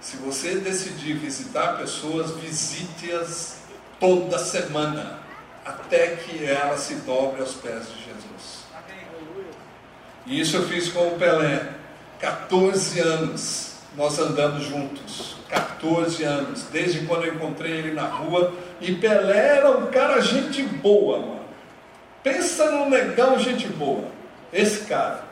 Se 0.00 0.18
você 0.18 0.56
decidir 0.56 1.14
visitar 1.14 1.78
pessoas, 1.78 2.30
visite-as 2.36 3.62
toda 3.98 4.38
semana 4.38 5.18
até 5.64 6.16
que 6.16 6.44
ela 6.44 6.76
se 6.76 6.96
dobre 6.96 7.40
aos 7.40 7.54
pés 7.54 7.86
de 7.88 8.04
Jesus. 8.04 8.64
E 10.26 10.40
isso 10.40 10.56
eu 10.56 10.68
fiz 10.68 10.92
com 10.92 11.08
o 11.08 11.18
Pelé. 11.18 11.74
14 12.20 13.00
anos 13.00 13.76
nós 13.96 14.18
andamos 14.18 14.64
juntos. 14.64 15.37
14 15.48 16.22
anos, 16.24 16.64
desde 16.70 17.06
quando 17.06 17.24
eu 17.24 17.34
encontrei 17.34 17.72
ele 17.72 17.92
na 17.92 18.06
rua. 18.06 18.52
E 18.80 18.94
Pelé 18.94 19.58
era 19.58 19.70
um 19.70 19.86
cara 19.86 20.20
gente 20.20 20.62
boa, 20.62 21.18
mano. 21.18 21.40
Pensa 22.22 22.70
num 22.70 22.90
negão 22.90 23.38
gente 23.38 23.66
boa. 23.68 24.04
Esse 24.52 24.84
cara. 24.86 25.24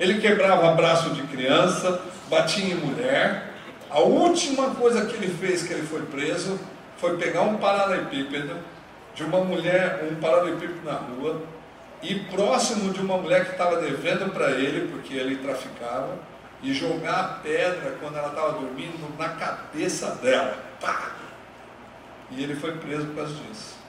Ele 0.00 0.20
quebrava 0.20 0.72
braço 0.72 1.10
de 1.10 1.22
criança, 1.22 2.00
batia 2.28 2.74
em 2.74 2.76
mulher. 2.76 3.50
A 3.90 4.00
última 4.00 4.74
coisa 4.74 5.06
que 5.06 5.14
ele 5.14 5.32
fez 5.34 5.62
que 5.62 5.72
ele 5.72 5.86
foi 5.86 6.02
preso 6.02 6.58
foi 6.96 7.16
pegar 7.16 7.42
um 7.42 7.58
paralelepípedo 7.58 8.56
de 9.14 9.22
uma 9.24 9.44
mulher, 9.44 10.08
um 10.10 10.14
paralelepípedo 10.16 10.80
na 10.84 10.94
rua, 10.94 11.42
e 12.02 12.14
próximo 12.14 12.92
de 12.92 13.00
uma 13.00 13.18
mulher 13.18 13.44
que 13.44 13.52
estava 13.52 13.80
devendo 13.80 14.32
para 14.32 14.52
ele, 14.52 14.88
porque 14.90 15.14
ele 15.14 15.36
traficava, 15.36 16.18
e 16.62 16.72
jogar 16.72 17.20
a 17.20 17.28
pedra 17.40 17.96
quando 18.00 18.16
ela 18.16 18.28
estava 18.28 18.52
dormindo 18.52 19.18
na 19.18 19.30
cabeça 19.30 20.14
dela. 20.16 20.56
Pá! 20.80 21.10
E 22.30 22.42
ele 22.42 22.54
foi 22.54 22.76
preso 22.76 23.06
por 23.06 23.16
causa 23.16 23.34
disso. 23.34 23.82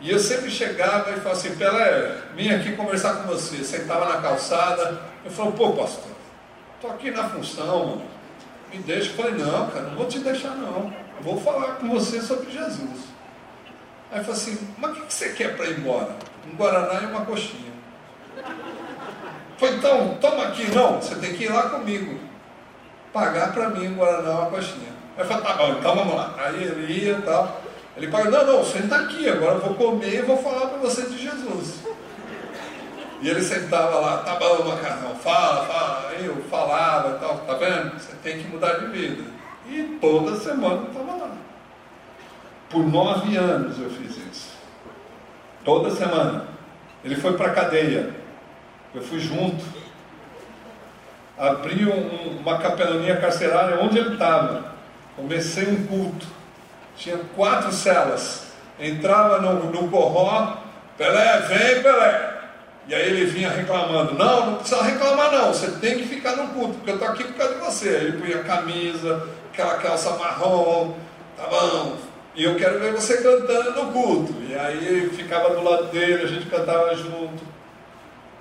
E 0.00 0.10
eu 0.10 0.18
sempre 0.18 0.50
chegava 0.50 1.10
e 1.10 1.16
falava 1.16 1.32
assim, 1.32 1.54
Pelé, 1.56 2.22
vim 2.34 2.50
aqui 2.50 2.74
conversar 2.74 3.16
com 3.16 3.28
você. 3.28 3.62
Sentava 3.62 4.06
na 4.06 4.22
calçada, 4.22 5.02
eu 5.24 5.30
falava, 5.30 5.56
pô 5.56 5.72
pastor, 5.72 6.10
estou 6.76 6.90
aqui 6.90 7.10
na 7.10 7.28
função, 7.28 7.86
mano. 7.86 8.02
me 8.72 8.78
deixa. 8.78 9.10
Eu 9.10 9.16
falei, 9.16 9.34
não, 9.34 9.68
cara, 9.68 9.82
não 9.82 9.96
vou 9.96 10.06
te 10.06 10.18
deixar 10.20 10.54
não. 10.56 10.92
Eu 11.18 11.22
vou 11.22 11.38
falar 11.38 11.76
com 11.76 11.88
você 11.90 12.22
sobre 12.22 12.50
Jesus. 12.50 13.10
Aí 14.10 14.20
falou 14.20 14.32
assim, 14.32 14.58
mas 14.78 14.90
o 14.90 14.94
que, 15.02 15.12
você 15.12 15.28
quer 15.34 15.54
para 15.56 15.66
ir 15.66 15.78
embora? 15.78 16.16
Um 16.50 16.56
Guaraná 16.56 17.02
e 17.02 17.06
uma 17.06 17.24
coxinha. 17.26 17.70
Foi 19.60 19.72
então, 19.72 20.16
toma 20.22 20.44
aqui, 20.44 20.74
não, 20.74 21.02
você 21.02 21.16
tem 21.16 21.34
que 21.34 21.44
ir 21.44 21.52
lá 21.52 21.64
comigo. 21.64 22.18
Pagar 23.12 23.52
para 23.52 23.68
mim 23.68 23.88
um 23.88 23.94
Guaraná 23.94 24.30
uma 24.30 24.50
coxinha. 24.50 24.88
Aí 25.18 25.24
falou, 25.26 25.42
tá 25.42 25.52
bom, 25.52 25.68
então 25.78 25.94
vamos 25.94 26.14
lá. 26.14 26.34
Aí 26.38 26.64
ele 26.64 26.90
ia 26.90 27.12
e 27.12 27.22
tal. 27.22 27.60
Ele 27.94 28.08
pagou, 28.08 28.30
não, 28.30 28.46
não, 28.46 28.64
senta 28.64 28.96
aqui, 28.96 29.28
agora 29.28 29.56
eu 29.56 29.60
vou 29.60 29.74
comer 29.74 30.14
e 30.14 30.22
vou 30.22 30.38
falar 30.38 30.68
para 30.68 30.78
você 30.78 31.02
de 31.02 31.18
Jesus. 31.18 31.80
E 33.20 33.28
ele 33.28 33.42
sentava 33.42 33.98
lá, 33.98 34.16
tá 34.22 34.36
bom, 34.36 34.64
macarrão, 34.64 35.14
fala, 35.16 35.66
fala. 35.66 36.10
Eu 36.14 36.36
falava 36.44 37.16
e 37.16 37.20
tal, 37.20 37.36
tá 37.40 37.52
vendo? 37.52 38.00
Você 38.00 38.14
tem 38.22 38.38
que 38.38 38.48
mudar 38.48 38.78
de 38.78 38.86
vida. 38.86 39.24
E 39.68 39.98
toda 40.00 40.36
semana 40.36 40.76
eu 40.76 40.86
estava 40.86 41.16
lá. 41.18 41.32
Por 42.70 42.86
nove 42.86 43.36
anos 43.36 43.78
eu 43.78 43.90
fiz 43.90 44.16
isso. 44.16 44.52
Toda 45.66 45.90
semana. 45.90 46.46
Ele 47.04 47.16
foi 47.16 47.36
para 47.36 47.48
a 47.48 47.54
cadeia. 47.54 48.19
Eu 48.94 49.02
fui 49.02 49.20
junto. 49.20 49.64
Abri 51.38 51.86
um, 51.86 52.38
uma 52.40 52.58
capelania 52.58 53.16
carcerária 53.16 53.80
onde 53.80 53.98
ele 53.98 54.14
estava. 54.14 54.72
Comecei 55.16 55.66
um 55.68 55.86
culto. 55.86 56.26
Tinha 56.96 57.18
quatro 57.36 57.72
celas. 57.72 58.48
Entrava 58.78 59.40
no, 59.40 59.70
no 59.70 59.88
corró. 59.88 60.56
Pelé, 60.98 61.40
vem 61.40 61.82
Pelé. 61.82 62.40
E 62.88 62.94
aí 62.94 63.08
ele 63.08 63.24
vinha 63.26 63.50
reclamando. 63.50 64.14
Não, 64.14 64.46
não 64.46 64.54
precisa 64.56 64.82
reclamar 64.82 65.30
não. 65.32 65.54
Você 65.54 65.70
tem 65.78 65.98
que 65.98 66.08
ficar 66.08 66.36
no 66.36 66.48
culto. 66.48 66.74
Porque 66.74 66.90
eu 66.90 66.94
estou 66.94 67.08
aqui 67.08 67.24
por 67.24 67.34
causa 67.34 67.54
de 67.54 67.60
você. 67.60 67.88
Ele 67.88 68.18
punha 68.18 68.42
camisa, 68.42 69.28
aquela 69.52 69.76
calça 69.76 70.10
marrom. 70.16 70.94
Tá 71.36 71.46
bom, 71.46 71.96
e 72.34 72.44
eu 72.44 72.54
quero 72.56 72.78
ver 72.78 72.92
você 72.92 73.22
cantando 73.22 73.72
no 73.72 73.92
culto. 73.92 74.34
E 74.48 74.54
aí 74.54 75.10
ficava 75.10 75.54
do 75.54 75.62
lado 75.62 75.86
dele, 75.86 76.22
a 76.22 76.26
gente 76.26 76.46
cantava 76.46 76.94
junto. 76.94 77.42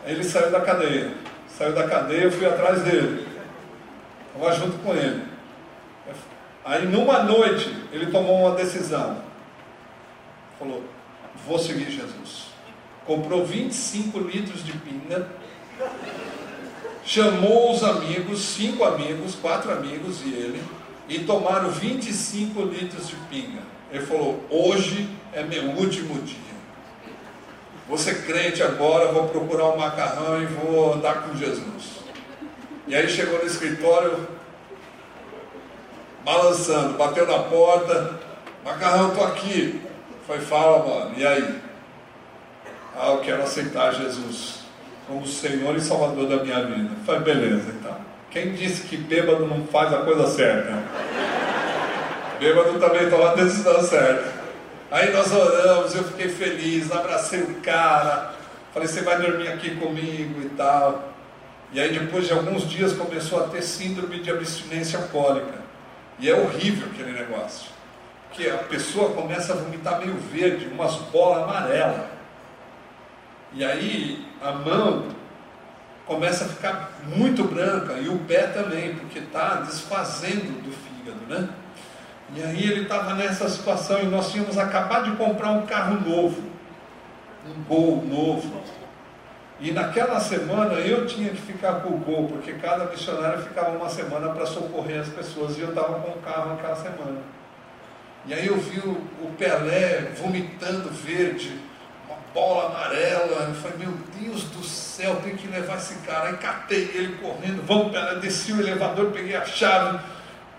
Ele 0.09 0.23
saiu 0.23 0.49
da 0.49 0.61
cadeia. 0.61 1.13
Saiu 1.55 1.73
da 1.73 1.87
cadeia, 1.87 2.23
eu 2.23 2.31
fui 2.31 2.45
atrás 2.47 2.81
dele. 2.81 3.27
Estava 4.33 4.55
junto 4.55 4.79
com 4.79 4.95
ele. 4.95 5.23
Aí 6.65 6.87
numa 6.87 7.23
noite 7.23 7.71
ele 7.91 8.07
tomou 8.07 8.41
uma 8.41 8.55
decisão. 8.55 9.21
Falou, 10.57 10.83
vou 11.45 11.59
seguir 11.59 11.91
Jesus. 11.91 12.47
Comprou 13.05 13.45
25 13.45 14.19
litros 14.19 14.63
de 14.63 14.73
pinga, 14.73 15.27
chamou 17.05 17.71
os 17.71 17.83
amigos, 17.83 18.39
cinco 18.41 18.83
amigos, 18.83 19.35
quatro 19.35 19.71
amigos 19.71 20.21
e 20.25 20.29
ele, 20.29 20.61
e 21.07 21.19
tomaram 21.19 21.69
25 21.69 22.61
litros 22.63 23.07
de 23.07 23.15
pinga. 23.29 23.61
Ele 23.91 24.05
falou, 24.05 24.43
hoje 24.49 25.07
é 25.33 25.43
meu 25.43 25.63
último 25.71 26.21
dia. 26.21 26.48
Ser 27.97 28.25
crente 28.25 28.63
agora, 28.63 29.11
vou 29.11 29.27
procurar 29.27 29.65
um 29.65 29.77
macarrão 29.77 30.41
e 30.41 30.45
vou 30.45 30.93
andar 30.93 31.23
com 31.23 31.35
Jesus. 31.35 31.99
E 32.87 32.95
aí 32.95 33.07
chegou 33.09 33.39
no 33.39 33.45
escritório, 33.45 34.27
balançando, 36.23 36.97
bateu 36.97 37.27
na 37.27 37.39
porta, 37.39 38.19
macarrão, 38.63 39.09
estou 39.09 39.25
aqui. 39.25 39.81
Foi, 40.25 40.39
fala, 40.39 40.87
mano, 40.87 41.13
e 41.17 41.27
aí? 41.27 41.59
Ah, 42.95 43.09
eu 43.09 43.19
quero 43.19 43.43
aceitar 43.43 43.93
Jesus 43.93 44.59
como 45.07 45.25
Senhor 45.27 45.75
e 45.75 45.81
Salvador 45.81 46.27
da 46.27 46.43
minha 46.43 46.63
vida. 46.65 46.91
Foi, 47.05 47.19
beleza, 47.19 47.73
então. 47.79 47.97
Quem 48.31 48.53
disse 48.53 48.83
que 48.83 48.95
bêbado 48.95 49.45
não 49.45 49.65
faz 49.67 49.93
a 49.93 49.97
coisa 49.97 50.27
certa? 50.27 50.83
Bêbado 52.39 52.79
também 52.79 53.09
toma 53.09 53.31
a 53.31 53.35
decisão 53.35 53.81
certa. 53.81 54.38
Aí 54.91 55.13
nós 55.13 55.31
oramos, 55.31 55.93
eu 55.93 56.03
fiquei 56.03 56.29
feliz, 56.29 56.91
abracei 56.91 57.41
o 57.41 57.61
cara, 57.61 58.33
falei, 58.73 58.87
você 58.87 59.01
vai 59.01 59.21
dormir 59.21 59.47
aqui 59.47 59.75
comigo 59.75 60.41
e 60.41 60.49
tal. 60.57 61.13
E 61.71 61.79
aí 61.79 61.97
depois 61.97 62.25
de 62.25 62.33
alguns 62.33 62.67
dias 62.67 62.93
começou 62.93 63.43
a 63.43 63.47
ter 63.49 63.61
síndrome 63.61 64.19
de 64.19 64.31
abstinência 64.31 64.97
alcoólica. 64.97 65.59
E 66.17 66.27
é 66.27 66.33
horrível 66.33 66.87
aquele 66.91 67.11
negócio. 67.11 67.69
Porque 68.27 68.49
a 68.49 68.57
pessoa 68.57 69.11
começa 69.11 69.53
a 69.53 69.55
vomitar 69.57 69.99
meio 69.99 70.15
verde, 70.15 70.67
umas 70.67 70.95
bolas 70.95 71.43
amarelas. 71.43 72.07
E 73.53 73.63
aí 73.63 74.25
a 74.41 74.51
mão 74.51 75.05
começa 76.07 76.45
a 76.45 76.47
ficar 76.47 76.99
muito 77.15 77.43
branca 77.43 77.93
e 77.93 78.09
o 78.09 78.17
pé 78.19 78.47
também, 78.47 78.95
porque 78.95 79.19
está 79.19 79.55
desfazendo 79.57 80.63
do 80.63 80.71
fígado, 80.71 81.19
né? 81.27 81.47
E 82.35 82.43
aí 82.43 82.63
ele 82.63 82.83
estava 82.83 83.15
nessa 83.15 83.49
situação 83.49 84.01
e 84.01 84.05
nós 84.05 84.31
tínhamos 84.31 84.57
acabado 84.57 85.09
de 85.09 85.17
comprar 85.17 85.51
um 85.51 85.65
carro 85.65 85.99
novo, 86.07 86.43
um 87.45 87.63
Gol 87.63 88.05
novo. 88.05 88.61
E 89.59 89.71
naquela 89.71 90.19
semana 90.19 90.75
eu 90.75 91.05
tinha 91.05 91.29
que 91.31 91.41
ficar 91.41 91.81
com 91.81 91.89
o 91.89 91.97
Gol, 91.97 92.27
porque 92.27 92.53
cada 92.53 92.85
missionário 92.85 93.41
ficava 93.41 93.71
uma 93.71 93.89
semana 93.89 94.29
para 94.29 94.45
socorrer 94.45 95.01
as 95.01 95.09
pessoas 95.09 95.57
e 95.57 95.61
eu 95.61 95.69
estava 95.69 95.99
com 95.99 96.11
o 96.11 96.21
carro 96.21 96.49
naquela 96.49 96.75
semana. 96.75 97.19
E 98.25 98.33
aí 98.33 98.45
eu 98.45 98.57
vi 98.57 98.79
o, 98.79 98.91
o 98.91 99.33
Pelé 99.37 100.11
vomitando 100.15 100.89
verde, 100.91 101.59
uma 102.07 102.17
bola 102.33 102.67
amarela. 102.67 103.47
Eu 103.47 103.55
falei, 103.55 103.77
meu 103.79 103.93
Deus 104.21 104.43
do 104.43 104.63
céu, 104.63 105.15
tem 105.23 105.35
que 105.35 105.47
levar 105.47 105.77
esse 105.77 105.95
cara. 106.05 106.29
Aí 106.29 106.37
catei 106.37 106.91
ele 106.93 107.17
correndo, 107.17 107.65
vamos 107.65 107.91
Pelé, 107.91 108.15
desci 108.19 108.53
o 108.53 108.61
elevador, 108.61 109.11
peguei 109.11 109.35
a 109.35 109.45
chave, 109.45 109.99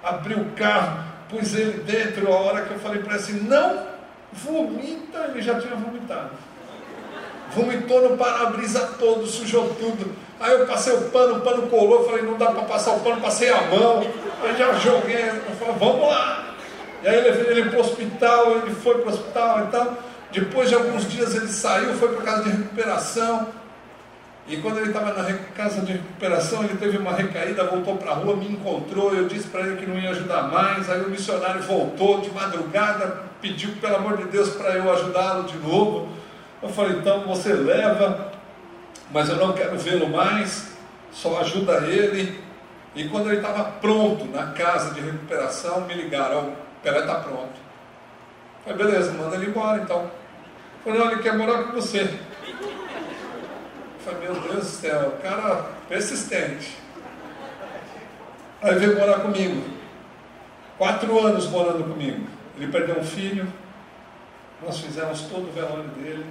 abri 0.03 0.35
o 0.35 0.47
carro 0.53 1.10
pus 1.31 1.55
ele 1.55 1.83
dentro, 1.83 2.33
a 2.33 2.37
hora 2.37 2.63
que 2.63 2.73
eu 2.73 2.79
falei 2.79 3.01
para 3.01 3.15
ele 3.15 3.23
assim, 3.23 3.41
não 3.41 3.87
vomita, 4.33 5.31
ele 5.31 5.43
já 5.43 5.61
tinha 5.61 5.75
vomitado. 5.75 6.31
Vomitou 7.55 8.11
no 8.11 8.17
para-brisa 8.17 8.95
todo, 8.99 9.27
sujou 9.27 9.75
tudo. 9.75 10.13
Aí 10.39 10.53
eu 10.53 10.67
passei 10.67 10.95
o 10.95 11.03
pano, 11.11 11.39
o 11.39 11.41
pano 11.41 11.67
colou, 11.69 12.01
eu 12.01 12.07
falei, 12.07 12.23
não 12.23 12.39
dá 12.39 12.47
para 12.53 12.63
passar 12.63 12.93
o 12.93 13.01
pano, 13.01 13.21
passei 13.21 13.51
a 13.51 13.63
mão, 13.63 14.07
aí 14.43 14.57
já 14.57 14.73
joguei, 14.75 15.29
eu 15.29 15.57
falei, 15.59 15.75
vamos 15.79 16.09
lá. 16.09 16.55
E 17.03 17.09
aí 17.09 17.21
levei 17.21 17.57
ele 17.57 17.71
para 17.71 17.79
o 17.79 17.81
hospital, 17.81 18.53
ele 18.59 18.75
foi 18.75 18.99
para 18.99 19.11
o 19.11 19.13
hospital 19.13 19.65
e 19.65 19.67
tal. 19.71 19.99
Depois 20.31 20.69
de 20.69 20.75
alguns 20.75 21.11
dias 21.11 21.35
ele 21.35 21.49
saiu, 21.49 21.95
foi 21.95 22.15
para 22.15 22.25
casa 22.25 22.45
de 22.45 22.51
recuperação. 22.51 23.49
E 24.51 24.57
quando 24.57 24.79
ele 24.79 24.89
estava 24.89 25.13
na 25.13 25.33
casa 25.55 25.81
de 25.83 25.93
recuperação, 25.93 26.65
ele 26.65 26.77
teve 26.77 26.99
uma 26.99 27.13
recaída, 27.13 27.63
voltou 27.67 27.97
para 27.97 28.11
a 28.11 28.15
rua, 28.15 28.35
me 28.35 28.51
encontrou, 28.51 29.15
eu 29.15 29.29
disse 29.29 29.47
para 29.47 29.61
ele 29.61 29.77
que 29.77 29.87
não 29.87 29.97
ia 29.97 30.11
ajudar 30.11 30.43
mais, 30.49 30.91
aí 30.91 31.03
o 31.03 31.09
missionário 31.09 31.63
voltou 31.63 32.21
de 32.21 32.33
madrugada, 32.33 33.23
pediu 33.41 33.71
pelo 33.81 33.95
amor 33.95 34.17
de 34.17 34.25
Deus 34.25 34.51
para 34.51 34.73
eu 34.73 34.93
ajudá-lo 34.93 35.45
de 35.45 35.57
novo. 35.57 36.09
Eu 36.61 36.69
falei, 36.69 36.99
então 36.99 37.25
você 37.29 37.53
leva, 37.53 38.33
mas 39.13 39.29
eu 39.29 39.37
não 39.37 39.53
quero 39.53 39.79
vê-lo 39.79 40.09
mais, 40.09 40.73
só 41.13 41.39
ajuda 41.39 41.87
ele. 41.87 42.43
E 42.97 43.05
quando 43.05 43.29
ele 43.29 43.37
estava 43.37 43.63
pronto 43.63 44.25
na 44.25 44.49
casa 44.49 44.93
de 44.93 45.01
recuperação, 45.01 45.83
me 45.83 45.95
ligaram, 45.95 46.49
o 46.49 46.53
Pelé 46.83 46.99
está 46.99 47.15
pronto. 47.21 47.55
Eu 48.67 48.77
falei, 48.77 48.85
beleza, 48.85 49.13
manda 49.13 49.37
ele 49.37 49.47
embora 49.47 49.81
então. 49.81 50.11
Eu 50.85 50.93
falei, 50.93 50.99
não, 50.99 51.13
ele 51.13 51.23
quer 51.23 51.39
morar 51.39 51.63
com 51.63 51.73
você. 51.73 52.19
Falei, 54.05 54.21
meu 54.21 54.41
Deus 54.41 54.57
do 54.57 54.65
céu, 54.65 55.19
cara 55.23 55.63
persistente. 55.89 56.77
Aí 58.63 58.75
veio 58.77 58.99
morar 58.99 59.21
comigo. 59.21 59.63
Quatro 60.79 61.19
anos 61.19 61.47
morando 61.49 61.85
comigo. 61.85 62.27
Ele 62.57 62.71
perdeu 62.71 62.99
um 62.99 63.05
filho. 63.05 63.51
Nós 64.63 64.79
fizemos 64.79 65.23
todo 65.23 65.49
o 65.49 65.53
velório 65.53 65.89
dele. 65.91 66.27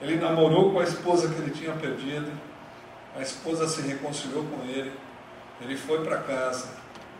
Ele 0.00 0.16
namorou 0.16 0.72
com 0.72 0.80
a 0.80 0.84
esposa 0.84 1.28
que 1.28 1.40
ele 1.40 1.50
tinha 1.50 1.72
perdido. 1.72 2.30
A 3.16 3.20
esposa 3.20 3.66
se 3.66 3.82
reconciliou 3.82 4.44
com 4.44 4.64
ele. 4.64 4.92
Ele 5.60 5.76
foi 5.76 6.04
para 6.04 6.18
casa, 6.18 6.68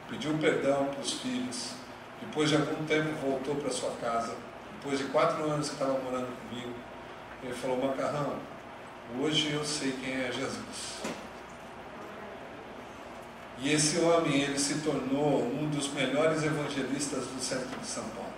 pediu 0.09 0.33
perdão 0.39 0.87
para 0.87 1.01
os 1.01 1.15
filhos. 1.15 1.73
Depois 2.21 2.49
de 2.49 2.57
algum 2.57 2.85
tempo 2.85 3.09
voltou 3.21 3.57
para 3.57 3.71
sua 3.71 3.91
casa. 4.01 4.35
Depois 4.77 4.99
de 4.99 5.07
quatro 5.07 5.43
anos 5.51 5.69
que 5.69 5.75
estava 5.75 5.99
morando 5.99 6.29
comigo, 6.49 6.73
ele 7.43 7.53
falou: 7.53 7.79
Macarrão, 7.79 8.35
Hoje 9.17 9.53
eu 9.53 9.65
sei 9.65 9.93
quem 9.93 10.13
é 10.13 10.31
Jesus. 10.31 10.99
E 13.61 13.73
esse 13.73 13.99
homem, 14.01 14.43
ele 14.43 14.59
se 14.59 14.81
tornou 14.81 15.43
um 15.43 15.69
dos 15.69 15.93
melhores 15.93 16.45
evangelistas 16.45 17.25
do 17.25 17.41
centro 17.41 17.77
de 17.81 17.87
São 17.87 18.05
Paulo. 18.05 18.29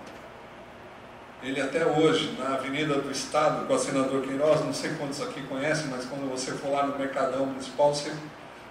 Ele 1.43 1.61
até 1.61 1.85
hoje, 1.85 2.37
na 2.39 2.55
Avenida 2.55 2.95
do 2.95 3.11
Estado, 3.11 3.67
com 3.67 3.75
o 3.75 3.79
senador 3.79 4.23
Queiroz, 4.23 4.65
não 4.65 4.73
sei 4.73 4.95
quantos 4.95 5.21
aqui 5.21 5.43
conhecem, 5.43 5.89
mas 5.89 6.05
quando 6.05 6.31
você 6.31 6.53
for 6.53 6.71
lá 6.71 6.87
no 6.87 6.97
Mercadão 6.97 7.47
Municipal, 7.47 7.93
você 7.93 8.13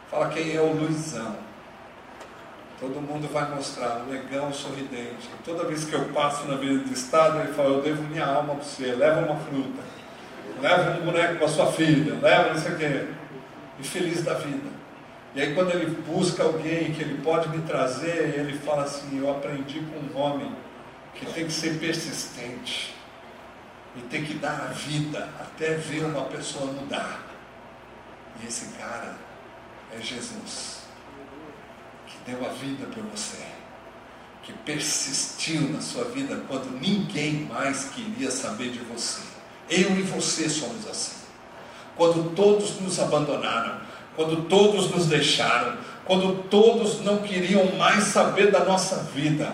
fala 0.09 0.29
quem 0.29 0.55
é 0.55 0.61
o 0.61 0.71
Luizão. 0.71 1.35
Todo 2.79 3.01
mundo 3.01 3.27
vai 3.31 3.53
mostrar, 3.53 3.97
um 3.97 4.05
negão 4.05 4.53
sorridente. 4.53 5.29
toda 5.43 5.65
vez 5.65 5.83
que 5.83 5.93
eu 5.93 6.05
passo 6.09 6.47
na 6.47 6.53
Avenida 6.53 6.85
do 6.85 6.93
Estado, 6.93 7.39
ele 7.39 7.53
fala, 7.53 7.69
eu 7.69 7.81
devo 7.81 8.03
minha 8.03 8.25
alma 8.25 8.55
para 8.55 8.63
você, 8.63 8.95
leva 8.95 9.19
uma 9.19 9.35
fruta 9.35 9.98
leva 10.61 10.99
um 10.99 11.05
boneco 11.05 11.35
para 11.35 11.47
sua 11.47 11.71
filha, 11.71 12.15
leva 12.21 12.53
não 12.53 12.61
sei 12.61 12.73
o 12.73 12.77
quê. 12.77 13.07
E 13.79 13.83
feliz 13.83 14.23
da 14.23 14.33
vida. 14.33 14.69
E 15.33 15.41
aí 15.41 15.53
quando 15.53 15.71
ele 15.71 15.85
busca 16.07 16.43
alguém 16.43 16.91
que 16.91 17.01
ele 17.01 17.21
pode 17.21 17.49
me 17.49 17.61
trazer, 17.63 18.33
ele 18.37 18.57
fala 18.57 18.83
assim, 18.83 19.19
eu 19.19 19.29
aprendi 19.29 19.79
com 19.79 19.99
um 19.99 20.21
homem 20.21 20.53
que 21.15 21.25
tem 21.27 21.45
que 21.45 21.53
ser 21.53 21.79
persistente 21.79 22.95
e 23.95 24.01
tem 24.01 24.25
que 24.25 24.33
dar 24.33 24.69
a 24.69 24.73
vida 24.73 25.29
até 25.39 25.75
ver 25.75 26.03
uma 26.05 26.25
pessoa 26.25 26.71
mudar. 26.71 27.25
E 28.41 28.47
esse 28.47 28.77
cara 28.77 29.15
é 29.93 30.01
Jesus, 30.01 30.81
que 32.07 32.17
deu 32.31 32.45
a 32.45 32.49
vida 32.49 32.85
por 32.87 33.03
você, 33.03 33.43
que 34.43 34.53
persistiu 34.53 35.61
na 35.69 35.81
sua 35.81 36.05
vida 36.05 36.43
quando 36.47 36.71
ninguém 36.79 37.45
mais 37.45 37.89
queria 37.89 38.31
saber 38.31 38.71
de 38.71 38.79
você 38.79 39.28
eu 39.69 39.97
e 39.97 40.01
você 40.01 40.49
somos 40.49 40.87
assim. 40.87 41.19
Quando 41.95 42.33
todos 42.33 42.79
nos 42.79 42.99
abandonaram, 42.99 43.81
quando 44.15 44.47
todos 44.47 44.89
nos 44.89 45.05
deixaram, 45.05 45.77
quando 46.05 46.43
todos 46.49 47.01
não 47.01 47.19
queriam 47.19 47.75
mais 47.77 48.05
saber 48.05 48.51
da 48.51 48.63
nossa 48.65 49.03
vida, 49.13 49.53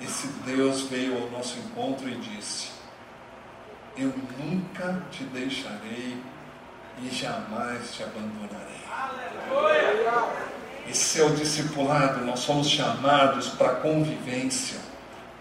esse 0.00 0.26
Deus 0.44 0.82
veio 0.82 1.22
ao 1.22 1.30
nosso 1.30 1.58
encontro 1.58 2.08
e 2.08 2.14
disse: 2.16 2.68
Eu 3.96 4.12
nunca 4.38 5.02
te 5.10 5.24
deixarei 5.24 6.16
e 7.00 7.10
jamais 7.10 7.92
te 7.94 8.02
abandonarei. 8.02 8.82
Esse 10.88 11.20
é 11.20 11.24
o 11.24 11.30
discipulado, 11.30 12.24
nós 12.24 12.40
somos 12.40 12.68
chamados 12.68 13.48
para 13.50 13.76
convivência 13.76 14.91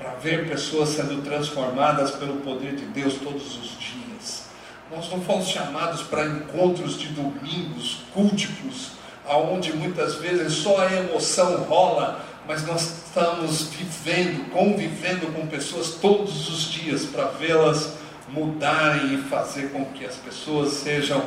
para 0.02 0.16
ver 0.16 0.50
pessoas 0.50 0.90
sendo 0.90 1.22
transformadas 1.24 2.12
pelo 2.12 2.38
poder 2.38 2.76
de 2.76 2.86
Deus 2.86 3.16
todos 3.16 3.56
os 3.58 3.80
dias. 3.80 4.46
Nós 4.90 5.10
não 5.12 5.22
fomos 5.22 5.48
chamados 5.48 6.02
para 6.02 6.26
encontros 6.26 7.00
de 7.00 7.08
domingos 7.10 8.04
culticos, 8.12 8.94
aonde 9.28 9.72
muitas 9.74 10.16
vezes 10.16 10.54
só 10.54 10.82
a 10.82 10.92
emoção 10.92 11.64
rola, 11.64 12.26
mas 12.48 12.66
nós 12.66 13.06
estamos 13.06 13.68
vivendo, 13.68 14.50
convivendo 14.52 15.28
com 15.28 15.46
pessoas 15.46 15.92
todos 16.02 16.50
os 16.50 16.72
dias 16.72 17.06
para 17.06 17.26
vê-las 17.26 17.94
mudarem 18.30 19.14
e 19.14 19.18
fazer 19.24 19.72
com 19.72 19.86
que 19.86 20.04
as 20.06 20.16
pessoas 20.16 20.74
sejam 20.74 21.24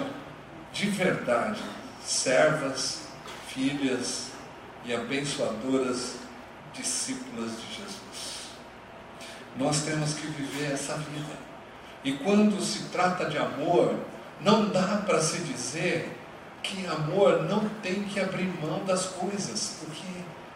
de 0.73 0.87
verdade 0.87 1.61
servas, 2.03 3.03
filhas 3.49 4.31
e 4.85 4.93
abençoadoras 4.93 6.17
discípulas 6.75 7.53
de 7.53 7.77
Jesus. 7.77 7.84
Nós 9.57 9.83
temos 9.83 10.15
que 10.15 10.27
viver 10.27 10.73
essa 10.73 10.95
vida. 10.95 11.33
E 12.05 12.13
quando 12.13 12.61
se 12.63 12.91
trata 12.91 13.27
de 13.27 13.39
amor, 13.39 13.95
não 14.41 14.69
dá 14.69 15.03
para 15.07 15.21
se 15.21 15.39
dizer 15.39 16.17
que 16.63 16.87
amor 16.87 17.45
não 17.45 17.69
tem 17.83 18.03
que 18.05 18.19
abrir 18.19 18.51
mão 18.61 18.85
das 18.85 19.07
coisas, 19.07 19.77
porque 19.81 20.07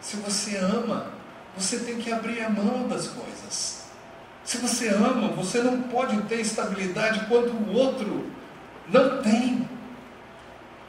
se 0.01 0.17
você 0.17 0.57
ama, 0.57 1.07
você 1.55 1.79
tem 1.79 1.97
que 1.97 2.11
abrir 2.11 2.41
a 2.41 2.49
mão 2.49 2.87
das 2.87 3.07
coisas. 3.07 3.83
Se 4.43 4.57
você 4.57 4.89
ama, 4.89 5.29
você 5.29 5.61
não 5.61 5.83
pode 5.83 6.19
ter 6.23 6.41
estabilidade 6.41 7.25
quando 7.27 7.51
o 7.51 7.73
outro 7.73 8.25
não 8.87 9.21
tem. 9.21 9.69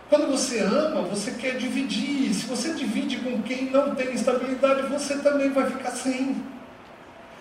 Quando 0.08 0.28
você 0.28 0.61
ama, 0.61 1.02
você 1.02 1.32
quer 1.32 1.56
dividir. 1.56 2.32
Se 2.34 2.46
você 2.46 2.72
divide 2.72 3.18
com 3.18 3.42
quem 3.42 3.70
não 3.70 3.94
tem 3.94 4.12
estabilidade, 4.14 4.86
você 4.88 5.18
também 5.18 5.50
vai 5.50 5.70
ficar 5.70 5.90
sem. 5.90 6.42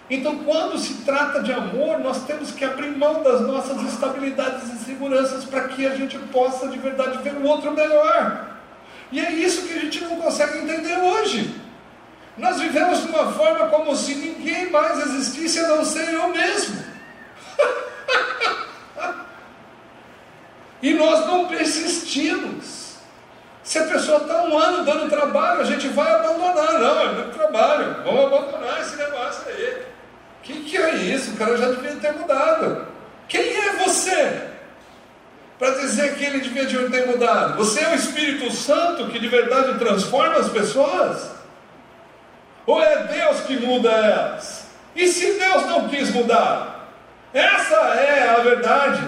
Então, 0.10 0.40
quando 0.40 0.80
se 0.80 0.96
trata 1.06 1.44
de 1.44 1.54
amor, 1.54 2.00
nós 2.00 2.24
temos 2.24 2.52
que 2.52 2.66
abrir 2.66 2.98
mão 2.98 3.22
das 3.22 3.42
nossas 3.42 3.80
estabilidades 3.84 4.74
e 4.74 4.84
seguranças 4.84 5.46
para 5.46 5.68
que 5.68 5.86
a 5.86 5.96
gente 5.96 6.18
possa 6.18 6.68
de 6.68 6.80
verdade 6.80 7.20
ver 7.20 7.36
o 7.36 7.44
outro 7.44 7.72
melhor. 7.72 8.58
E 9.12 9.20
é 9.20 9.32
isso 9.32 9.68
que 9.68 9.74
a 9.74 9.82
gente 9.82 10.04
não 10.04 10.16
consegue 10.16 10.58
entender 10.58 10.98
hoje. 10.98 11.56
Nós 12.38 12.60
vivemos 12.60 13.04
de 13.04 13.10
uma 13.10 13.32
forma 13.34 13.68
como 13.68 13.96
se 13.96 14.16
ninguém 14.16 14.72
mais 14.72 15.00
existisse 15.00 15.60
a 15.60 15.68
não 15.68 15.86
ser 15.86 16.12
eu 16.12 16.30
mesmo. 16.30 16.84
e 20.82 20.94
nós 20.94 21.28
não 21.28 21.48
persistimos. 21.48 22.96
Se 23.62 23.78
a 23.78 23.84
pessoa 23.84 24.20
está 24.20 24.42
um 24.44 24.58
ano 24.58 24.84
dando 24.84 25.08
trabalho, 25.08 25.62
a 25.62 25.66
gente 25.66 25.88
vai 25.90 26.12
abandonar. 26.12 26.74
Não, 26.80 27.02
é 27.02 27.14
muito 27.14 27.38
trabalho, 27.38 28.04
vamos 28.04 28.26
abandonar 28.26 28.82
esse 28.82 28.96
negócio 28.96 29.48
aí. 29.48 29.89
O 30.40 30.42
que, 30.42 30.54
que 30.62 30.78
é 30.78 30.96
isso? 30.96 31.32
O 31.32 31.38
cara 31.38 31.58
já 31.58 31.70
devia 31.72 31.96
ter 31.96 32.14
mudado. 32.14 32.88
Quem 33.28 33.42
é 33.42 33.74
você? 33.84 34.42
Para 35.58 35.72
dizer 35.72 36.16
que 36.16 36.24
ele 36.24 36.40
devia 36.40 36.66
ter 36.90 37.08
mudado. 37.08 37.58
Você 37.58 37.84
é 37.84 37.90
o 37.90 37.96
Espírito 37.96 38.52
Santo 38.52 39.08
que 39.08 39.20
de 39.20 39.28
verdade 39.28 39.78
transforma 39.78 40.36
as 40.38 40.50
pessoas? 40.50 41.30
Ou 42.66 42.82
é 42.82 43.04
Deus 43.04 43.42
que 43.42 43.58
muda 43.58 43.90
elas? 43.90 44.68
E 44.96 45.08
se 45.08 45.34
Deus 45.34 45.66
não 45.66 45.90
quis 45.90 46.12
mudar? 46.12 46.88
Essa 47.34 47.76
é 47.76 48.30
a 48.30 48.40
verdade. 48.42 49.02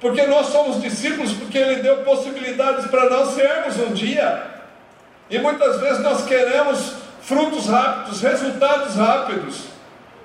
Porque 0.00 0.26
nós 0.26 0.46
somos 0.46 0.80
discípulos, 0.80 1.32
porque 1.32 1.58
Ele 1.58 1.82
deu 1.82 1.98
possibilidades 1.98 2.86
para 2.86 3.10
nós 3.10 3.34
sermos 3.34 3.76
um 3.78 3.92
dia. 3.92 4.42
E 5.28 5.38
muitas 5.38 5.80
vezes 5.80 6.00
nós 6.00 6.24
queremos 6.24 6.94
frutos 7.22 7.68
rápidos, 7.68 8.20
resultados 8.20 8.96
rápidos. 8.96 9.69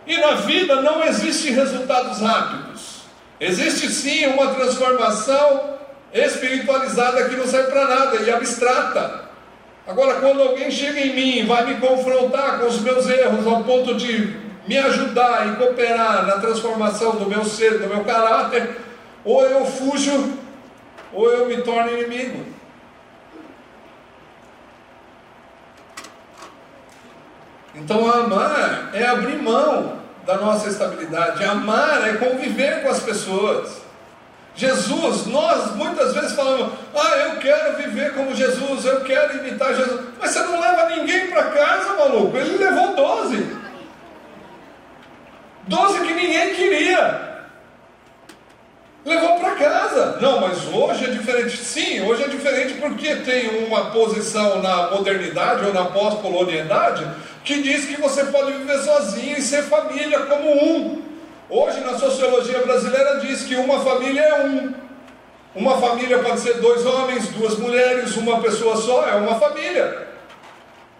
E 0.07 0.17
na 0.17 0.35
vida 0.35 0.81
não 0.81 1.03
existe 1.03 1.51
resultados 1.51 2.19
rápidos. 2.19 3.01
Existe 3.39 3.89
sim 3.89 4.27
uma 4.27 4.53
transformação 4.53 5.75
espiritualizada 6.13 7.27
que 7.27 7.35
não 7.35 7.47
serve 7.47 7.71
para 7.71 7.87
nada 7.87 8.17
e 8.17 8.31
abstrata. 8.31 9.25
Agora, 9.87 10.15
quando 10.19 10.41
alguém 10.41 10.71
chega 10.71 10.99
em 10.99 11.13
mim 11.13 11.39
e 11.39 11.43
vai 11.43 11.65
me 11.65 11.75
confrontar 11.75 12.59
com 12.59 12.67
os 12.67 12.79
meus 12.79 13.07
erros 13.09 13.45
ao 13.45 13.63
ponto 13.63 13.95
de 13.95 14.35
me 14.67 14.77
ajudar 14.77 15.47
e 15.47 15.55
cooperar 15.57 16.25
na 16.25 16.39
transformação 16.39 17.17
do 17.17 17.29
meu 17.29 17.43
ser, 17.45 17.79
do 17.79 17.87
meu 17.87 18.03
caráter, 18.03 18.77
ou 19.23 19.43
eu 19.45 19.65
fujo, 19.65 20.33
ou 21.13 21.31
eu 21.31 21.47
me 21.47 21.57
torno 21.57 21.91
inimigo. 21.91 22.54
Então, 27.75 28.09
amar 28.09 28.91
é 28.93 29.05
abrir 29.05 29.41
mão 29.41 29.99
da 30.25 30.37
nossa 30.37 30.69
estabilidade, 30.69 31.43
amar 31.43 32.07
é 32.07 32.13
conviver 32.13 32.81
com 32.81 32.89
as 32.89 32.99
pessoas. 33.01 33.83
Jesus, 34.55 35.25
nós 35.27 35.75
muitas 35.75 36.13
vezes 36.13 36.31
falamos, 36.31 36.71
ah, 36.95 37.17
eu 37.17 37.37
quero 37.39 37.75
viver 37.75 38.13
como 38.13 38.33
Jesus, 38.33 38.85
eu 38.85 39.01
quero 39.01 39.37
imitar 39.37 39.75
Jesus. 39.75 39.99
Mas 40.19 40.31
você 40.31 40.39
não 40.39 40.59
leva 40.59 40.89
ninguém 40.95 41.27
para 41.27 41.43
casa, 41.43 41.93
maluco. 41.93 42.37
Ele 42.37 42.57
levou 42.57 42.95
doze. 42.95 43.45
Doze 45.67 45.99
que 45.99 46.13
ninguém 46.13 46.55
queria. 46.55 47.25
Levou 49.03 49.39
para 49.39 49.55
casa. 49.55 50.17
Não, 50.21 50.39
mas 50.39 50.65
hoje 50.67 51.03
é 51.03 51.09
diferente. 51.09 51.57
Sim, 51.57 52.01
hoje 52.07 52.23
é 52.23 52.27
diferente 52.29 52.75
porque 52.75 53.17
tem 53.17 53.65
uma 53.65 53.91
posição 53.91 54.61
na 54.61 54.89
modernidade 54.89 55.65
ou 55.65 55.73
na 55.73 55.85
pós-colonialidade 55.85 57.05
que 57.45 57.61
diz 57.61 57.85
que 57.85 58.01
você 58.01 58.25
pode 58.25 58.53
viver 58.53 58.79
sozinho 58.79 59.37
e 59.37 59.41
ser 59.41 59.63
família 59.63 60.21
como 60.25 60.51
um. 60.51 61.03
Hoje, 61.47 61.79
na 61.81 61.95
sociologia 61.97 62.59
brasileira, 62.63 63.19
diz 63.19 63.43
que 63.43 63.55
uma 63.55 63.79
família 63.81 64.21
é 64.21 64.45
um. 64.45 64.73
Uma 65.53 65.79
família 65.79 66.19
pode 66.19 66.39
ser 66.39 66.55
dois 66.55 66.83
homens, 66.85 67.29
duas 67.29 67.57
mulheres, 67.59 68.17
uma 68.17 68.41
pessoa 68.41 68.75
só, 68.75 69.07
é 69.07 69.15
uma 69.15 69.39
família. 69.39 70.07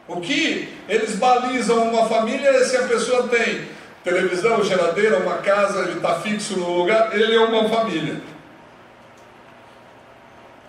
O 0.08 0.22
que 0.22 0.72
eles 0.88 1.16
balizam 1.16 1.90
uma 1.90 2.08
família 2.08 2.50
é 2.50 2.64
se 2.64 2.78
a 2.78 2.84
pessoa 2.84 3.28
tem 3.28 3.68
televisão, 4.04 4.64
geladeira, 4.64 5.18
uma 5.18 5.40
casa, 5.40 5.82
ele 5.82 5.98
está 5.98 6.20
fixo 6.20 6.60
no 6.60 6.78
lugar, 6.78 7.20
ele 7.20 7.36
é 7.36 7.40
uma 7.40 7.68
família. 7.68 8.22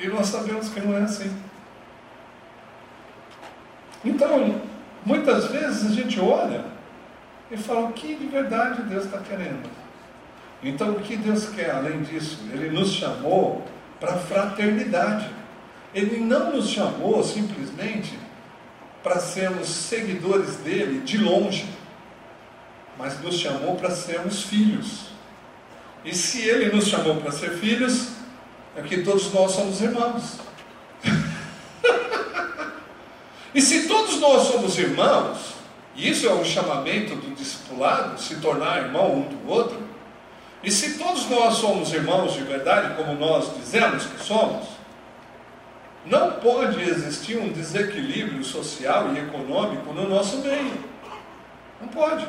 E 0.00 0.08
nós 0.08 0.26
sabemos 0.26 0.70
que 0.70 0.80
não 0.80 0.96
é 0.96 1.02
assim. 1.02 1.30
Então, 4.02 4.62
muitas 5.06 5.46
vezes 5.46 5.90
a 5.90 5.94
gente 5.94 6.20
olha 6.20 6.64
e 7.50 7.56
fala 7.56 7.86
o 7.86 7.92
que 7.92 8.14
de 8.14 8.26
verdade 8.26 8.82
Deus 8.82 9.04
está 9.04 9.18
querendo. 9.18 9.66
Então, 10.62 10.92
o 10.92 11.00
que 11.00 11.16
Deus 11.16 11.48
quer 11.50 11.70
além 11.70 12.02
disso? 12.02 12.40
Ele 12.52 12.70
nos 12.70 12.92
chamou 12.92 13.64
para 14.00 14.14
fraternidade. 14.14 15.30
Ele 15.94 16.18
não 16.18 16.52
nos 16.52 16.68
chamou 16.68 17.22
simplesmente 17.22 18.18
para 19.02 19.20
sermos 19.20 19.68
seguidores 19.68 20.56
dele 20.56 21.00
de 21.00 21.18
longe, 21.18 21.66
mas 22.98 23.20
nos 23.22 23.38
chamou 23.38 23.76
para 23.76 23.90
sermos 23.90 24.42
filhos. 24.42 25.10
E 26.04 26.14
se 26.14 26.42
ele 26.42 26.74
nos 26.74 26.88
chamou 26.88 27.16
para 27.16 27.30
ser 27.30 27.50
filhos, 27.50 28.10
é 28.74 28.82
que 28.82 29.02
todos 29.02 29.32
nós 29.32 29.52
somos 29.52 29.80
irmãos. 29.80 30.40
E 33.56 33.62
se 33.62 33.88
todos 33.88 34.20
nós 34.20 34.48
somos 34.48 34.78
irmãos, 34.78 35.54
e 35.94 36.10
isso 36.10 36.26
é 36.26 36.34
um 36.34 36.44
chamamento 36.44 37.16
do 37.16 37.34
discipulado, 37.34 38.20
se 38.20 38.36
tornar 38.36 38.84
irmão 38.84 39.14
um 39.14 39.22
do 39.22 39.50
outro. 39.50 39.82
E 40.62 40.70
se 40.70 40.98
todos 40.98 41.26
nós 41.30 41.54
somos 41.54 41.90
irmãos 41.90 42.34
de 42.34 42.42
verdade, 42.42 42.94
como 42.96 43.14
nós 43.14 43.56
dizemos 43.56 44.04
que 44.04 44.22
somos, 44.22 44.66
não 46.04 46.32
pode 46.32 46.82
existir 46.82 47.38
um 47.38 47.48
desequilíbrio 47.50 48.44
social 48.44 49.14
e 49.14 49.20
econômico 49.20 49.90
no 49.94 50.06
nosso 50.06 50.36
meio. 50.36 50.84
Não 51.80 51.88
pode. 51.88 52.28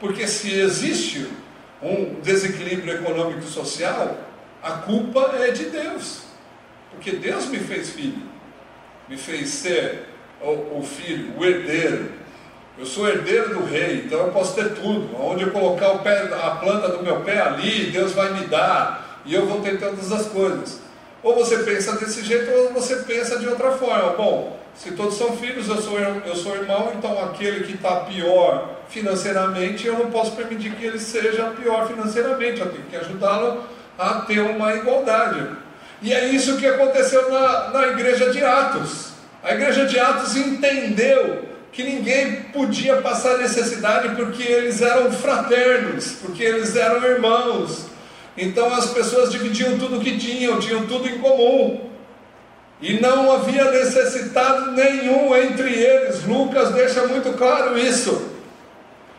Porque 0.00 0.26
se 0.26 0.50
existe 0.50 1.28
um 1.82 2.20
desequilíbrio 2.22 2.94
econômico 2.94 3.40
e 3.40 3.50
social, 3.50 4.16
a 4.62 4.70
culpa 4.78 5.30
é 5.34 5.50
de 5.50 5.66
Deus. 5.66 6.22
Porque 6.90 7.12
Deus 7.12 7.48
me 7.48 7.58
fez 7.58 7.90
filho, 7.90 8.22
me 9.10 9.18
fez 9.18 9.50
ser 9.50 10.11
o, 10.42 10.78
o 10.78 10.82
filho, 10.82 11.32
o 11.38 11.44
herdeiro, 11.44 12.22
eu 12.78 12.86
sou 12.86 13.06
herdeiro 13.06 13.54
do 13.54 13.64
rei, 13.64 14.04
então 14.06 14.18
eu 14.18 14.32
posso 14.32 14.54
ter 14.54 14.70
tudo. 14.74 15.14
Onde 15.20 15.44
eu 15.44 15.50
colocar 15.50 15.92
o 15.92 15.98
pé, 15.98 16.28
a 16.32 16.52
planta 16.52 16.88
do 16.88 17.02
meu 17.02 17.20
pé 17.20 17.40
ali, 17.40 17.90
Deus 17.90 18.12
vai 18.12 18.32
me 18.32 18.46
dar, 18.46 19.20
e 19.24 19.34
eu 19.34 19.46
vou 19.46 19.60
ter 19.60 19.78
todas 19.78 20.10
as 20.10 20.26
coisas. 20.26 20.80
Ou 21.22 21.34
você 21.36 21.58
pensa 21.58 21.96
desse 21.96 22.24
jeito, 22.24 22.50
ou 22.50 22.72
você 22.72 22.96
pensa 22.96 23.38
de 23.38 23.46
outra 23.46 23.72
forma. 23.72 24.14
Bom, 24.14 24.58
se 24.74 24.92
todos 24.92 25.16
são 25.16 25.36
filhos, 25.36 25.68
eu 25.68 25.80
sou, 25.80 25.98
eu 25.98 26.34
sou 26.34 26.56
irmão, 26.56 26.92
então 26.96 27.22
aquele 27.22 27.64
que 27.64 27.74
está 27.74 27.96
pior 28.00 28.70
financeiramente, 28.88 29.86
eu 29.86 29.98
não 29.98 30.10
posso 30.10 30.32
permitir 30.32 30.74
que 30.74 30.84
ele 30.84 30.98
seja 30.98 31.44
pior 31.50 31.86
financeiramente, 31.86 32.60
eu 32.60 32.70
tenho 32.70 32.84
que 32.84 32.96
ajudá-lo 32.96 33.64
a 33.98 34.22
ter 34.22 34.40
uma 34.40 34.74
igualdade. 34.74 35.46
E 36.00 36.12
é 36.12 36.26
isso 36.26 36.56
que 36.56 36.66
aconteceu 36.66 37.30
na, 37.30 37.68
na 37.68 37.88
igreja 37.88 38.30
de 38.30 38.42
Atos. 38.42 39.11
A 39.42 39.54
igreja 39.54 39.86
de 39.86 39.98
Atos 39.98 40.36
entendeu 40.36 41.48
que 41.72 41.82
ninguém 41.82 42.42
podia 42.52 42.96
passar 42.96 43.38
necessidade 43.38 44.14
porque 44.14 44.42
eles 44.42 44.80
eram 44.80 45.10
fraternos, 45.10 46.16
porque 46.22 46.44
eles 46.44 46.76
eram 46.76 47.02
irmãos. 47.02 47.86
Então 48.36 48.72
as 48.72 48.90
pessoas 48.90 49.32
dividiam 49.32 49.78
tudo 49.78 50.00
que 50.00 50.16
tinham, 50.16 50.60
tinham 50.60 50.86
tudo 50.86 51.08
em 51.08 51.18
comum. 51.18 51.90
E 52.80 53.00
não 53.00 53.32
havia 53.32 53.70
necessidade 53.70 54.72
nenhum 54.72 55.34
entre 55.36 55.72
eles. 55.72 56.24
Lucas 56.24 56.70
deixa 56.70 57.06
muito 57.06 57.32
claro 57.36 57.78
isso. 57.78 58.30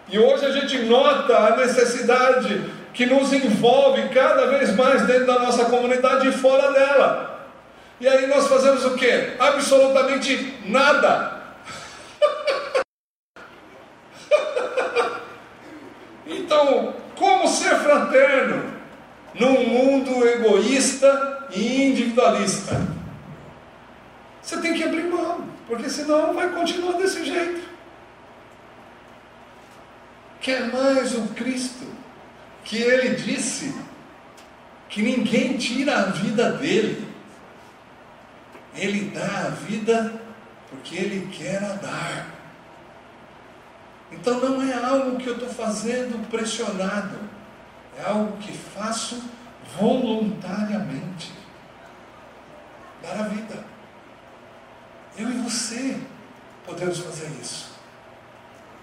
E 0.09 0.19
hoje 0.19 0.45
a 0.45 0.51
gente 0.51 0.80
nota 0.80 1.36
a 1.36 1.57
necessidade 1.57 2.61
que 2.93 3.05
nos 3.05 3.34
envolve 3.34 4.09
cada 4.09 4.47
vez 4.47 4.76
mais 4.76 5.05
dentro 5.07 5.26
da 5.26 5.39
nossa 5.39 5.65
comunidade 5.65 6.28
e 6.28 6.32
fora 6.32 6.71
dela. 6.71 7.33
E 8.04 8.08
aí 8.08 8.28
nós 8.28 8.49
fazemos 8.49 8.84
o 8.84 8.95
quê? 8.95 9.38
Absolutamente 9.39 10.60
nada. 10.66 11.41
então, 16.28 16.93
como 17.16 17.47
ser 17.47 17.78
fraterno 17.78 18.74
num 19.34 19.70
mundo 19.70 20.28
egoísta 20.28 21.47
e 21.56 21.86
individualista? 21.86 22.76
Você 24.41 24.60
tem 24.60 24.74
que 24.74 24.84
abrir 24.84 25.04
mão, 25.04 25.47
porque 25.66 25.89
senão 25.89 26.34
vai 26.34 26.49
continuar 26.49 26.97
desse 26.97 27.24
jeito. 27.24 27.62
Quer 30.41 30.74
mais 30.74 31.16
o 31.16 31.30
Cristo 31.30 31.86
que 32.66 32.82
ele 32.82 33.16
disse 33.16 33.74
que 34.89 35.01
ninguém 35.01 35.56
tira 35.56 35.99
a 35.99 36.06
vida 36.08 36.51
dele 36.51 37.12
ele 38.76 39.11
dá 39.11 39.47
a 39.47 39.49
vida 39.49 40.21
porque 40.69 40.95
ele 40.95 41.28
quer 41.32 41.63
a 41.63 41.74
dar. 41.74 42.28
Então 44.11 44.39
não 44.39 44.61
é 44.61 44.74
algo 44.74 45.17
que 45.17 45.28
eu 45.28 45.34
estou 45.34 45.49
fazendo 45.49 46.28
pressionado, 46.30 47.17
é 47.97 48.03
algo 48.03 48.38
que 48.38 48.51
faço 48.51 49.24
voluntariamente. 49.80 51.32
Dar 53.01 53.19
a 53.19 53.24
vida. 53.24 53.63
Eu 55.17 55.30
e 55.30 55.38
você 55.39 55.99
podemos 56.65 56.99
fazer 56.99 57.30
isso. 57.41 57.74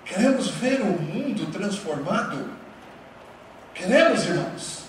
Queremos 0.05 0.49
ver 0.49 0.81
o 0.81 1.01
mundo 1.01 1.51
transformado? 1.53 2.51
Queremos, 3.75 4.27
irmãos? 4.27 4.85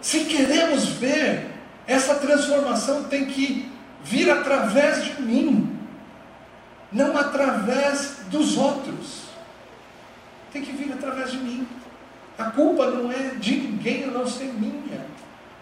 Se 0.00 0.24
queremos 0.24 0.86
ver, 0.86 1.50
essa 1.86 2.14
transformação 2.16 3.04
tem 3.04 3.26
que 3.26 3.73
vir 4.04 4.30
através 4.30 5.04
de 5.04 5.22
mim, 5.22 5.76
não 6.92 7.16
através 7.16 8.20
dos 8.30 8.56
outros. 8.56 9.24
Tem 10.52 10.62
que 10.62 10.72
vir 10.72 10.92
através 10.92 11.32
de 11.32 11.38
mim. 11.38 11.66
A 12.38 12.44
culpa 12.50 12.90
não 12.90 13.10
é 13.10 13.34
de 13.34 13.56
ninguém 13.56 14.04
a 14.04 14.08
não 14.08 14.26
ser 14.26 14.52
minha, 14.52 15.06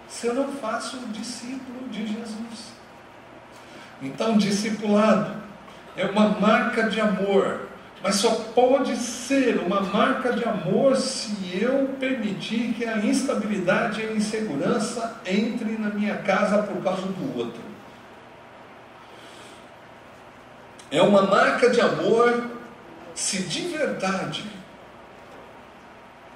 se 0.09 0.26
eu 0.26 0.34
não 0.34 0.49
faço 0.49 0.97
o 0.97 1.09
discípulo 1.09 1.88
de 1.90 2.07
Jesus. 2.07 2.72
Então, 4.03 4.36
discipulado 4.36 5.43
é 5.97 6.07
uma 6.07 6.28
marca 6.28 6.88
de 6.88 7.01
amor, 7.01 7.68
mas 8.03 8.16
só 8.16 8.30
pode 8.55 8.97
ser 8.97 9.59
uma 9.59 9.80
marca 9.80 10.32
de 10.32 10.45
amor 10.45 10.97
se 10.97 11.59
eu 11.61 11.95
permitir 12.01 12.74
que 12.74 12.84
a 12.84 12.99
instabilidade 12.99 14.01
e 14.01 14.07
a 14.07 14.12
insegurança 14.12 15.20
entre 15.24 15.76
na 15.78 15.90
minha 15.90 16.16
casa 16.16 16.62
por 16.62 16.82
causa 16.82 17.03
do 17.03 17.38
outro. 17.38 17.71
É 20.93 21.01
uma 21.01 21.22
marca 21.22 21.70
de 21.70 21.80
amor 21.80 22.51
se 23.14 23.45
de 23.45 23.68
verdade 23.68 24.45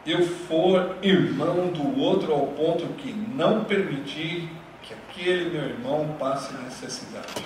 eu 0.06 0.26
for 0.26 0.96
irmão 1.02 1.68
do 1.68 2.00
outro 2.00 2.32
ao 2.32 2.46
ponto 2.46 2.86
que 2.94 3.12
não 3.12 3.64
permitir 3.64 4.48
que 4.82 4.94
aquele 4.94 5.50
meu 5.50 5.62
irmão 5.68 6.16
passe 6.18 6.54
necessidade. 6.54 7.44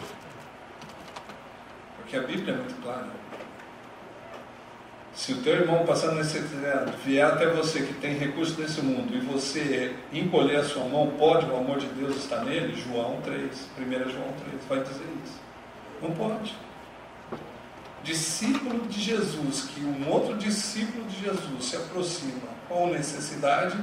Porque 1.97 2.17
a 2.17 2.23
Bíblia 2.23 2.55
é 2.55 2.57
muito 2.57 2.81
clara. 2.81 3.09
Se 5.13 5.33
o 5.33 5.43
teu 5.43 5.55
irmão 5.55 5.85
passando 5.85 6.15
necessidade 6.15 6.93
vier 7.05 7.27
até 7.27 7.47
você 7.49 7.83
que 7.83 7.95
tem 7.95 8.17
recursos 8.17 8.57
nesse 8.57 8.81
mundo 8.83 9.17
e 9.17 9.21
você 9.21 9.97
encolher 10.13 10.59
a 10.59 10.65
sua 10.65 10.85
mão, 10.85 11.11
pode 11.19 11.47
o 11.47 11.57
amor 11.57 11.79
de 11.79 11.87
Deus 11.87 12.17
estar 12.19 12.45
nele? 12.45 12.77
João 12.77 13.21
3, 13.23 13.69
1 13.77 14.11
João 14.11 14.33
3 14.45 14.65
vai 14.69 14.81
dizer 14.81 15.07
isso. 15.25 15.41
Não 16.01 16.13
pode. 16.13 16.70
Discípulo 18.03 18.86
de 18.86 19.01
Jesus, 19.01 19.64
que 19.64 19.80
um 19.80 20.09
outro 20.09 20.36
discípulo 20.36 21.05
de 21.05 21.20
Jesus 21.20 21.64
se 21.64 21.76
aproxima 21.76 22.48
com 22.68 22.88
necessidade, 22.88 23.76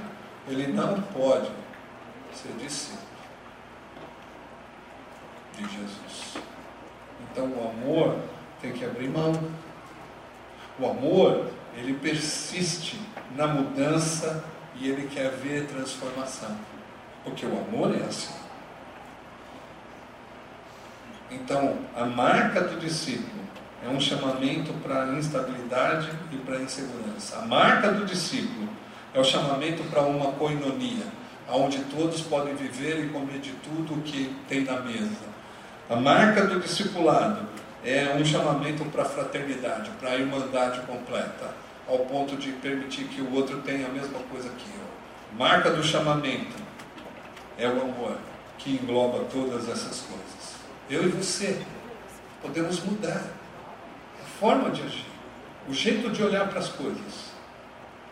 ele 0.48 0.68
não 0.68 1.02
pode 1.02 1.52
ser 2.34 2.52
discípulo 2.60 3.08
de 5.56 5.64
Jesus. 5.64 6.38
Então 7.32 7.46
o 7.46 7.70
amor 7.70 8.20
tem 8.62 8.72
que 8.72 8.86
abrir 8.86 9.10
mão. 9.10 9.34
O 10.80 10.90
amor, 10.90 11.52
ele 11.76 11.94
persiste 11.94 13.00
na 13.36 13.48
mudança 13.48 14.44
e 14.76 14.90
ele 14.90 15.08
quer 15.08 15.32
ver 15.32 15.68
transformação. 15.68 16.56
Porque 17.24 17.46
o 17.46 17.58
amor 17.58 17.96
é 17.96 18.04
assim. 18.04 18.34
Então, 21.30 21.78
a 21.96 22.06
marca 22.06 22.62
do 22.62 22.80
discípulo 22.80 23.44
é 23.84 23.90
um 23.90 24.00
chamamento 24.00 24.74
para 24.84 25.04
a 25.04 25.14
instabilidade 25.18 26.10
e 26.32 26.38
para 26.38 26.58
a 26.58 26.62
insegurança. 26.62 27.38
A 27.38 27.46
marca 27.46 27.92
do 27.92 28.06
discípulo 28.06 28.68
é 29.14 29.20
o 29.20 29.24
chamamento 29.24 29.84
para 29.84 30.02
uma 30.02 30.32
coinonia, 30.34 31.06
onde 31.50 31.80
todos 31.86 32.22
podem 32.22 32.56
viver 32.56 33.06
e 33.06 33.10
comer 33.10 33.40
de 33.40 33.52
tudo 33.52 33.94
o 33.94 34.02
que 34.02 34.36
tem 34.50 34.64
na 34.64 34.80
mesa. 34.82 35.38
A 35.90 35.96
marca 35.96 36.46
do 36.46 36.60
discipulado 36.60 37.48
é 37.84 38.14
um 38.20 38.26
chamamento 38.26 38.84
para 38.86 39.04
a 39.04 39.06
fraternidade, 39.06 39.90
para 40.00 40.10
a 40.10 40.16
irmandade 40.16 40.82
completa, 40.82 41.52
ao 41.88 42.00
ponto 42.00 42.36
de 42.36 42.52
permitir 42.54 43.06
que 43.06 43.22
o 43.22 43.34
outro 43.34 43.62
tenha 43.62 43.88
a 43.88 43.90
mesma 43.90 44.20
coisa 44.30 44.50
que 44.50 44.66
eu. 44.66 45.38
Marca 45.38 45.70
do 45.72 45.84
chamamento 45.84 46.56
é 47.58 47.68
o 47.68 47.82
amor, 47.82 48.18
que 48.58 48.72
engloba 48.72 49.26
todas 49.32 49.70
essas 49.70 50.02
coisas. 50.02 50.58
Eu 50.90 51.04
e 51.06 51.10
você 51.10 51.62
podemos 52.42 52.84
mudar 52.84 53.24
forma 54.40 54.70
de 54.70 54.82
agir, 54.84 55.06
o 55.68 55.74
jeito 55.74 56.10
de 56.10 56.24
olhar 56.24 56.48
para 56.48 56.60
as 56.60 56.70
coisas. 56.70 57.38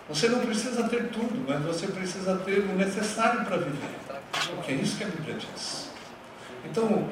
Você 0.10 0.28
não 0.30 0.40
precisa 0.40 0.88
ter 0.88 1.10
tudo, 1.10 1.46
mas 1.48 1.64
você 1.64 1.88
precisa 1.88 2.36
ter 2.38 2.60
o 2.60 2.76
necessário 2.76 3.44
para 3.44 3.58
viver. 3.58 3.96
Porque 4.56 4.72
é 4.72 4.76
isso 4.76 4.98
que 4.98 5.04
a 5.04 5.08
Bíblia 5.08 5.36
diz. 5.36 5.90
Então, 6.64 7.10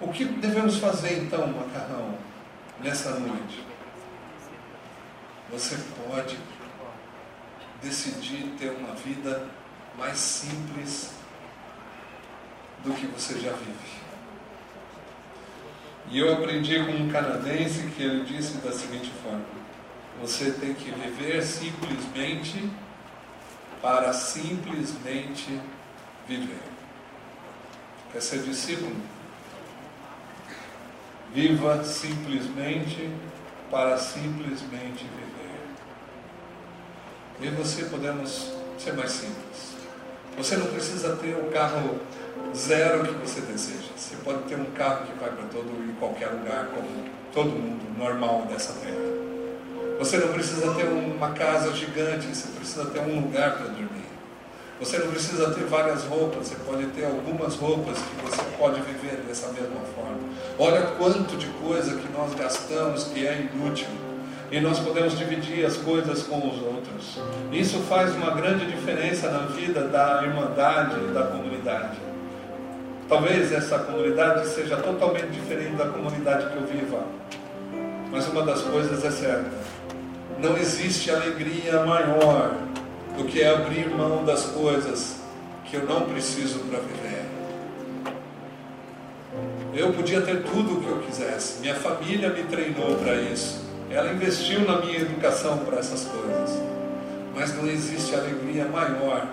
o 0.00 0.08
que 0.08 0.24
devemos 0.24 0.76
fazer 0.78 1.22
então, 1.22 1.46
macarrão, 1.46 2.18
nessa 2.80 3.18
noite? 3.18 3.64
Você 5.50 5.78
pode 6.06 6.36
decidir 7.82 8.54
ter 8.58 8.70
uma 8.70 8.94
vida 8.94 9.46
mais 9.96 10.18
simples 10.18 11.12
do 12.84 12.92
que 12.92 13.06
você 13.06 13.38
já 13.38 13.52
vive. 13.52 14.05
E 16.10 16.18
eu 16.18 16.32
aprendi 16.32 16.78
com 16.84 16.92
um 16.92 17.08
canadense 17.10 17.90
que 17.96 18.02
ele 18.02 18.24
disse 18.24 18.58
da 18.58 18.72
seguinte 18.72 19.10
forma: 19.22 19.44
você 20.20 20.52
tem 20.52 20.72
que 20.74 20.90
viver 20.90 21.42
simplesmente 21.42 22.70
para 23.82 24.12
simplesmente 24.12 25.60
viver. 26.26 26.62
Quer 28.12 28.22
ser 28.22 28.42
discípulo? 28.42 28.96
Viva 31.34 31.84
simplesmente 31.84 33.10
para 33.70 33.98
simplesmente 33.98 35.04
viver. 35.04 35.36
E 37.40 37.50
você 37.50 37.84
podemos 37.84 38.52
ser 38.78 38.94
mais 38.94 39.10
simples. 39.10 39.76
Você 40.38 40.56
não 40.56 40.66
precisa 40.66 41.16
ter 41.16 41.34
o 41.36 41.50
carro 41.50 42.00
zero 42.54 43.04
que 43.04 43.14
você 43.14 43.40
deseja. 43.40 43.88
Você 43.96 44.16
pode 44.24 44.42
ter 44.44 44.56
um 44.56 44.66
carro 44.66 45.06
que 45.06 45.18
vai 45.18 45.30
para 45.30 45.44
todo 45.46 45.68
e 45.88 45.92
qualquer 45.98 46.28
lugar, 46.28 46.68
como 46.74 46.88
todo 47.32 47.50
mundo 47.50 47.98
normal 47.98 48.46
dessa 48.48 48.72
terra. 48.74 49.16
Você 49.98 50.18
não 50.18 50.28
precisa 50.28 50.74
ter 50.74 50.84
uma 50.84 51.30
casa 51.30 51.72
gigante, 51.72 52.26
você 52.26 52.48
precisa 52.48 52.84
ter 52.86 53.00
um 53.00 53.20
lugar 53.20 53.56
para 53.56 53.68
dormir. 53.68 54.06
Você 54.78 54.98
não 54.98 55.06
precisa 55.06 55.54
ter 55.54 55.64
várias 55.64 56.04
roupas, 56.04 56.48
você 56.48 56.54
pode 56.56 56.84
ter 56.88 57.06
algumas 57.06 57.54
roupas 57.54 57.96
que 57.96 58.22
você 58.22 58.42
pode 58.58 58.80
viver 58.82 59.22
dessa 59.26 59.48
mesma 59.48 59.80
forma. 59.94 60.20
Olha 60.58 60.82
quanto 60.98 61.34
de 61.36 61.46
coisa 61.46 61.96
que 61.96 62.12
nós 62.12 62.34
gastamos 62.34 63.04
que 63.04 63.26
é 63.26 63.48
inútil. 63.52 63.88
E 64.50 64.60
nós 64.60 64.78
podemos 64.78 65.18
dividir 65.18 65.64
as 65.64 65.76
coisas 65.78 66.22
com 66.22 66.38
os 66.38 66.62
outros. 66.62 67.18
Isso 67.50 67.78
faz 67.88 68.14
uma 68.14 68.30
grande 68.30 68.66
diferença 68.66 69.30
na 69.30 69.46
vida 69.46 69.88
da 69.88 70.22
irmandade 70.22 70.96
e 71.04 71.12
da 71.12 71.24
comunidade. 71.24 71.96
Talvez 73.08 73.52
essa 73.52 73.78
comunidade 73.78 74.48
seja 74.48 74.76
totalmente 74.78 75.28
diferente 75.28 75.76
da 75.76 75.86
comunidade 75.86 76.50
que 76.50 76.56
eu 76.56 76.66
vivo. 76.66 76.98
Mas 78.10 78.26
uma 78.28 78.42
das 78.42 78.62
coisas 78.62 79.04
é 79.04 79.10
certa: 79.10 79.50
não 80.38 80.56
existe 80.56 81.10
alegria 81.10 81.84
maior 81.84 82.56
do 83.16 83.24
que 83.24 83.44
abrir 83.44 83.88
mão 83.90 84.24
das 84.24 84.46
coisas 84.46 85.20
que 85.64 85.76
eu 85.76 85.84
não 85.84 86.02
preciso 86.02 86.60
para 86.60 86.80
viver. 86.80 87.24
Eu 89.74 89.92
podia 89.92 90.22
ter 90.22 90.42
tudo 90.42 90.78
o 90.78 90.80
que 90.80 90.88
eu 90.88 90.98
quisesse, 91.00 91.60
minha 91.60 91.74
família 91.74 92.30
me 92.30 92.44
treinou 92.44 92.96
para 92.96 93.14
isso, 93.16 93.62
ela 93.90 94.10
investiu 94.10 94.60
na 94.60 94.80
minha 94.80 94.98
educação 94.98 95.58
para 95.58 95.78
essas 95.78 96.04
coisas, 96.04 96.62
mas 97.34 97.54
não 97.54 97.66
existe 97.66 98.14
alegria 98.14 98.64
maior 98.64 99.26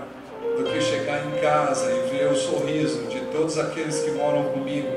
do 0.57 0.65
que 0.65 0.81
chegar 0.81 1.25
em 1.25 1.39
casa 1.39 1.89
e 1.91 2.09
ver 2.09 2.27
o 2.29 2.35
sorriso 2.35 3.03
de 3.07 3.22
todos 3.33 3.59
aqueles 3.59 3.99
que 3.99 4.11
moram 4.11 4.43
comigo, 4.45 4.87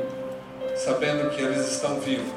sabendo 0.76 1.30
que 1.30 1.42
eles 1.42 1.68
estão 1.72 1.98
vivos, 1.98 2.32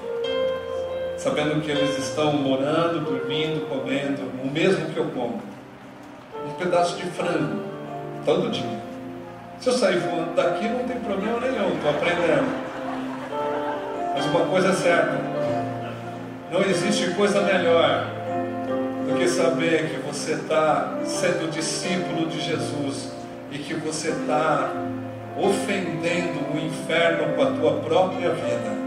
sabendo 1.17 1.61
que 1.61 1.69
eles 1.69 1.95
estão 1.99 2.33
morando, 2.33 3.01
dormindo, 3.01 3.67
comendo, 3.69 4.23
o 4.43 4.49
mesmo 4.49 4.87
que 4.91 4.97
eu 4.97 5.05
como 5.11 5.49
pedaço 6.59 6.97
de 6.97 7.03
frango, 7.03 7.61
todo 8.25 8.51
dia. 8.51 8.79
Se 9.59 9.69
eu 9.69 9.73
sair 9.73 9.99
voando 9.99 10.35
daqui, 10.35 10.67
não 10.67 10.83
tem 10.83 10.99
problema 10.99 11.39
nenhum, 11.39 11.75
estou 11.75 11.89
aprendendo. 11.89 12.47
Mas 14.13 14.25
uma 14.25 14.45
coisa 14.45 14.69
é 14.69 14.73
certa: 14.73 15.17
não 16.51 16.61
existe 16.61 17.11
coisa 17.11 17.41
melhor 17.41 18.07
do 19.07 19.17
que 19.17 19.27
saber 19.27 19.89
que 19.89 19.97
você 20.01 20.33
está 20.33 20.99
sendo 21.05 21.49
discípulo 21.49 22.27
de 22.27 22.41
Jesus 22.41 23.11
e 23.51 23.57
que 23.57 23.73
você 23.73 24.09
está 24.09 24.71
ofendendo 25.41 26.39
o 26.53 26.57
inferno 26.57 27.33
com 27.33 27.41
a 27.41 27.51
tua 27.51 27.73
própria 27.81 28.31
vida. 28.31 28.79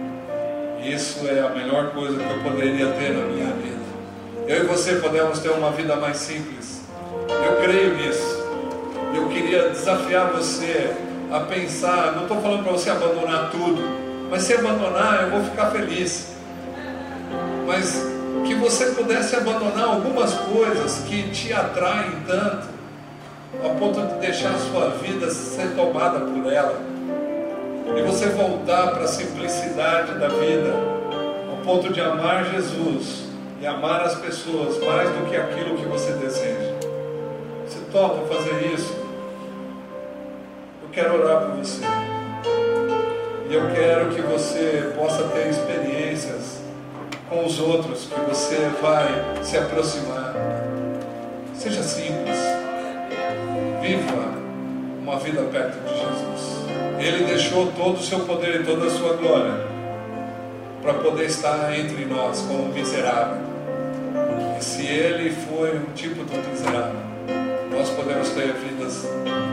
Isso 0.85 1.27
é 1.29 1.41
a 1.41 1.51
melhor 1.51 1.91
coisa 1.93 2.19
que 2.19 2.31
eu 2.31 2.39
poderia 2.43 2.87
ter 2.93 3.13
na 3.13 3.27
minha 3.27 3.53
vida. 3.55 3.83
Eu 4.49 4.65
e 4.65 4.67
você 4.67 4.97
podemos 4.97 5.39
ter 5.39 5.51
uma 5.51 5.71
vida 5.71 5.97
mais 5.97 6.17
simples. 6.17 6.83
Eu 7.29 7.63
creio 7.63 7.95
nisso. 7.97 8.43
Eu 9.15 9.29
queria 9.29 9.71
desafiar 9.71 10.33
você 10.33 10.91
a 11.31 11.41
pensar, 11.41 12.13
não 12.13 12.23
estou 12.23 12.41
falando 12.41 12.65
para 12.65 12.73
você 12.73 12.91
abandonar 12.91 13.51
tudo, 13.51 13.83
mas 14.31 14.43
se 14.43 14.55
abandonar 14.55 15.23
eu 15.23 15.31
vou 15.31 15.45
ficar 15.45 15.71
feliz. 15.71 16.33
Mas 17.67 18.03
que 18.45 18.55
você 18.55 18.87
pudesse 18.87 19.37
abandonar 19.37 19.85
algumas 19.85 20.35
coisas 20.35 20.99
que 21.07 21.31
te 21.31 21.53
atraem 21.53 22.11
tanto, 22.27 22.67
a 23.61 23.69
ponto 23.79 24.01
de 24.01 24.15
deixar 24.21 24.51
a 24.51 24.59
sua 24.59 24.91
vida 24.91 25.31
ser 25.31 25.75
tomada 25.75 26.21
por 26.21 26.53
ela. 26.53 26.81
E 27.97 28.03
você 28.03 28.27
voltar 28.27 28.93
para 28.93 29.03
a 29.03 29.09
simplicidade 29.09 30.19
da 30.19 30.29
vida, 30.29 30.73
ao 31.51 31.59
ponto 31.65 31.93
de 31.93 32.01
amar 32.01 32.45
Jesus 32.53 33.25
e 33.61 33.67
amar 33.67 34.01
as 34.03 34.15
pessoas 34.15 34.83
mais 34.83 35.09
do 35.11 35.29
que 35.29 35.37
aquilo 35.37 35.77
que 35.77 35.85
você 35.85 36.13
deseja. 36.13 36.73
Você 37.67 37.81
topa 37.93 38.35
fazer 38.35 38.73
isso? 38.75 38.97
Eu 40.83 40.89
quero 40.91 41.23
orar 41.23 41.43
por 41.43 41.57
você. 41.57 41.83
E 43.49 43.55
eu 43.55 43.71
quero 43.75 44.11
que 44.15 44.23
você 44.23 44.93
possa 44.97 45.25
ter 45.25 45.49
experiências 45.49 46.63
com 47.29 47.45
os 47.45 47.61
outros, 47.61 48.07
que 48.07 48.21
você 48.21 48.71
vai 48.81 49.09
se 49.43 49.57
aproximar. 49.57 50.35
Seja 51.55 51.83
simples. 51.83 52.52
Viva 53.83 54.39
uma 55.03 55.19
vida 55.19 55.43
perto 55.43 55.81
de 55.81 55.91
Jesus. 55.91 56.63
Ele 57.01 57.25
deixou 57.25 57.67
todo 57.73 57.97
o 57.97 58.03
seu 58.03 58.21
poder 58.21 58.61
e 58.61 58.65
toda 58.65 58.87
a 58.87 58.91
sua 58.91 59.15
glória 59.15 59.67
para 60.81 60.95
poder 60.95 61.25
estar 61.25 61.77
entre 61.77 62.05
nós 62.05 62.43
como 62.43 62.73
miserável. 62.73 63.39
E 64.57 64.63
se 64.63 64.87
ele 64.87 65.31
foi 65.31 65.77
um 65.77 65.93
tipo 65.97 66.25
de 66.25 66.39
miserável, 66.49 66.95
nós 67.73 67.91
podemos 67.91 68.31
ter 68.31 68.53
vidas 68.53 69.05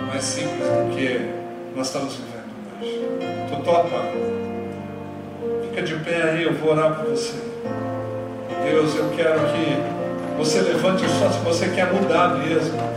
mais 0.07 0.23
simples 0.23 0.67
do 0.67 0.95
que 0.95 1.31
nós 1.75 1.87
estamos 1.87 2.13
vivendo 2.13 2.53
hoje. 2.79 2.99
Tu 3.49 3.63
topa? 3.63 4.03
Fica 5.63 5.81
de 5.81 5.95
pé 6.03 6.21
aí, 6.21 6.43
eu 6.43 6.53
vou 6.53 6.73
orar 6.73 6.93
por 6.95 7.09
você. 7.09 7.33
Deus, 8.63 8.95
eu 8.95 9.09
quero 9.15 9.39
que 9.39 10.37
você 10.37 10.61
levante 10.61 11.03
só 11.09 11.31
se 11.31 11.39
você 11.39 11.69
quer 11.69 11.91
mudar 11.91 12.37
mesmo. 12.37 12.88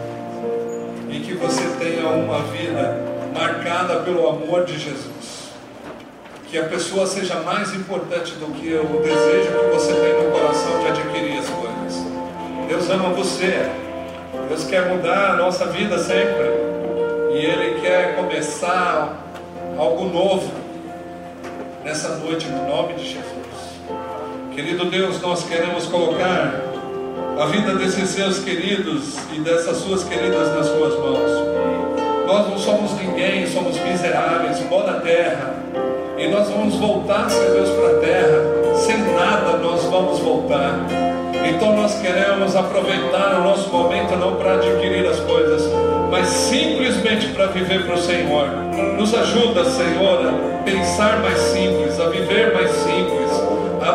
Você 1.43 1.63
tenha 1.79 2.07
uma 2.09 2.39
vida 2.45 2.97
marcada 3.35 3.97
pelo 4.01 4.29
amor 4.29 4.65
de 4.65 4.79
Jesus. 4.79 5.51
Que 6.49 6.57
a 6.57 6.65
pessoa 6.65 7.05
seja 7.05 7.41
mais 7.41 7.75
importante 7.75 8.35
do 8.35 8.47
que 8.53 8.73
o 8.75 9.03
desejo 9.03 9.51
que 9.51 9.75
você 9.75 9.93
tem 9.93 10.23
no 10.23 10.31
coração 10.31 10.81
de 10.81 10.87
adquirir 10.87 11.39
as 11.39 11.49
coisas. 11.49 12.07
Deus 12.69 12.89
ama 12.91 13.09
você. 13.09 13.69
Deus 14.49 14.65
quer 14.65 14.89
mudar 14.89 15.33
a 15.33 15.37
nossa 15.37 15.67
vida 15.67 15.99
sempre. 15.99 16.49
E 17.33 17.45
Ele 17.45 17.81
quer 17.81 18.15
começar 18.15 19.19
algo 19.77 20.05
novo 20.05 20.53
nessa 21.83 22.17
noite, 22.19 22.47
no 22.47 22.69
nome 22.69 22.95
de 22.95 23.05
Jesus. 23.05 23.43
Querido 24.55 24.85
Deus, 24.85 25.21
nós 25.21 25.43
queremos 25.45 25.87
colocar 25.87 26.72
a 27.39 27.47
vida 27.47 27.75
desses 27.75 28.11
seus 28.11 28.39
queridos 28.41 29.17
e 29.33 29.41
dessas 29.41 29.79
suas 29.79 30.05
queridas 30.05 30.55
nas 30.55 30.67
suas 30.67 30.99
mãos. 30.99 31.31
Nós 32.27 32.49
não 32.49 32.59
somos 32.59 32.93
ninguém, 32.93 33.47
somos 33.47 33.79
miseráveis, 33.79 34.59
pó 34.69 34.83
da 34.83 35.01
terra. 35.01 35.57
E 36.17 36.29
nós 36.29 36.49
vamos 36.49 36.77
voltar, 36.77 37.29
Senhor 37.29 37.53
Deus, 37.53 37.71
para 37.71 37.97
a 37.97 38.01
terra. 38.01 38.75
Sem 38.77 38.99
nada 39.13 39.59
nós 39.59 39.85
vamos 39.85 40.19
voltar. 40.21 40.87
Então 41.49 41.77
nós 41.77 42.01
queremos 42.01 42.55
aproveitar 42.55 43.41
o 43.41 43.45
nosso 43.45 43.69
momento 43.71 44.17
não 44.17 44.37
para 44.37 44.55
adquirir 44.55 45.07
as 45.07 45.19
coisas, 45.21 45.63
mas 46.11 46.29
simplesmente 46.29 47.29
para 47.29 47.47
viver 47.47 47.85
para 47.85 47.95
o 47.95 47.99
Senhor. 47.99 48.49
Nos 48.97 49.13
ajuda, 49.15 49.65
Senhor, 49.65 50.27
a 50.29 50.63
pensar 50.63 51.19
mais 51.21 51.39
simples, 51.39 51.99
a 51.99 52.09
viver 52.09 52.55
mais 52.55 52.71
simples, 52.71 52.92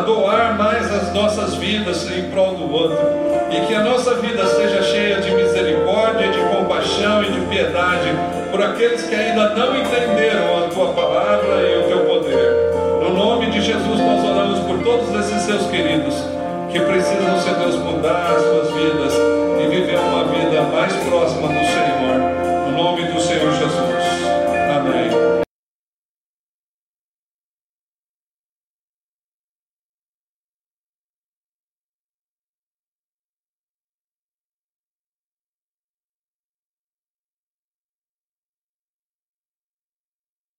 doar 0.08 0.56
mais 0.56 0.90
as 0.90 1.12
nossas 1.12 1.54
vidas 1.56 2.10
em 2.10 2.30
prol 2.30 2.54
do 2.54 2.72
outro. 2.72 2.98
E 3.50 3.66
que 3.66 3.74
a 3.74 3.82
nossa 3.82 4.14
vida 4.14 4.46
seja 4.46 4.82
cheia 4.82 5.20
de 5.20 5.30
misericórdia, 5.32 6.28
de 6.28 6.38
compaixão 6.56 7.22
e 7.22 7.30
de 7.30 7.40
piedade 7.46 8.08
por 8.50 8.62
aqueles 8.62 9.02
que 9.02 9.14
ainda 9.14 9.50
não 9.50 9.76
entenderam 9.76 10.64
a 10.64 10.68
tua 10.68 10.88
palavra 10.94 11.60
e 11.62 11.78
o 11.78 11.88
teu 11.88 11.98
poder. 12.06 12.54
No 13.02 13.12
nome 13.12 13.50
de 13.50 13.60
Jesus 13.60 14.00
nós 14.00 14.24
oramos 14.24 14.60
por 14.60 14.78
todos 14.82 15.14
esses 15.20 15.42
seus 15.42 15.66
queridos 15.70 16.14
que 16.72 16.80
precisam, 16.80 17.40
Senhor 17.40 17.58
Deus, 17.58 17.76
mudar 17.76 18.34
as 18.34 18.42
suas 18.42 18.70
vidas 18.72 19.12
e 19.60 19.68
viver 19.68 19.98
uma 19.98 20.24
vida 20.24 20.62
mais 20.62 20.92
próxima 21.04 21.48
do 21.48 21.66
Senhor 21.66 21.77